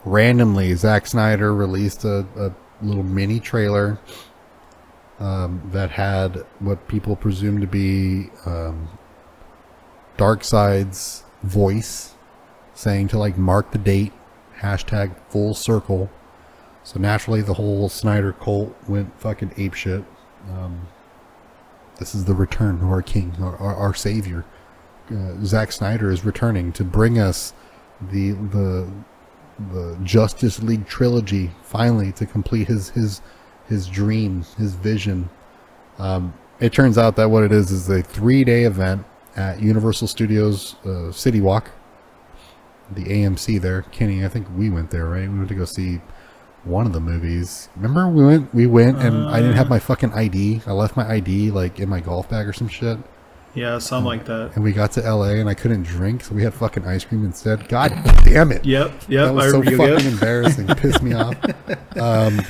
[0.03, 2.53] Randomly, Zack Snyder released a, a
[2.85, 3.97] little mini trailer
[5.19, 8.89] um, that had what people presume to be um,
[10.17, 12.15] Darkseid's voice
[12.73, 14.13] saying to like mark the date,
[14.59, 16.09] hashtag full circle.
[16.83, 20.05] So naturally, the whole Snyder cult went fucking apeshit.
[20.49, 20.87] Um,
[21.97, 24.45] this is the return of our king, our, our, our savior.
[25.09, 27.53] Uh, Zack Snyder is returning to bring us
[28.11, 28.91] the the
[29.71, 33.21] the Justice League trilogy finally to complete his his
[33.67, 35.29] his dream, his vision.
[35.97, 39.05] Um, it turns out that what it is is a three day event
[39.35, 41.71] at Universal Studios uh, City Walk,
[42.91, 43.81] the AMC there.
[43.83, 45.29] Kenny, I think we went there, right?
[45.29, 46.01] We went to go see
[46.63, 47.69] one of the movies.
[47.75, 50.61] Remember we went we went and I didn't have my fucking ID.
[50.65, 52.97] I left my ID like in my golf bag or some shit.
[53.53, 54.51] Yeah, something like that.
[54.55, 57.23] And we got to LA and I couldn't drink, so we had fucking ice cream
[57.23, 57.69] instead.
[57.69, 57.89] God
[58.25, 58.65] damn it.
[58.65, 59.27] Yep, yep.
[59.27, 60.67] That was I so fucking embarrassing.
[60.67, 61.35] Pissed me off.
[61.95, 62.41] Um,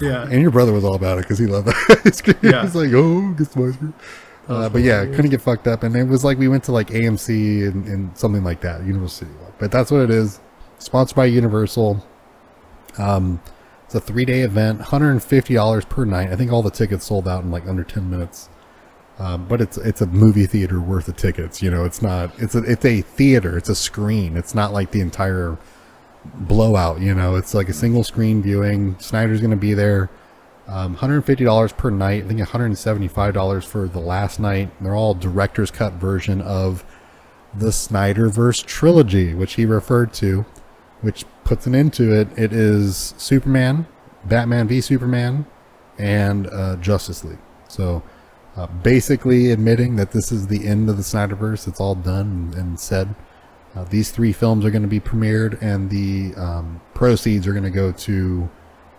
[0.00, 1.68] Yeah, and your brother was all about it because he loved
[2.04, 2.36] ice cream.
[2.42, 2.62] Yeah.
[2.62, 3.94] He's like, oh, get some ice cream.
[4.48, 5.84] Uh, but yeah, couldn't get fucked up.
[5.84, 9.26] And it was like we went to like AMC and, and something like that, Universal
[9.26, 9.54] City Walk.
[9.58, 10.40] But that's what it is.
[10.78, 12.04] Sponsored by Universal.
[12.98, 13.40] Um,
[13.84, 16.30] it's a three day event, $150 per night.
[16.30, 18.48] I think all the tickets sold out in like under 10 minutes.
[19.18, 21.62] Um, but it's it's a movie theater worth of tickets.
[21.62, 23.58] You know, it's not it's a it's a theater.
[23.58, 24.36] It's a screen.
[24.36, 25.58] It's not like the entire
[26.24, 27.00] blowout.
[27.00, 28.98] You know, it's like a single screen viewing.
[28.98, 30.10] Snyder's going to be there.
[30.66, 32.24] Um, $150 per night.
[32.24, 34.70] I think $175 for the last night.
[34.80, 36.84] They're all director's cut version of
[37.54, 40.44] the Snyderverse trilogy, which he referred to,
[41.00, 42.28] which puts an end to it.
[42.38, 43.86] It is Superman,
[44.24, 45.46] Batman v Superman,
[45.98, 47.38] and uh, Justice League.
[47.66, 48.02] So
[48.56, 51.66] uh, basically admitting that this is the end of the Snyderverse.
[51.66, 53.14] It's all done and, and said.
[53.74, 57.64] Uh, these three films are going to be premiered, and the um, proceeds are going
[57.64, 58.48] to go to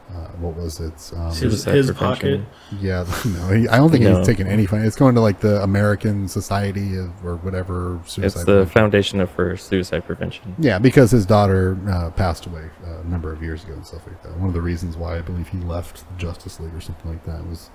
[0.10, 1.12] uh, what was it?
[1.16, 2.46] Um, His- his prevention.
[2.82, 4.18] yeah, no, he, I don't think No.
[4.18, 4.84] he's taking any fun.
[4.84, 7.98] It's going to like the American Society of, or whatever.
[8.06, 8.74] Suicide It's the prevention.
[8.74, 10.54] foundation of for suicide prevention.
[10.60, 14.06] Yeah, because his daughter uh, passed away uh, a number of years ago and stuff
[14.06, 14.36] like that.
[14.38, 17.48] One of the reasons why I believe he left Justice League or something like that
[17.48, 17.70] was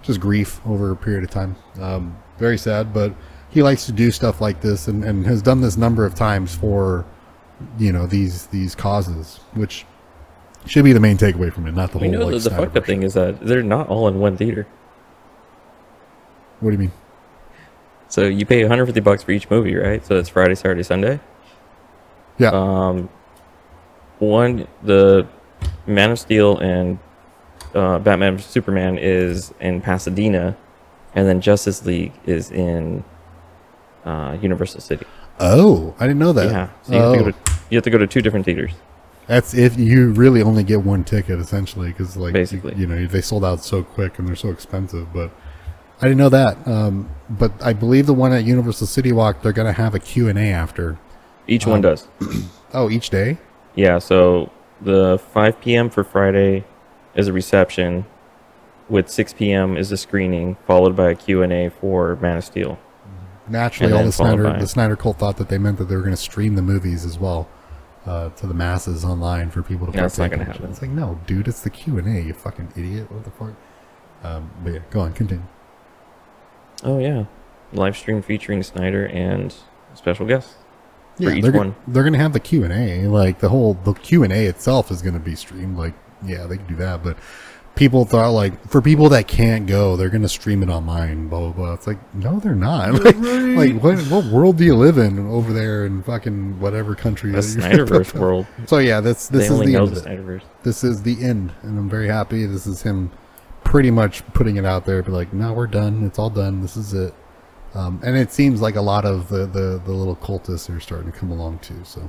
[0.00, 1.56] just grief over a period of time.
[1.80, 3.12] Um, very sad, but
[3.54, 6.52] he likes to do stuff like this and, and has done this number of times
[6.54, 7.06] for
[7.78, 9.86] you know these these causes, which
[10.66, 12.56] should be the main takeaway from it, not the We whole know like that the
[12.56, 14.66] fucked up thing is that they're not all in one theater.
[16.58, 16.92] What do you mean?
[18.08, 20.04] So you pay 150 bucks for each movie, right?
[20.04, 21.20] So that's Friday, Saturday, Sunday.
[22.38, 23.08] Yeah, Um,
[24.18, 25.28] one the
[25.86, 26.98] Man of Steel and
[27.74, 30.56] uh, Batman Superman is in Pasadena,
[31.14, 33.04] and then Justice League is in
[34.04, 35.06] uh, Universal City.
[35.40, 36.50] Oh, I didn't know that.
[36.50, 37.24] Yeah, so you have, to Oh.
[37.24, 37.36] go to,
[37.70, 38.72] you have to go to two different theaters.
[39.26, 42.74] That's if you really only get one ticket, essentially, because like Basically.
[42.74, 45.12] you know, they sold out so quick and they're so expensive.
[45.14, 45.30] But
[46.00, 46.68] I didn't know that.
[46.68, 50.28] Um, but I believe the one at Universal City Walk, they're gonna have a Q
[50.28, 50.98] and A after.
[51.48, 52.06] Each Um, one does.
[52.76, 53.38] Oh, each day.
[53.76, 54.50] Yeah, so
[54.82, 55.88] the 5 p.m.
[55.90, 56.64] for Friday
[57.14, 58.04] is a reception,
[58.88, 59.76] with 6 p.m.
[59.76, 62.76] is a screening, followed by a Q&A for Man of Steel.
[63.48, 66.02] Naturally, all the Snyder by- the Snyder cult thought that they meant that they were
[66.02, 67.48] gonna stream the movies as well.
[68.06, 70.66] Uh, to the masses online for people to Yeah, that's not gonna happen.
[70.66, 72.20] It's like, no, dude, it's the Q and A.
[72.20, 73.10] You fucking idiot!
[73.10, 73.54] What the fuck?
[74.22, 75.44] Um, but yeah, go on, continue.
[76.82, 77.24] Oh yeah,
[77.72, 79.54] live stream featuring Snyder and
[79.94, 80.56] special guests.
[81.16, 81.76] yeah, each they're, one.
[81.88, 83.08] They're gonna have the Q and A.
[83.08, 85.78] Like the whole the Q and A itself is gonna be streamed.
[85.78, 87.02] Like yeah, they can do that.
[87.02, 87.16] But
[87.74, 91.28] people thought like for people that can't go, they're gonna stream it online.
[91.28, 91.72] Blah blah blah.
[91.74, 92.92] It's like no, they're not.
[93.04, 97.32] like, like what what world do you live in over there in fucking whatever country?
[97.32, 98.46] The Snyderverse world.
[98.66, 99.96] So yeah, this this they is only the know end.
[99.96, 100.06] the of.
[100.06, 100.42] Snyderverse.
[100.62, 102.46] This is the end, and I'm very happy.
[102.46, 103.10] This is him
[103.64, 105.02] pretty much putting it out there.
[105.02, 106.04] Be like, no, we're done.
[106.04, 106.62] It's all done.
[106.62, 107.14] This is it.
[107.74, 111.10] Um, and it seems like a lot of the, the, the little cultists are starting
[111.10, 111.80] to come along too.
[111.82, 112.08] So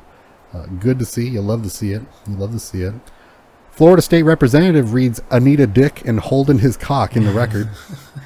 [0.53, 1.27] uh, good to see.
[1.27, 2.03] You love to see it.
[2.27, 2.93] You love to see it.
[3.75, 7.69] Florida State Representative reads Anita Dick and holding his cock in the record.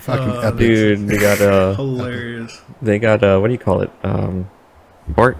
[0.00, 0.58] Fucking Uh, epic.
[0.58, 2.60] Dude, they got uh, Hilarious.
[2.82, 3.90] they got uh, what do you call it?
[4.02, 4.48] Um,
[5.08, 5.36] Bart.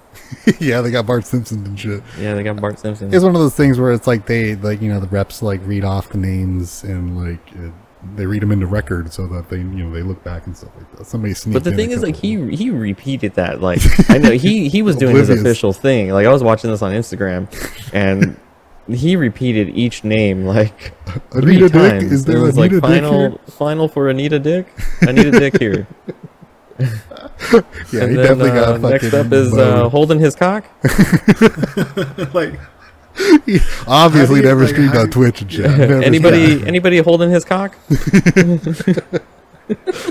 [0.60, 2.02] yeah, they got Bart Simpson and shit.
[2.18, 3.12] Yeah, they got Bart Simpson.
[3.14, 5.60] It's one of those things where it's like they like you know the reps like
[5.64, 7.72] read off the names and like it,
[8.16, 10.70] they read them into record so that they you know they look back and stuff
[10.76, 11.06] like that.
[11.06, 13.60] Somebody sneaked But the in thing is, like he he repeated that.
[13.60, 13.80] Like
[14.10, 16.10] I know he he was doing his official thing.
[16.10, 17.48] Like I was watching this on Instagram,
[17.92, 18.38] and
[18.88, 20.92] he repeated each name like
[21.30, 21.72] three Anita Dick?
[21.72, 22.12] times.
[22.12, 23.38] Is there it was Anita like Dick final here?
[23.48, 24.66] final for Anita Dick.
[25.02, 25.86] Anita Dick here.
[26.80, 26.88] yeah,
[27.52, 30.64] and he then, definitely uh, got next fucking up is uh, holding his cock.
[32.34, 32.58] like
[33.46, 35.64] He obviously How you- never like, streamed on Twitch and shit.
[35.70, 36.68] Never anybody streamed.
[36.68, 37.76] anybody holding his cock?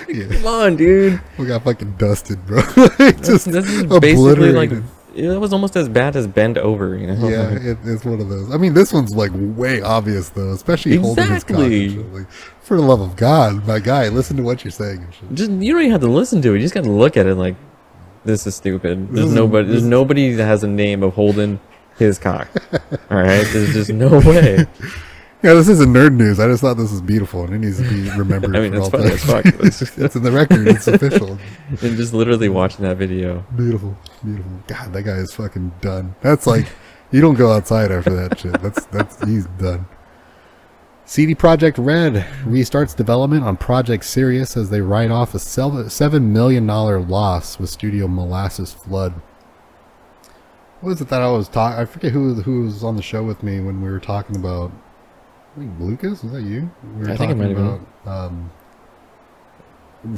[0.08, 1.22] Yeah, Come on, dude.
[1.38, 2.62] we got fucking dusted, bro.
[2.62, 4.84] This, Just this is basically like obliterated.
[5.14, 6.96] it was almost as bad as bend over.
[6.98, 7.28] You know?
[7.30, 8.52] Yeah, it, it's one of those.
[8.52, 11.60] I mean, this one's like way obvious though, especially holding his cock.
[11.60, 11.90] and Exactly.
[12.04, 12.14] shit.
[12.14, 15.04] Like, for the love of God, my guy, listen to what you're saying.
[15.04, 15.34] And shit.
[15.36, 16.56] just you don't even have to listen to it.
[16.56, 17.56] You just got to look at it like
[18.26, 19.10] this is stupid.
[19.14, 19.68] There's is- nobody.
[19.68, 21.60] this There's nobody that has a name of holding
[22.02, 22.48] his cock.
[23.10, 24.66] All right, there's just no way.
[25.44, 26.40] Yeah, this isn't nerd news.
[26.40, 28.78] I just thought this was beautiful and it needs to be remembered I mean, for
[28.78, 29.46] it's all funny as fuck.
[29.98, 30.68] It's, in the record.
[30.68, 31.40] It's official.
[31.70, 33.44] and just literally watching that video.
[33.56, 34.52] Beautiful, beautiful.
[34.68, 36.16] God, that guy is fucking done.
[36.22, 36.68] That's like
[37.12, 38.62] you don't go outside after that shit.
[38.62, 39.88] That's that's he's done.
[41.06, 46.68] CD Projekt Red restarts development on Project Sirius as they write off a seven million
[46.68, 49.20] dollar loss with Studio Molasses Flood.
[50.82, 51.80] What was it that I was talking?
[51.80, 54.72] I forget who who was on the show with me when we were talking about.
[55.56, 56.72] I think Lucas was that you?
[56.96, 57.86] We were I think it might have been.
[58.04, 58.52] about um,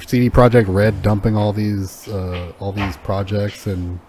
[0.06, 4.00] CD Projekt Red dumping all these uh, all these projects and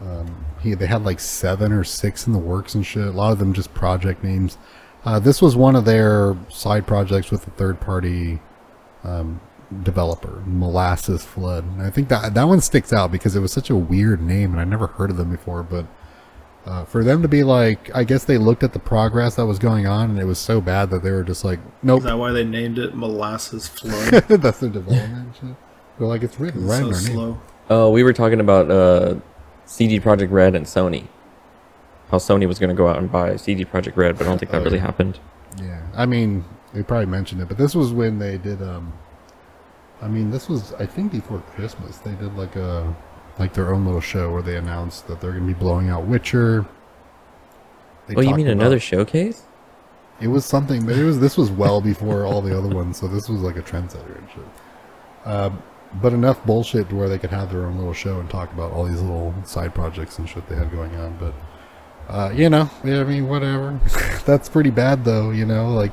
[0.00, 3.06] um, he they had like seven or six in the works and shit.
[3.06, 4.56] A lot of them just project names.
[5.04, 8.40] Uh, this was one of their side projects with a third party
[9.02, 9.40] um,
[9.82, 11.64] developer, Molasses Flood.
[11.64, 14.52] And I think that that one sticks out because it was such a weird name
[14.52, 15.62] and I never heard of them before.
[15.62, 15.86] But
[16.66, 19.58] uh, for them to be like, I guess they looked at the progress that was
[19.58, 22.18] going on and it was so bad that they were just like, nope, is that
[22.18, 24.10] why they named it Molasses Flood?
[24.28, 25.12] that's their development.
[25.12, 25.56] and shit.
[25.98, 27.12] They're like, it's written right so in our name.
[27.12, 27.40] slow.
[27.70, 29.16] Oh, we were talking about uh,
[29.66, 31.08] CD Projekt Red and Sony.
[32.10, 34.38] How Sony was going to go out and buy CD Projekt Red, but I don't
[34.38, 34.82] think that Oh, really yeah.
[34.86, 35.18] happened.
[35.60, 38.62] Yeah, I mean, they probably mentioned it, but this was when they did.
[38.62, 38.92] um
[40.00, 41.98] I mean, this was I think before Christmas.
[41.98, 42.94] They did like a
[43.38, 46.04] like their own little show where they announced that they're going to be blowing out
[46.06, 46.66] Witcher.
[48.06, 49.42] They Oh, you mean about- another showcase?
[50.20, 53.06] It was something, but it was this was well before all the other ones, so
[53.06, 54.44] this was like a trendsetter and shit.
[55.24, 55.62] Um,
[56.02, 58.72] but enough bullshit to where they could have their own little show and talk about
[58.72, 61.16] all these little side projects and shit they had going on.
[61.20, 61.34] But
[62.12, 63.78] uh, you know, yeah, I mean, whatever.
[64.26, 65.30] That's pretty bad, though.
[65.30, 65.92] You know, like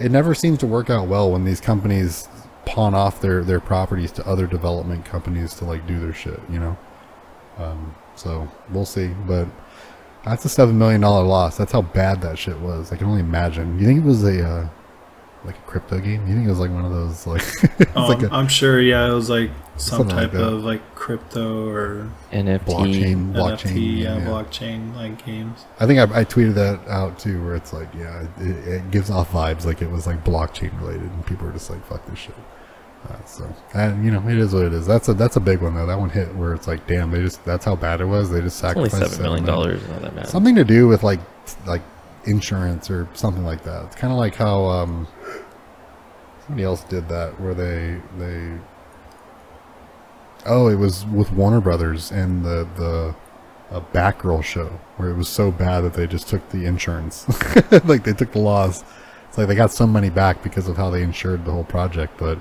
[0.00, 2.26] it never seems to work out well when these companies
[2.66, 6.40] pawn off their their properties to other development companies to like do their shit.
[6.50, 6.78] You know,
[7.58, 9.08] um, so we'll see.
[9.26, 9.48] But
[10.24, 11.56] that's a seven million dollar loss.
[11.56, 12.92] That's how bad that shit was.
[12.92, 13.78] I can only imagine.
[13.78, 14.68] You think it was a uh,
[15.44, 16.26] like a crypto game?
[16.28, 17.42] You think it was like one of those like?
[17.80, 18.80] it's Oh, like a I'm sure.
[18.80, 22.60] Yeah, it was like some Something like type of like crypto or NFT.
[22.64, 23.58] blockchain, blockchain.
[23.72, 24.24] NFT, yeah, yeah.
[24.26, 25.64] blockchain like games.
[25.80, 29.10] I think I, I tweeted that out too, where it's like, yeah, it, it gives
[29.10, 32.18] off vibes like it was like blockchain related, and people were just like, "Fuck this
[32.20, 32.34] shit."
[33.08, 34.86] Uh, so, and you know, it is what it is.
[34.86, 35.86] That's a that's a big one though.
[35.86, 38.30] That one hit where it's like, damn, they just that's how bad it was.
[38.30, 39.88] They just It's only sacrificed seven million $7.
[39.88, 40.28] Not that bad.
[40.28, 41.20] Something to do with like
[41.66, 41.82] like
[42.24, 43.86] insurance or something like that.
[43.86, 45.08] It's kind of like how um
[46.46, 48.52] somebody else did that where they they
[50.46, 53.14] oh it was with Warner Brothers and the the
[53.76, 57.26] a Batgirl show where it was so bad that they just took the insurance
[57.84, 58.84] like they took the loss.
[59.28, 62.18] It's like they got some money back because of how they insured the whole project,
[62.18, 62.38] but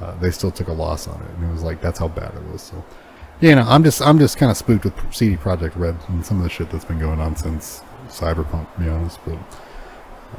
[0.00, 2.34] uh, they still took a loss on it, and it was like that's how bad
[2.34, 2.62] it was.
[2.62, 2.84] So,
[3.40, 6.38] yeah, no, I'm just I'm just kind of spooked with CD Projekt Red and some
[6.38, 9.18] of the shit that's been going on since Cyberpunk, to be honest.
[9.24, 9.38] But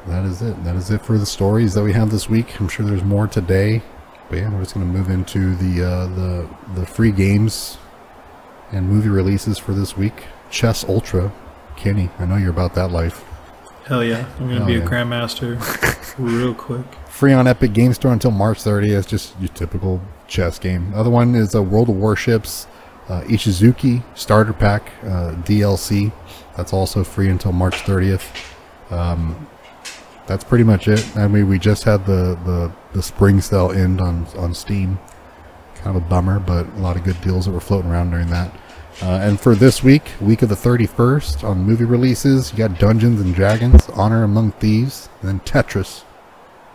[0.07, 0.63] that is it.
[0.63, 2.59] That is it for the stories that we have this week.
[2.59, 3.81] I'm sure there's more today,
[4.29, 7.77] but yeah, we're just gonna move into the uh, the the free games
[8.71, 10.23] and movie releases for this week.
[10.49, 11.31] Chess Ultra,
[11.75, 13.23] Kenny, I know you're about that life.
[13.85, 14.79] Hell yeah, I'm gonna Hell be yeah.
[14.79, 16.85] a grandmaster real quick.
[17.22, 18.98] Free on Epic Game Store until March 30th.
[18.98, 20.91] It's just your typical chess game.
[20.95, 22.65] Other one is a World of Warships
[23.10, 26.11] uh, Ishizuchi Starter Pack uh, DLC.
[26.57, 28.26] That's also free until March 30th.
[28.89, 29.48] Um,
[30.26, 31.15] that's pretty much it.
[31.15, 34.98] I mean, we just had the, the, the spring sale end on on Steam.
[35.76, 38.31] Kind of a bummer, but a lot of good deals that were floating around during
[38.31, 38.52] that.
[38.99, 43.22] Uh, and for this week, week of the 31st, on movie releases, you got Dungeons
[43.22, 46.03] and Dragons, Honor Among Thieves, and then Tetris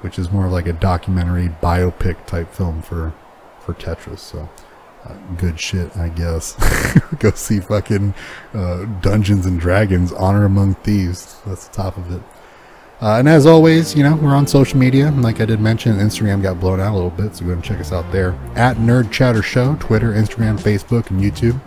[0.01, 3.12] which is more like a documentary biopic type film for
[3.60, 4.18] for Tetris.
[4.18, 4.48] So
[5.05, 6.56] uh, good shit, I guess.
[7.18, 8.14] go see fucking
[8.55, 11.40] uh, Dungeons and Dragons: Honor Among Thieves.
[11.47, 12.23] That's the top of it.
[13.01, 15.10] Uh, and as always, you know, we're on social media.
[15.10, 17.64] Like I did mention, Instagram got blown out a little bit, so go ahead and
[17.64, 18.32] check us out there.
[18.55, 21.60] At Nerd Chatter Show, Twitter, Instagram, Facebook, and YouTube.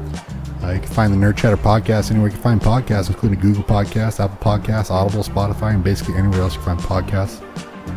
[0.63, 3.63] Uh, you can find the Nerd Chatter podcast anywhere you can find podcasts, including Google
[3.63, 7.45] Podcasts, Apple Podcasts, Audible, Spotify, and basically anywhere else you find podcasts.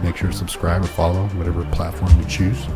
[0.03, 2.67] Make sure to subscribe or follow whatever platform you choose.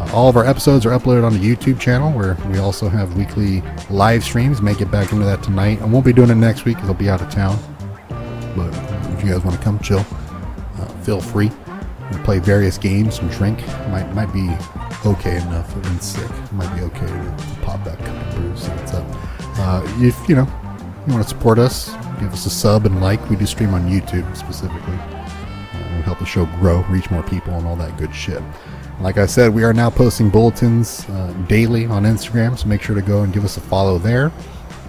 [0.00, 3.16] Uh, all of our episodes are uploaded on the YouTube channel, where we also have
[3.16, 4.62] weekly live streams.
[4.62, 5.82] May get back into that tonight.
[5.82, 7.58] I won't be doing it next week because I'll be out of town.
[8.56, 8.72] But
[9.12, 10.04] if you guys want to come chill,
[10.78, 11.50] uh, feel free.
[12.12, 13.58] We play various games and drink.
[13.88, 14.48] Might might be
[15.04, 15.76] okay enough.
[15.76, 16.30] I've been sick.
[16.52, 18.56] Might be okay to, pop that cup of brew.
[18.56, 19.06] So what's up.
[19.58, 20.46] Uh, if you know
[21.06, 21.88] you want to support us,
[22.20, 23.28] give us a sub and like.
[23.28, 25.17] We do stream on YouTube specifically.
[25.98, 28.40] It'll help the show grow, reach more people, and all that good shit.
[29.00, 32.94] Like I said, we are now posting bulletins uh, daily on Instagram, so make sure
[32.94, 34.30] to go and give us a follow there.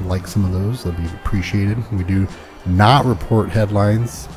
[0.01, 1.77] Like some of those, that'd be appreciated.
[1.91, 2.27] We do
[2.65, 4.27] not report headlines,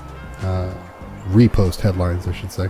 [0.41, 0.73] uh,
[1.29, 2.69] repost headlines, I should say.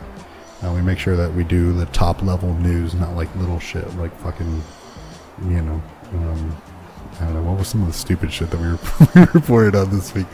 [0.63, 3.89] Uh, we make sure that we do the top level news, not like little shit,
[3.97, 4.63] like fucking,
[5.45, 6.57] you know, um,
[7.21, 8.67] I don't know, what was some of the stupid shit that we
[9.21, 10.27] re- reported on this week?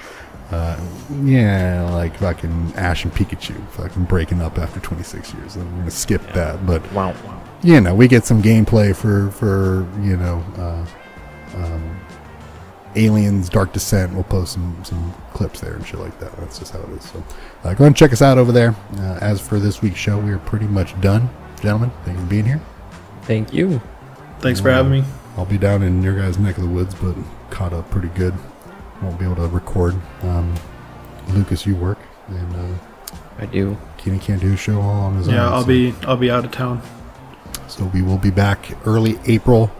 [0.51, 0.81] Uh,
[1.25, 5.57] yeah, like fucking Ash and Pikachu fucking breaking up after 26 years.
[5.57, 7.43] And we're gonna skip that, but Wow, wow.
[7.63, 10.87] you know, we get some gameplay for for you know, uh,
[11.63, 12.01] um,
[12.97, 14.15] Aliens Dark Descent.
[14.15, 16.35] We'll post some some clips there and shit like that.
[16.39, 17.05] That's just how it is.
[17.05, 17.23] So, uh,
[17.63, 18.75] go ahead and check us out over there.
[18.97, 21.29] Uh, as for this week's show, we are pretty much done,
[21.61, 21.91] gentlemen.
[22.05, 22.61] Thank you for being here.
[23.23, 23.83] Thank you.
[24.41, 25.05] Thanks for having me.
[25.37, 27.15] I'll be down in your guys' neck of the woods, but
[27.51, 28.33] caught up pretty good.
[29.03, 29.95] Won't be able to record.
[30.23, 30.55] Um,
[31.31, 31.99] Lucas, you work,
[32.29, 32.79] and uh,
[33.39, 33.77] I do.
[33.97, 35.35] Kenny can't do a show all on his own.
[35.35, 36.83] Yeah, I'll so- be I'll be out of town.
[37.69, 39.71] So we will be back early April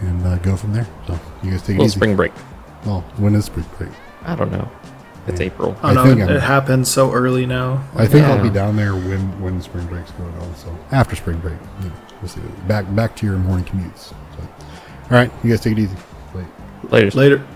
[0.00, 0.86] and uh, go from there.
[1.06, 1.96] So you guys take it Little easy.
[1.96, 2.32] spring break.
[2.86, 3.90] Well, when is spring break?
[4.24, 4.70] I don't know.
[5.26, 5.46] It's Yeah.
[5.46, 5.76] April.
[5.82, 7.84] Oh I no, think it, I'm- happens so early now.
[7.96, 10.54] I think I'll be down there when when spring break's going on.
[10.56, 12.40] So after spring break, you know, we'll see.
[12.66, 14.08] Back back to your morning commutes.
[14.08, 14.48] So, all
[15.10, 15.96] right, you guys take it easy.
[16.32, 16.46] Bye.
[16.90, 17.10] Later.
[17.18, 17.46] Later.